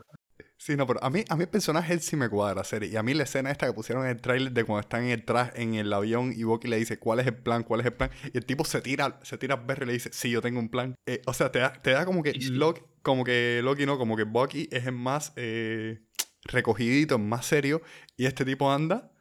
Sí, 0.57 0.77
no, 0.77 0.87
pero 0.87 1.03
a 1.05 1.11
mí, 1.11 1.25
a 1.29 1.37
mí 1.37 1.43
el 1.43 1.49
personaje 1.49 1.93
él 1.93 2.01
sí 2.01 2.17
me 2.17 2.29
cuadra, 2.31 2.65
serie. 2.65 2.89
Y 2.89 2.97
a 2.97 3.03
mí 3.03 3.13
la 3.13 3.25
escena 3.25 3.51
esta 3.51 3.67
que 3.67 3.73
pusieron 3.75 4.05
en 4.05 4.13
el 4.13 4.21
tráiler 4.21 4.53
de 4.53 4.65
cuando 4.65 4.81
están 4.81 5.05
en 5.05 5.11
el 5.11 5.25
traje, 5.25 5.61
en 5.61 5.75
el 5.75 5.93
avión 5.93 6.33
y 6.35 6.45
Bucky 6.45 6.69
le 6.69 6.77
dice, 6.79 6.99
¿cuál 6.99 7.21
es 7.21 7.27
el 7.27 7.35
plan? 7.35 7.65
¿Cuál 7.65 7.81
es 7.81 7.87
el 7.87 7.93
plan? 7.93 8.11
Y 8.33 8.39
el 8.39 8.47
tipo 8.47 8.65
se 8.65 8.81
tira, 8.81 9.19
se 9.23 9.37
tira 9.37 9.57
a 9.57 9.59
Berry 9.59 9.83
y 9.83 9.87
le 9.89 9.93
dice, 9.95 10.11
sí, 10.13 10.31
yo 10.31 10.41
tengo 10.41 10.61
un 10.61 10.71
plan. 10.71 10.95
Eh, 11.07 11.21
o 11.27 11.35
sea, 11.35 11.53
te 11.53 11.59
da, 11.59 11.73
te 11.73 11.91
da 11.91 12.07
como 12.07 12.23
que 12.23 12.33
sí. 12.33 12.51
Loki, 12.51 12.81
como 13.03 13.25
que 13.25 13.61
Loki 13.63 13.85
no, 13.85 13.99
como 13.99 14.17
que 14.17 14.23
Bucky 14.23 14.69
es 14.73 14.87
el 14.87 14.93
más 14.93 15.33
eh, 15.37 16.01
recogidito, 16.45 17.17
el 17.17 17.23
más 17.23 17.45
serio. 17.45 17.83
Y 18.17 18.25
este 18.25 18.47
tipo 18.47 18.73
anda, 18.73 19.13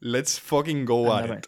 let's 0.00 0.40
fucking 0.40 0.84
go 0.84 1.12
at 1.12 1.24
Ándame. 1.24 1.38
it. 1.40 1.46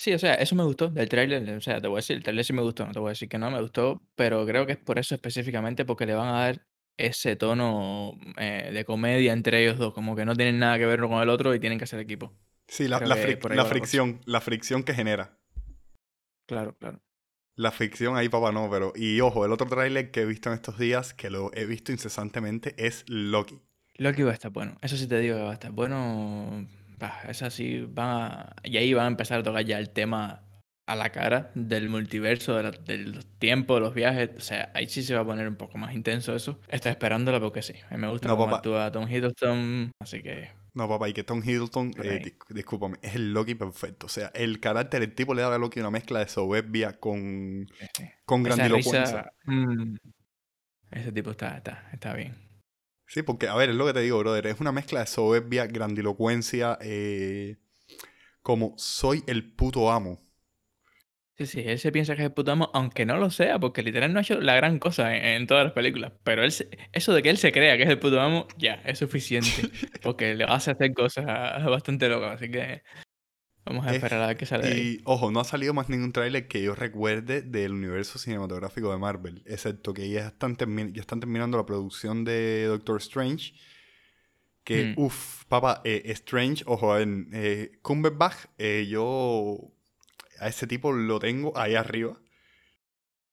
Sí, 0.00 0.14
o 0.14 0.18
sea, 0.18 0.32
eso 0.36 0.54
me 0.54 0.62
gustó 0.64 0.88
del 0.88 1.10
tráiler. 1.10 1.46
O 1.50 1.60
sea, 1.60 1.78
te 1.78 1.86
voy 1.86 1.96
a 1.96 1.98
decir, 1.98 2.16
el 2.16 2.22
tráiler 2.22 2.42
sí 2.42 2.54
me 2.54 2.62
gustó. 2.62 2.86
No 2.86 2.92
te 2.94 2.98
voy 3.00 3.08
a 3.08 3.10
decir 3.10 3.28
que 3.28 3.36
no 3.36 3.50
me 3.50 3.60
gustó. 3.60 4.00
Pero 4.14 4.46
creo 4.46 4.64
que 4.64 4.72
es 4.72 4.78
por 4.78 4.98
eso 4.98 5.14
específicamente 5.14 5.84
porque 5.84 6.06
le 6.06 6.14
van 6.14 6.28
a 6.28 6.40
dar 6.40 6.66
ese 6.96 7.36
tono 7.36 8.18
eh, 8.38 8.70
de 8.72 8.84
comedia 8.86 9.34
entre 9.34 9.62
ellos 9.62 9.76
dos. 9.76 9.92
Como 9.92 10.16
que 10.16 10.24
no 10.24 10.34
tienen 10.34 10.58
nada 10.58 10.78
que 10.78 10.86
ver 10.86 11.00
uno 11.00 11.10
con 11.10 11.22
el 11.22 11.28
otro 11.28 11.54
y 11.54 11.60
tienen 11.60 11.76
que 11.76 11.84
hacer 11.84 12.00
equipo. 12.00 12.32
Sí, 12.66 12.88
la, 12.88 12.98
fric- 12.98 13.40
cosa. 13.42 13.64
fricción, 13.66 14.22
la 14.24 14.40
fricción 14.40 14.84
que 14.84 14.94
genera. 14.94 15.38
Claro, 16.46 16.74
claro. 16.78 17.02
La 17.56 17.70
fricción 17.70 18.16
ahí, 18.16 18.30
papá, 18.30 18.52
no, 18.52 18.70
pero... 18.70 18.94
Y 18.96 19.20
ojo, 19.20 19.44
el 19.44 19.52
otro 19.52 19.66
tráiler 19.66 20.10
que 20.10 20.22
he 20.22 20.24
visto 20.24 20.48
en 20.48 20.54
estos 20.54 20.78
días, 20.78 21.12
que 21.12 21.28
lo 21.28 21.50
he 21.52 21.66
visto 21.66 21.92
incesantemente, 21.92 22.74
es 22.78 23.04
Loki. 23.06 23.60
Loki 23.96 24.22
va 24.22 24.30
a 24.30 24.34
estar 24.34 24.50
bueno. 24.50 24.78
Eso 24.80 24.96
sí 24.96 25.06
te 25.06 25.18
digo 25.18 25.36
que 25.36 25.42
va 25.42 25.50
a 25.50 25.54
estar 25.54 25.72
bueno. 25.72 26.66
Bah, 27.00 27.20
es 27.28 27.42
así, 27.42 27.80
va 27.80 28.26
a- 28.42 28.56
Y 28.62 28.76
ahí 28.76 28.92
van 28.94 29.04
a 29.06 29.08
empezar 29.08 29.40
a 29.40 29.42
tocar 29.42 29.64
ya 29.64 29.78
el 29.78 29.90
tema 29.90 30.44
a 30.86 30.96
la 30.96 31.10
cara 31.10 31.50
del 31.54 31.88
multiverso, 31.88 32.56
de, 32.56 32.62
la- 32.64 32.70
de 32.72 32.98
los 32.98 33.26
tiempos, 33.38 33.76
de 33.76 33.80
los 33.80 33.94
viajes. 33.94 34.30
O 34.36 34.40
sea, 34.40 34.70
ahí 34.74 34.86
sí 34.88 35.02
se 35.02 35.14
va 35.14 35.20
a 35.22 35.24
poner 35.24 35.48
un 35.48 35.56
poco 35.56 35.78
más 35.78 35.94
intenso 35.94 36.34
eso. 36.36 36.60
Estoy 36.68 36.90
esperándola 36.92 37.40
porque 37.40 37.62
sí. 37.62 37.74
A 37.88 37.94
mí 37.94 38.00
me 38.00 38.08
gusta 38.10 38.28
No, 38.28 38.36
cómo 38.36 38.54
actúa 38.54 38.90
Tom 38.92 39.08
Hiddleston. 39.08 39.92
Así 40.00 40.22
que. 40.22 40.50
No, 40.74 40.88
papá, 40.88 41.08
y 41.08 41.12
que 41.12 41.24
Tom 41.24 41.42
Hiddleston, 41.44 41.92
eh, 42.02 42.20
dis- 42.22 42.54
discúlpame, 42.54 42.96
es 43.02 43.14
el 43.16 43.32
Loki 43.32 43.54
perfecto. 43.54 44.06
O 44.06 44.08
sea, 44.08 44.30
el 44.34 44.60
carácter, 44.60 45.02
el 45.02 45.14
tipo 45.14 45.32
le 45.34 45.42
da 45.42 45.54
a 45.54 45.58
Loki 45.58 45.80
una 45.80 45.90
mezcla 45.90 46.18
de 46.20 46.28
soberbia 46.28 46.92
con, 47.00 47.66
sí, 47.78 47.86
sí. 47.96 48.04
con 48.24 48.42
grandilocuencia. 48.42 49.04
risa. 49.04 49.32
mm, 49.46 49.96
ese 50.92 51.12
tipo 51.12 51.30
está, 51.30 51.56
está, 51.56 51.88
está 51.92 52.14
bien. 52.14 52.36
Sí, 53.10 53.22
porque, 53.22 53.48
a 53.48 53.56
ver, 53.56 53.70
es 53.70 53.76
lo 53.76 53.86
que 53.86 53.92
te 53.92 54.00
digo, 54.00 54.18
brother. 54.20 54.46
Es 54.46 54.60
una 54.60 54.72
mezcla 54.72 55.00
de 55.00 55.06
soberbia, 55.06 55.66
grandilocuencia, 55.66 56.78
eh, 56.80 57.58
como 58.42 58.74
soy 58.78 59.24
el 59.28 59.52
puto 59.54 59.90
amo. 59.92 60.20
Sí, 61.38 61.46
sí, 61.46 61.60
él 61.64 61.78
se 61.78 61.90
piensa 61.90 62.14
que 62.14 62.20
es 62.22 62.26
el 62.26 62.34
puto 62.34 62.52
amo, 62.52 62.70
aunque 62.74 63.06
no 63.06 63.16
lo 63.16 63.30
sea, 63.30 63.58
porque 63.58 63.82
literal 63.82 64.12
no 64.12 64.18
ha 64.18 64.22
hecho 64.22 64.38
la 64.42 64.54
gran 64.56 64.78
cosa 64.78 65.16
en, 65.16 65.24
en 65.24 65.46
todas 65.46 65.64
las 65.64 65.72
películas. 65.72 66.12
Pero 66.22 66.44
él 66.44 66.52
se- 66.52 66.68
eso 66.92 67.14
de 67.14 67.22
que 67.22 67.30
él 67.30 67.38
se 67.38 67.50
crea 67.50 67.78
que 67.78 67.84
es 67.84 67.88
el 67.88 67.98
puto 67.98 68.20
amo, 68.20 68.46
ya, 68.58 68.74
es 68.84 68.98
suficiente. 68.98 69.70
Porque 70.02 70.34
le 70.34 70.44
hace 70.44 70.72
hacer 70.72 70.92
cosas 70.92 71.24
bastante 71.64 72.08
locas. 72.10 72.34
Así 72.34 72.50
que 72.50 72.82
vamos 73.70 73.86
a 73.86 73.90
Es- 73.90 73.96
esperar 73.96 74.22
a 74.22 74.34
de 74.34 74.68
ahí. 74.68 74.80
Y, 74.98 75.00
ojo, 75.04 75.30
no 75.30 75.40
ha 75.40 75.44
salido 75.44 75.72
más 75.74 75.88
ningún 75.88 76.12
tráiler 76.12 76.46
que 76.48 76.62
yo 76.62 76.74
recuerde 76.74 77.42
del 77.42 77.72
universo 77.72 78.18
cinematográfico 78.18 78.90
de 78.92 78.98
Marvel. 78.98 79.42
Excepto 79.46 79.94
que 79.94 80.08
ya 80.10 80.28
están, 80.28 80.56
ya 80.92 81.00
están 81.00 81.20
terminando 81.20 81.56
la 81.56 81.66
producción 81.66 82.24
de 82.24 82.64
Doctor 82.64 82.98
Strange. 82.98 83.52
Que, 84.64 84.94
Hmm. 84.96 85.00
uff, 85.02 85.44
papá, 85.46 85.80
eh, 85.84 86.02
Strange, 86.06 86.62
ojo, 86.66 86.98
en 86.98 87.30
eh, 87.32 87.78
Cumberbatch, 87.82 88.46
eh, 88.58 88.86
yo 88.88 89.72
a 90.38 90.48
ese 90.48 90.66
tipo 90.66 90.92
lo 90.92 91.18
tengo 91.18 91.56
ahí 91.56 91.74
arriba. 91.74 92.18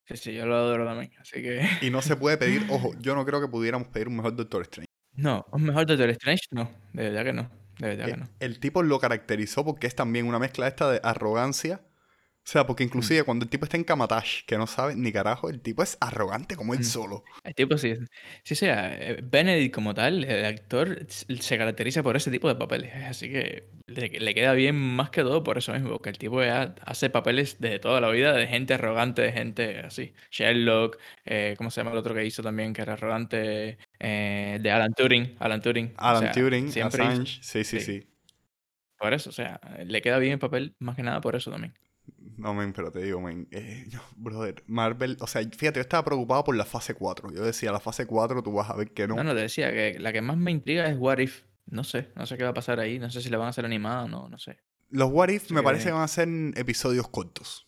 Sí, 0.05 0.15
sí, 0.17 0.33
yo 0.33 0.45
lo 0.45 0.55
adoro 0.55 0.85
también. 0.85 1.11
Así 1.19 1.41
que. 1.41 1.67
Y 1.81 1.89
no 1.89 2.01
se 2.01 2.15
puede 2.15 2.37
pedir, 2.37 2.61
ojo, 2.69 2.93
yo 2.99 3.13
no 3.13 3.25
creo 3.25 3.41
que 3.41 3.47
pudiéramos 3.49 3.89
pedir 3.89 4.07
un 4.07 4.15
mejor 4.17 4.35
Doctor 4.35 4.61
Strange. 4.63 4.87
No, 5.15 5.45
un 5.51 5.63
mejor 5.63 5.85
Doctor 5.85 6.09
Strange, 6.11 6.43
no. 6.51 6.71
De 6.93 7.03
verdad 7.09 7.25
que 7.25 7.33
no. 7.33 7.51
De 7.79 7.87
verdad 7.89 8.07
Eh, 8.09 8.11
que 8.11 8.17
no. 8.17 8.29
El 8.39 8.59
tipo 8.59 8.83
lo 8.83 8.99
caracterizó 8.99 9.63
porque 9.65 9.87
es 9.87 9.95
también 9.95 10.25
una 10.27 10.39
mezcla 10.39 10.67
esta 10.67 10.89
de 10.91 10.99
arrogancia. 11.03 11.81
O 12.45 12.49
sea, 12.49 12.65
porque 12.65 12.85
Mm. 12.85 12.87
inclusive 12.87 13.23
cuando 13.23 13.43
el 13.43 13.49
tipo 13.49 13.65
está 13.65 13.75
en 13.75 13.83
Kamatash, 13.83 14.45
que 14.45 14.57
no 14.57 14.67
sabe 14.67 14.95
ni 14.95 15.11
carajo, 15.11 15.49
el 15.49 15.59
tipo 15.61 15.83
es 15.83 15.97
arrogante 15.99 16.55
como 16.55 16.73
él 16.73 16.79
Mm. 16.79 16.83
solo. 16.83 17.23
El 17.43 17.53
tipo 17.53 17.77
sí. 17.77 17.93
Sí, 18.43 18.55
sea, 18.55 18.95
eh, 18.97 19.19
Benedict 19.21 19.75
como 19.75 19.93
tal, 19.93 20.23
el 20.23 20.45
actor, 20.45 21.05
se 21.09 21.57
caracteriza 21.57 22.03
por 22.03 22.15
ese 22.15 22.31
tipo 22.31 22.47
de 22.47 22.55
papeles. 22.55 22.93
Así 23.05 23.29
que 23.29 23.69
le, 23.87 24.07
le 24.07 24.33
queda 24.33 24.53
bien 24.53 24.75
más 24.77 25.09
que 25.09 25.23
todo 25.23 25.43
por 25.43 25.57
eso 25.57 25.73
mismo, 25.73 25.89
porque 25.89 26.09
el 26.09 26.17
tipo 26.17 26.41
ya 26.41 26.73
hace 26.85 27.09
papeles 27.09 27.59
de 27.59 27.79
toda 27.79 27.99
la 27.99 28.09
vida, 28.11 28.31
de 28.31 28.47
gente 28.47 28.75
arrogante, 28.75 29.23
de 29.23 29.33
gente 29.33 29.79
así. 29.79 30.13
Sherlock, 30.31 30.97
eh, 31.25 31.55
¿cómo 31.57 31.69
se 31.69 31.81
llama 31.81 31.91
el 31.91 31.97
otro 31.97 32.13
que 32.15 32.25
hizo 32.25 32.41
también, 32.41 32.71
que 32.71 32.81
era 32.81 32.93
arrogante? 32.93 33.77
Eh, 33.99 34.59
de 34.61 34.71
Alan 34.71 34.93
Turing. 34.93 35.35
Alan 35.39 35.61
Turing. 35.61 35.93
o 35.97 36.01
Alan 36.01 36.21
sea, 36.21 36.31
Turing, 36.31 36.71
siempre 36.71 37.03
Assange, 37.03 37.39
sí, 37.41 37.63
sí, 37.63 37.79
sí. 37.79 37.99
sí. 37.99 38.07
Por 38.97 39.13
eso, 39.13 39.29
o 39.29 39.33
sea, 39.33 39.59
le 39.85 40.01
queda 40.01 40.17
bien 40.17 40.33
el 40.33 40.39
papel, 40.39 40.75
más 40.79 40.95
que 40.95 41.03
nada 41.03 41.21
por 41.21 41.35
eso 41.35 41.51
también. 41.51 41.73
No, 42.37 42.53
men, 42.53 42.73
pero 42.73 42.91
te 42.91 43.01
digo, 43.01 43.19
men, 43.21 43.47
eh, 43.51 43.85
no, 43.91 44.01
brother, 44.15 44.63
Marvel, 44.67 45.17
o 45.19 45.27
sea, 45.27 45.41
fíjate, 45.41 45.79
yo 45.79 45.81
estaba 45.81 46.03
preocupado 46.05 46.43
por 46.43 46.55
la 46.55 46.65
fase 46.65 46.93
4. 46.93 47.31
Yo 47.33 47.43
decía, 47.43 47.71
la 47.71 47.79
fase 47.79 48.05
4 48.05 48.43
tú 48.43 48.53
vas 48.53 48.69
a 48.69 48.75
ver 48.75 48.91
que 48.91 49.07
no. 49.07 49.15
No, 49.15 49.23
no, 49.23 49.33
te 49.33 49.41
decía 49.41 49.71
que 49.71 49.99
la 49.99 50.13
que 50.13 50.21
más 50.21 50.37
me 50.37 50.51
intriga 50.51 50.87
es 50.87 50.97
What 50.97 51.19
If. 51.19 51.43
No 51.65 51.83
sé, 51.83 52.09
no 52.15 52.25
sé 52.25 52.37
qué 52.37 52.43
va 52.43 52.51
a 52.51 52.53
pasar 52.53 52.79
ahí, 52.79 52.97
no 52.97 53.09
sé 53.09 53.21
si 53.21 53.29
la 53.29 53.37
van 53.37 53.47
a 53.47 53.49
hacer 53.49 53.65
animada 53.65 54.05
o 54.05 54.07
no, 54.07 54.29
no 54.29 54.39
sé. 54.39 54.57
Los 54.89 55.11
What 55.11 55.29
If 55.29 55.51
me 55.51 55.61
parece 55.61 55.85
que 55.85 55.91
van 55.91 56.03
a 56.03 56.07
ser 56.07 56.29
episodios 56.55 57.09
cortos. 57.09 57.66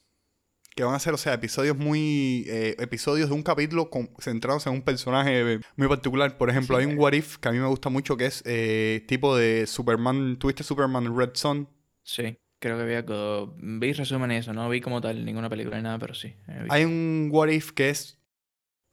Que 0.80 0.86
van 0.86 0.96
a 0.96 1.00
ser, 1.00 1.14
o 1.14 1.18
sea, 1.18 1.34
episodios 1.34 1.76
muy. 1.76 2.46
eh, 2.48 2.78
episodios 2.80 3.28
de 3.28 3.36
un 3.36 3.44
capítulo 3.44 3.90
con- 3.90 4.10
centrados 4.18 4.66
en 4.66 4.72
un 4.72 4.82
personaje 4.82 5.60
muy 5.76 5.90
particular. 5.90 6.38
Por 6.38 6.50
ejemplo, 6.50 6.78
Sí, 6.78 6.84
hay 6.84 6.86
un 6.90 6.94
eh. 6.94 6.98
What 7.02 7.12
If 7.12 7.36
que 7.36 7.50
a 7.50 7.52
mí 7.52 7.58
me 7.60 7.68
gusta 7.68 7.90
mucho 7.90 8.16
que 8.16 8.28
es 8.28 8.42
eh, 8.46 9.04
tipo 9.06 9.36
de 9.36 9.68
Superman. 9.68 10.38
¿Tuviste 10.40 10.64
Superman 10.64 11.18
Red 11.18 11.32
Son? 11.34 11.68
Sí, 12.02 12.38
creo 12.60 12.78
que 12.78 12.86
vi 12.86 12.94
algo. 12.94 13.58
Vi 13.62 13.92
resumen 13.92 14.32
eso, 14.32 14.54
no 14.54 14.70
vi 14.70 14.80
como 14.80 15.02
tal 15.02 15.26
ninguna 15.26 15.50
película 15.50 15.76
ni 15.76 15.84
nada, 15.84 16.00
pero 16.00 16.14
sí. 16.14 16.34
Hay 16.70 16.86
un 16.86 17.28
What 17.30 17.50
If 17.50 17.74
que 17.74 17.90
es 17.90 18.18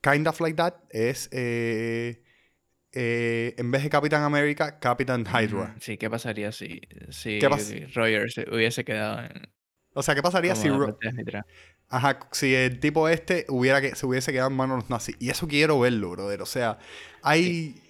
kind 0.02 0.26
of 0.26 0.40
like 0.40 0.56
that. 0.56 0.74
Es. 0.90 1.28
eh, 1.30 2.24
eh, 2.94 3.54
en 3.58 3.70
vez 3.70 3.84
de 3.84 3.90
Capitán 3.90 4.24
América, 4.24 4.80
Capitán 4.80 5.24
Hydra. 5.24 5.76
Sí, 5.80 5.98
¿qué 5.98 6.10
pasaría 6.10 6.50
si, 6.50 6.80
si 7.10 7.38
¿Qué 7.38 7.48
pas- 7.48 7.94
Roger 7.94 8.28
se 8.32 8.44
hubiese 8.52 8.84
quedado 8.84 9.20
en 9.20 9.52
O 9.94 10.02
sea, 10.02 10.16
¿qué 10.16 10.22
pasaría 10.22 10.56
si. 10.56 10.68
Ro-? 10.68 10.98
Ajá, 11.88 12.18
si 12.32 12.54
el 12.54 12.80
tipo 12.80 13.08
este 13.08 13.46
hubiera 13.48 13.80
que, 13.80 13.94
se 13.94 14.06
hubiese 14.06 14.32
quedado 14.32 14.50
en 14.50 14.56
manos 14.56 14.76
de 14.76 14.82
los 14.82 14.90
nazis. 14.90 15.16
Y 15.20 15.30
eso 15.30 15.46
quiero 15.46 15.78
verlo, 15.78 16.10
brother. 16.10 16.42
O 16.42 16.46
sea, 16.46 16.78
hay. 17.22 17.82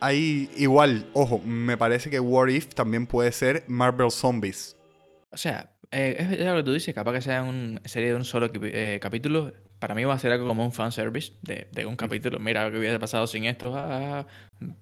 Hay. 0.00 0.50
Igual, 0.56 1.08
ojo, 1.12 1.38
me 1.38 1.76
parece 1.76 2.10
que 2.10 2.18
What 2.18 2.48
If 2.48 2.74
también 2.74 3.06
puede 3.06 3.30
ser 3.32 3.64
Marvel 3.68 4.10
Zombies. 4.10 4.76
O 5.30 5.36
sea, 5.36 5.70
eh, 5.92 6.16
es 6.18 6.40
lo 6.40 6.56
que 6.56 6.62
tú 6.64 6.72
dices, 6.72 6.94
capaz 6.94 7.12
que 7.12 7.20
sea 7.22 7.42
una 7.42 7.80
serie 7.84 8.08
de 8.08 8.16
un 8.16 8.24
solo 8.24 8.50
eh, 8.54 8.98
capítulo, 9.00 9.52
para 9.78 9.94
mí 9.94 10.04
va 10.04 10.14
a 10.14 10.18
ser 10.18 10.32
algo 10.32 10.48
como 10.48 10.64
un 10.64 10.72
fanservice 10.72 11.32
de, 11.42 11.68
de 11.70 11.86
un 11.86 11.96
capítulo. 11.96 12.40
Mira 12.40 12.64
lo 12.64 12.72
que 12.72 12.78
hubiese 12.78 12.98
pasado 12.98 13.26
sin 13.26 13.44
esto. 13.44 13.72
ah, 13.76 14.26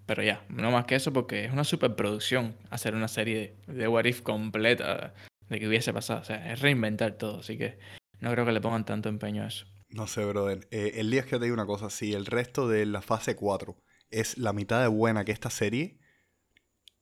pero 0.07 0.22
ya, 0.22 0.45
no 0.49 0.70
más 0.70 0.86
que 0.86 0.95
eso 0.95 1.12
porque 1.12 1.45
es 1.45 1.53
una 1.53 1.64
superproducción 1.64 2.55
hacer 2.70 2.95
una 2.95 3.09
serie 3.09 3.55
de, 3.66 3.74
de 3.74 3.88
What 3.88 4.05
If 4.05 4.22
completa 4.22 5.12
de 5.49 5.61
que 5.61 5.68
hubiese 5.68 5.93
pasado. 5.93 6.20
O 6.20 6.24
sea, 6.24 6.53
es 6.53 6.61
reinventar 6.61 7.12
todo. 7.12 7.41
Así 7.41 7.59
que 7.59 7.78
no 8.21 8.31
creo 8.33 8.45
que 8.45 8.53
le 8.53 8.61
pongan 8.61 8.85
tanto 8.85 9.09
empeño 9.09 9.43
a 9.43 9.47
eso. 9.49 9.66
No 9.89 10.07
sé, 10.07 10.25
brother. 10.25 10.68
Eh, 10.71 10.93
el 10.97 11.11
día 11.11 11.21
es 11.21 11.27
que 11.27 11.39
te 11.39 11.45
digo 11.45 11.55
una 11.55 11.66
cosa, 11.66 11.91
si 11.91 12.12
el 12.14 12.27
resto 12.27 12.68
de 12.68 12.87
la 12.87 13.03
fase 13.03 13.35
4 13.35 13.77
es 14.11 14.39
la 14.39 14.53
mitad 14.53 14.81
de 14.81 14.89
buena 14.89 15.25
que 15.25 15.33
esta 15.33 15.51
serie, 15.51 15.99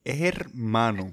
es 0.05 0.21
hermano. 0.23 1.11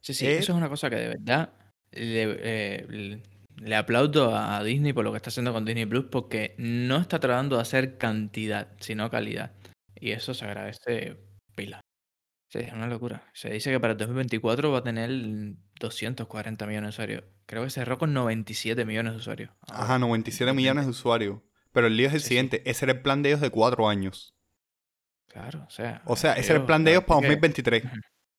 Sí, 0.00 0.14
sí, 0.14 0.26
Eh, 0.26 0.38
eso 0.38 0.52
es 0.52 0.58
una 0.58 0.68
cosa 0.68 0.90
que 0.90 0.96
de 0.96 1.08
verdad 1.08 1.52
le, 1.92 2.22
eh, 2.40 2.86
le- 2.88 3.22
le 3.56 3.76
aplaudo 3.76 4.36
a 4.36 4.62
Disney 4.64 4.92
por 4.92 5.04
lo 5.04 5.12
que 5.12 5.16
está 5.18 5.30
haciendo 5.30 5.52
con 5.52 5.64
Disney 5.64 5.86
Plus 5.86 6.06
porque 6.10 6.54
no 6.58 6.96
está 6.98 7.20
tratando 7.20 7.56
de 7.56 7.62
hacer 7.62 7.96
cantidad, 7.98 8.72
sino 8.80 9.10
calidad. 9.10 9.52
Y 9.94 10.10
eso 10.10 10.34
se 10.34 10.44
agradece 10.44 11.16
pila. 11.54 11.80
Sí, 12.54 12.60
es 12.60 12.72
una 12.72 12.86
locura. 12.86 13.24
Se 13.32 13.50
dice 13.50 13.72
que 13.72 13.80
para 13.80 13.94
el 13.94 13.98
2024 13.98 14.70
va 14.70 14.78
a 14.78 14.82
tener 14.84 15.10
240 15.80 16.66
millones 16.66 16.86
de 16.88 16.90
usuarios. 16.90 17.24
Creo 17.46 17.64
que 17.64 17.70
cerró 17.70 17.98
con 17.98 18.12
97 18.14 18.84
millones 18.84 19.14
de 19.14 19.18
usuarios. 19.18 19.50
Ajá, 19.68 19.98
97 19.98 20.52
millones 20.52 20.84
de 20.84 20.90
usuarios. 20.92 21.40
Pero 21.72 21.88
el 21.88 21.96
lío 21.96 22.06
es 22.06 22.14
el 22.14 22.20
Sí, 22.20 22.24
sí. 22.24 22.28
siguiente, 22.28 22.62
ese 22.70 22.84
era 22.84 22.92
el 22.92 23.02
plan 23.02 23.22
de 23.22 23.30
ellos 23.30 23.40
de 23.40 23.50
4 23.50 23.88
años. 23.88 24.36
Claro, 25.26 25.64
o 25.66 25.70
sea. 25.70 26.02
O 26.06 26.14
sea, 26.14 26.34
ese 26.34 26.52
era 26.52 26.60
el 26.60 26.66
plan 26.66 26.84
de 26.84 26.92
ellos 26.92 27.04
para 27.04 27.18
así 27.18 27.22
que 27.26 27.28
2023. 27.34 27.82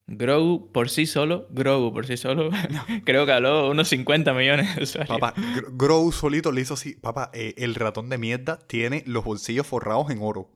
Grogu 0.08 0.72
por 0.72 0.88
sí 0.88 1.04
solo, 1.04 1.46
Grogu 1.50 1.92
por 1.92 2.06
sí 2.06 2.16
solo, 2.16 2.48
creo 3.04 3.26
que 3.26 3.32
habló 3.32 3.68
unos 3.70 3.88
50 3.88 4.32
millones 4.32 4.76
de 4.76 4.84
usuarios. 4.84 5.18
Papá, 5.18 5.34
Gr- 5.38 5.66
Grogu 5.72 6.10
solito 6.12 6.52
le 6.52 6.62
hizo 6.62 6.74
así. 6.74 6.94
Papá, 6.94 7.30
eh, 7.34 7.54
el 7.58 7.74
ratón 7.74 8.08
de 8.08 8.16
mierda 8.16 8.58
tiene 8.66 9.02
los 9.06 9.24
bolsillos 9.24 9.66
forrados 9.66 10.10
en 10.10 10.20
oro. 10.22 10.55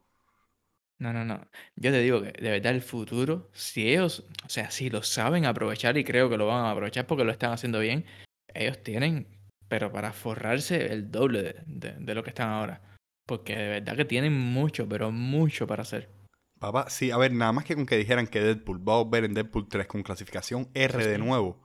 No, 1.01 1.13
no, 1.15 1.25
no. 1.25 1.41
Yo 1.77 1.91
te 1.91 2.01
digo 2.01 2.23
que 2.23 2.31
de 2.33 2.51
verdad 2.51 2.75
el 2.75 2.83
futuro, 2.83 3.49
si 3.55 3.89
ellos, 3.89 4.27
o 4.45 4.49
sea, 4.51 4.71
si 4.71 4.91
lo 4.91 5.03
saben 5.03 5.47
aprovechar 5.47 5.97
y 5.97 6.05
creo 6.05 6.29
que 6.29 6.37
lo 6.37 6.47
van 6.47 6.67
a 6.67 6.71
aprovechar 6.73 7.07
porque 7.07 7.25
lo 7.25 7.33
están 7.33 7.53
haciendo 7.53 7.81
bien, 7.81 8.05
ellos 8.53 8.83
tienen, 8.83 9.27
pero 9.67 9.91
para 9.91 10.13
forrarse 10.13 10.93
el 10.93 11.11
doble 11.11 11.43
de, 11.43 11.55
de- 11.67 11.95
de 11.99 12.15
lo 12.15 12.23
que 12.23 12.29
están 12.31 12.51
ahora. 12.51 12.83
Porque 13.27 13.57
de 13.57 13.69
verdad 13.69 13.97
que 13.97 14.05
tienen 14.05 14.35
mucho, 14.39 14.87
pero 14.89 15.11
mucho 15.11 15.67
para 15.67 15.83
hacer. 15.83 16.11
Papá, 16.59 16.91
sí, 16.91 17.11
a 17.11 17.17
ver, 17.17 17.33
nada 17.33 17.53
más 17.53 17.65
que 17.65 17.75
con 17.75 17.87
que 17.87 17.97
dijeran 17.97 18.27
que 18.27 18.41
Deadpool 18.41 18.87
va 18.87 18.95
a 18.97 19.03
volver 19.03 19.25
en 19.25 19.33
Deadpool 19.33 19.69
3 19.69 19.87
con 19.87 20.03
clasificación 20.03 20.69
R 20.75 21.07
de 21.07 21.15
Sí. 21.17 21.23
nuevo. 21.23 21.63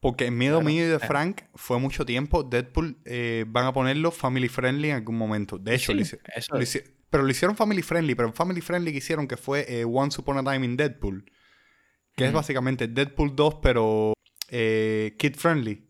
Porque 0.00 0.26
en 0.26 0.38
miedo 0.38 0.58
Claro, 0.60 0.66
mío 0.70 0.84
y 0.84 0.88
de 0.88 0.96
eh. 0.96 1.00
Frank 1.00 1.42
fue 1.54 1.78
mucho 1.78 2.06
tiempo. 2.06 2.42
Deadpool 2.42 2.96
eh, 3.04 3.44
van 3.48 3.66
a 3.66 3.72
ponerlo 3.74 4.10
family 4.10 4.48
friendly 4.48 4.88
en 4.90 4.96
algún 4.96 5.18
momento. 5.18 5.58
De 5.58 5.74
hecho, 5.74 5.92
Sí, 5.92 5.98
hice- 6.00 6.18
hice- 6.60 6.93
pero 7.14 7.22
lo 7.22 7.30
hicieron 7.30 7.56
family 7.56 7.80
friendly. 7.80 8.16
Pero 8.16 8.32
family 8.32 8.60
friendly 8.60 8.90
que 8.90 8.98
hicieron 8.98 9.28
que 9.28 9.36
fue 9.36 9.64
eh, 9.68 9.84
Once 9.84 10.20
Upon 10.20 10.38
a 10.38 10.42
Time 10.52 10.66
in 10.66 10.76
Deadpool. 10.76 11.30
Que 12.16 12.24
es 12.26 12.32
básicamente 12.32 12.88
Deadpool 12.88 13.36
2, 13.36 13.54
pero 13.62 14.14
eh, 14.48 15.14
kid 15.16 15.36
friendly. 15.36 15.88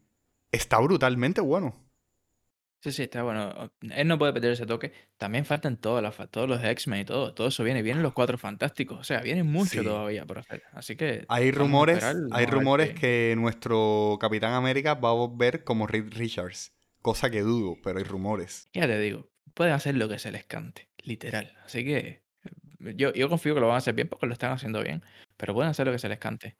Está 0.52 0.78
brutalmente 0.80 1.40
bueno. 1.40 1.80
Sí, 2.82 2.92
sí, 2.92 3.04
está 3.04 3.22
bueno. 3.22 3.70
Él 3.80 4.06
no 4.06 4.18
puede 4.18 4.34
perder 4.34 4.52
ese 4.52 4.66
toque. 4.66 4.92
También 5.16 5.46
faltan 5.46 5.78
todas 5.80 6.02
las, 6.02 6.30
todos 6.30 6.46
los 6.46 6.62
X-Men 6.62 7.00
y 7.00 7.04
todo. 7.06 7.32
Todo 7.32 7.46
eso 7.46 7.64
viene. 7.64 7.80
Vienen 7.80 8.02
los 8.02 8.12
cuatro 8.12 8.36
fantásticos. 8.36 9.00
O 9.00 9.04
sea, 9.04 9.22
viene 9.22 9.42
mucho 9.42 9.80
Sí. 9.80 9.82
todavía 9.82 10.26
por 10.26 10.40
hacer. 10.40 10.62
Así 10.74 10.94
que 10.94 11.24
Hay 11.28 11.50
rumores, 11.52 11.96
esperar, 12.04 12.16
hay 12.32 12.44
rumores 12.44 12.90
qué- 12.90 12.94
que 13.00 13.34
nuestro 13.38 14.18
Capitán 14.20 14.52
América 14.52 14.92
va 14.92 15.08
a 15.08 15.14
volver 15.14 15.64
como 15.64 15.86
Reed 15.86 16.12
Richards. 16.12 16.74
Cosa 17.00 17.30
que 17.30 17.40
dudo, 17.40 17.76
pero 17.82 17.98
hay 17.98 18.04
rumores. 18.04 18.68
Ya 18.74 18.86
te 18.86 18.98
digo, 18.98 19.30
pueden 19.52 19.74
hacer 19.74 19.94
lo 19.96 20.08
que 20.08 20.18
se 20.18 20.30
les 20.32 20.44
cante, 20.46 20.88
literal. 21.02 21.54
Así 21.64 21.84
que 21.84 22.24
eh, 22.44 22.94
yo, 22.96 23.12
yo 23.12 23.28
confío 23.28 23.54
que 23.54 23.60
lo 23.60 23.66
van 23.66 23.76
a 23.76 23.78
hacer 23.78 23.94
bien 23.94 24.08
porque 24.08 24.26
lo 24.26 24.32
están 24.32 24.52
haciendo 24.52 24.82
bien, 24.82 25.02
pero 25.36 25.54
pueden 25.54 25.70
hacer 25.70 25.86
lo 25.86 25.92
que 25.92 25.98
se 25.98 26.08
les 26.08 26.18
cante. 26.18 26.56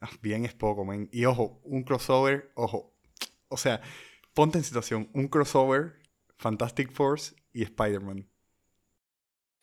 Ah, 0.00 0.10
Bien 0.22 0.44
es 0.44 0.54
poco, 0.54 0.84
men. 0.84 1.08
Y 1.12 1.24
ojo, 1.26 1.60
un 1.64 1.82
crossover, 1.84 2.52
ojo. 2.54 2.94
O 3.52 3.56
sea, 3.56 3.80
ponte 4.32 4.58
en 4.58 4.64
situación, 4.64 5.10
un 5.12 5.26
crossover, 5.26 5.94
Fantastic 6.38 6.92
Force 6.92 7.34
y 7.52 7.64
Spider-Man. 7.64 8.28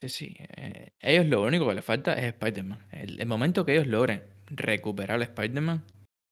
Sí, 0.02 0.10
sí. 0.10 0.36
eh, 0.58 0.92
ellos 1.00 1.26
lo 1.28 1.42
único 1.42 1.68
que 1.68 1.74
les 1.74 1.86
falta 1.86 2.14
es 2.14 2.26
Spider-Man. 2.26 2.86
El, 2.92 3.20
el 3.20 3.26
momento 3.28 3.66
que 3.66 3.74
ellos 3.74 3.88
logren 3.88 4.24
recuperar 4.48 5.16
al 5.16 5.22
Spider-Man, 5.24 5.86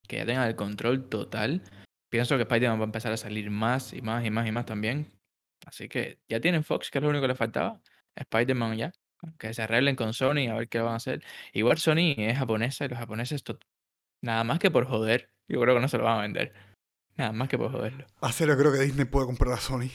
que 0.07 0.17
ya 0.17 0.25
tengan 0.25 0.47
el 0.47 0.55
control 0.55 1.07
total, 1.09 1.63
pienso 2.09 2.35
que 2.35 2.43
Spider-Man 2.43 2.79
va 2.79 2.83
a 2.83 2.85
empezar 2.85 3.13
a 3.13 3.17
salir 3.17 3.49
más 3.49 3.93
y 3.93 4.01
más 4.01 4.25
y 4.25 4.29
más 4.31 4.45
y 4.47 4.51
más 4.51 4.65
también. 4.65 5.14
Así 5.65 5.89
que 5.89 6.19
ya 6.29 6.39
tienen 6.39 6.63
Fox, 6.63 6.89
que 6.91 6.99
es 6.99 7.03
lo 7.03 7.09
único 7.09 7.23
que 7.23 7.29
les 7.29 7.37
faltaba. 7.37 7.81
Spider-Man 8.15 8.77
ya. 8.77 8.91
Que 9.39 9.53
se 9.53 9.63
arreglen 9.63 9.95
con 9.95 10.13
Sony 10.13 10.47
a 10.51 10.55
ver 10.55 10.69
qué 10.69 10.79
van 10.79 10.93
a 10.93 10.97
hacer. 10.97 11.23
Igual 11.53 11.77
Sony 11.79 12.13
es 12.17 12.37
japonesa 12.37 12.85
y 12.85 12.89
los 12.89 12.99
japoneses, 12.99 13.43
nada 14.21 14.43
más 14.43 14.59
que 14.59 14.69
por 14.69 14.85
joder, 14.85 15.29
yo 15.47 15.59
creo 15.59 15.73
que 15.75 15.81
no 15.81 15.87
se 15.87 15.97
lo 15.97 16.03
van 16.03 16.19
a 16.19 16.21
vender. 16.21 16.53
Nada 17.17 17.31
más 17.31 17.47
que 17.49 17.57
por 17.57 17.71
joderlo. 17.71 18.05
A 18.21 18.31
serio, 18.31 18.57
creo 18.57 18.71
que 18.71 18.79
Disney 18.79 19.05
puede 19.05 19.25
comprar 19.25 19.53
a 19.53 19.57
Sony. 19.57 19.89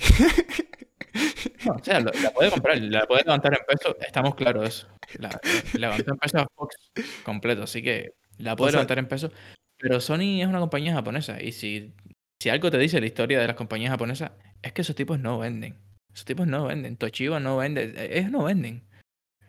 No, 1.66 1.74
o 1.74 1.84
sea, 1.84 2.00
la 2.00 2.10
puede 2.34 2.50
comprar, 2.50 2.78
la 2.78 3.06
puede 3.06 3.22
levantar 3.22 3.52
en 3.52 3.60
peso, 3.66 3.94
estamos 4.00 4.34
claros 4.34 4.62
de 4.62 4.68
eso. 4.68 4.88
La, 5.18 5.28
la 5.28 5.78
levantó 5.78 6.12
en 6.12 6.18
peso 6.18 6.38
a 6.38 6.46
Fox 6.54 6.74
completo, 7.22 7.62
así 7.64 7.82
que 7.82 8.14
la 8.38 8.56
puede 8.56 8.68
O 8.68 8.72
sea- 8.72 8.78
levantar 8.78 8.98
en 8.98 9.08
peso. 9.08 9.30
Pero 9.76 10.00
Sony 10.00 10.40
es 10.40 10.46
una 10.46 10.58
compañía 10.60 10.92
japonesa 10.94 11.40
y 11.42 11.52
si, 11.52 11.94
si 12.40 12.48
algo 12.48 12.70
te 12.70 12.78
dice 12.78 13.00
la 13.00 13.06
historia 13.06 13.38
de 13.40 13.46
las 13.46 13.56
compañías 13.56 13.90
japonesas, 13.90 14.32
es 14.62 14.72
que 14.72 14.82
esos 14.82 14.96
tipos 14.96 15.18
no 15.18 15.38
venden. 15.38 15.76
Esos 16.12 16.24
tipos 16.24 16.46
no 16.46 16.66
venden. 16.66 16.96
Toshiba 16.96 17.40
no 17.40 17.56
vende. 17.56 17.92
eh, 17.96 18.18
Ellos 18.18 18.30
no 18.30 18.44
venden. 18.44 18.86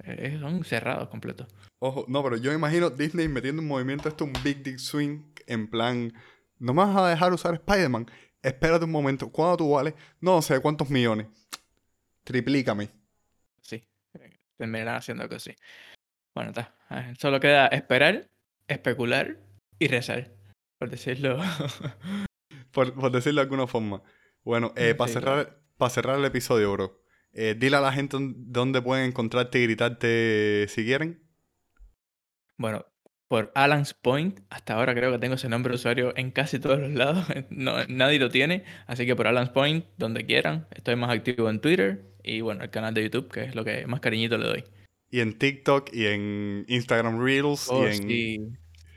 Eh, 0.03 0.27
Ellos 0.27 0.41
son 0.41 0.63
cerrados 0.63 1.09
completos. 1.09 1.47
Ojo, 1.79 2.05
no, 2.07 2.23
pero 2.23 2.37
yo 2.37 2.51
me 2.51 2.55
imagino 2.57 2.89
Disney 2.89 3.27
metiendo 3.27 3.61
en 3.61 3.67
movimiento 3.67 4.07
esto, 4.09 4.23
un 4.25 4.33
Big 4.43 4.61
Dick 4.63 4.77
Swing, 4.77 5.23
en 5.47 5.67
plan, 5.67 6.13
no 6.59 6.73
me 6.73 6.83
vas 6.85 6.95
a 6.95 7.09
dejar 7.09 7.33
usar 7.33 7.55
Spider-Man. 7.55 8.05
Espérate 8.43 8.85
un 8.85 8.91
momento, 8.91 9.31
¿cuánto 9.31 9.57
tú 9.57 9.71
vales? 9.71 9.93
No 10.19 10.41
sé 10.41 10.59
cuántos 10.59 10.89
millones. 10.89 11.27
Triplícame. 12.23 12.89
Sí. 13.61 13.83
Terminarán 14.57 14.95
haciendo 14.97 15.23
algo 15.23 15.35
así. 15.35 15.55
Bueno, 16.35 16.51
está. 16.51 16.75
Solo 17.19 17.39
queda 17.39 17.67
esperar, 17.67 18.29
especular 18.67 19.37
y 19.79 19.87
rezar. 19.87 20.31
Por 20.77 20.89
decirlo. 20.89 21.39
Por, 22.71 22.93
por 22.93 23.11
decirlo 23.11 23.41
de 23.41 23.45
alguna 23.45 23.67
forma. 23.67 24.01
Bueno, 24.43 24.73
eh, 24.75 24.95
para 24.95 25.11
cerrar, 25.11 25.57
para 25.77 25.89
cerrar 25.89 26.19
el 26.19 26.25
episodio, 26.25 26.71
bro. 26.73 27.01
eh, 27.33 27.55
dile 27.57 27.77
a 27.77 27.81
la 27.81 27.93
gente 27.93 28.17
dónde- 28.19 28.81
pueden 28.81 29.05
encontrarte 29.05 29.59
y 29.59 29.63
gritarte 29.63 30.65
si 30.67 30.83
quieren. 30.83 31.23
Bueno, 32.57 32.85
por 33.27 33.51
Alan's 33.55 33.93
Point, 33.93 34.41
hasta 34.49 34.73
ahora 34.73 34.93
creo 34.93 35.11
que 35.11 35.17
tengo 35.19 35.35
ese 35.35 35.47
nombre 35.47 35.71
de 35.71 35.75
usuario 35.75 36.13
en 36.17 36.31
casi 36.31 36.59
todos 36.59 36.79
los 36.79 36.91
lados. 36.91 37.25
No, 37.49 37.85
nadie 37.87 38.19
lo 38.19 38.29
tiene, 38.29 38.63
así 38.87 39.05
que 39.05 39.15
por 39.15 39.27
Alan's 39.27 39.49
Point, 39.51 39.85
donde 39.97 40.25
quieran. 40.25 40.67
Estoy 40.71 40.95
más 40.95 41.09
activo 41.09 41.49
en 41.49 41.61
Twitter 41.61 42.03
y 42.23 42.41
bueno, 42.41 42.63
el 42.63 42.69
canal 42.69 42.93
de 42.93 43.03
YouTube, 43.03 43.31
que 43.31 43.45
es 43.45 43.55
lo 43.55 43.63
que 43.63 43.87
más 43.87 43.99
cariñito 44.01 44.37
le 44.37 44.47
doy. 44.47 44.63
Y 45.09 45.21
en 45.21 45.37
TikTok 45.37 45.93
y 45.93 46.05
en 46.07 46.65
Instagram 46.67 47.23
Reels. 47.23 47.67
Oh, 47.69 47.83
y 47.83 47.87
en, 47.87 47.93
sí, 47.93 48.37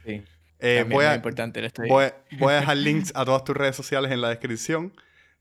sí. 0.04 0.22
eh, 0.60 0.84
voy, 0.88 1.04
a, 1.04 1.14
importante, 1.14 1.60
voy 1.88 2.04
a 2.04 2.56
dejar 2.56 2.76
links 2.76 3.12
a 3.14 3.24
todas 3.24 3.44
tus 3.44 3.56
redes 3.56 3.76
sociales 3.76 4.10
en 4.12 4.20
la 4.20 4.28
descripción. 4.30 4.92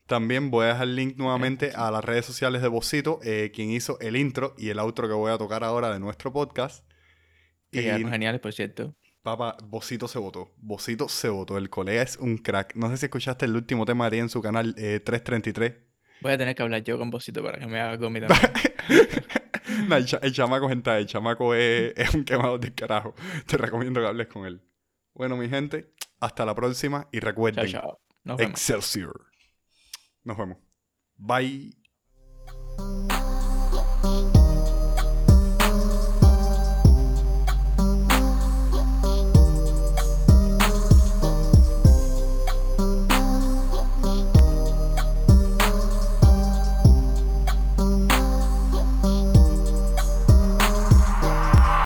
También 0.08 0.52
voy 0.52 0.66
a 0.66 0.70
dejar 0.70 0.88
link 0.88 1.18
nuevamente 1.18 1.72
a 1.76 1.90
las 1.90 2.04
redes 2.04 2.26
sociales 2.26 2.62
de 2.62 2.68
Bocito, 2.68 3.20
eh, 3.24 3.52
quien 3.54 3.70
hizo 3.72 4.00
el 4.02 4.16
intro 4.18 4.54
y 4.58 4.70
el 4.70 4.80
outro 4.80 5.08
que 5.08 5.14
voy 5.14 5.32
a 5.32 5.38
tocar 5.38 5.64
ahora 5.64 5.92
de 5.94 6.00
nuestro 6.00 6.32
podcast. 6.34 6.86
que 7.72 7.80
Y 7.80 7.84
quedaron 7.86 8.12
geniales, 8.12 8.42
por 8.42 8.52
cierto. 8.54 8.96
Papá, 9.22 9.56
Bocito 9.64 10.10
se 10.10 10.20
votó. 10.20 10.54
Bocito 10.58 11.08
se 11.08 11.30
votó. 11.30 11.58
El 11.58 11.70
colega 11.70 12.02
es 12.02 12.18
un 12.18 12.38
crack. 12.38 12.76
No 12.76 12.90
sé 12.90 12.98
si 12.98 13.06
escuchaste 13.06 13.46
el 13.46 13.56
último 13.56 13.86
tema 13.86 14.10
que 14.10 14.18
en 14.20 14.28
su 14.30 14.42
canal 14.42 14.76
eh, 14.78 15.00
333. 15.00 15.74
Voy 16.22 16.34
a 16.34 16.38
tener 16.38 16.56
que 16.56 16.64
hablar 16.64 16.84
yo 16.84 16.98
con 16.98 17.10
Bocito 17.10 17.42
para 17.42 17.58
que 17.58 17.68
me 17.68 17.80
haga 17.80 17.98
comida. 17.98 18.28
No, 19.88 19.96
el, 19.96 20.06
cha- 20.06 20.20
el 20.22 20.34
chamaco, 20.34 20.68
gente, 20.70 20.96
el 20.98 21.06
chamaco 21.06 21.54
es, 21.56 21.94
es 21.96 22.14
un 22.14 22.24
quemado 22.26 22.58
del 22.58 22.74
carajo. 22.76 23.16
Te 23.48 23.58
recomiendo 23.58 24.02
que 24.02 24.08
hables 24.08 24.28
con 24.28 24.46
él. 24.46 24.62
Bueno, 25.14 25.38
mi 25.38 25.48
gente, 25.50 25.94
hasta 26.20 26.46
la 26.46 26.54
próxima 26.54 27.08
y 27.12 27.20
recuerden, 27.20 27.66
chao. 27.68 28.00
Excelsior. 28.44 29.28
Nos 30.24 30.38
vemos. 30.38 30.58
Bye. 31.18 31.72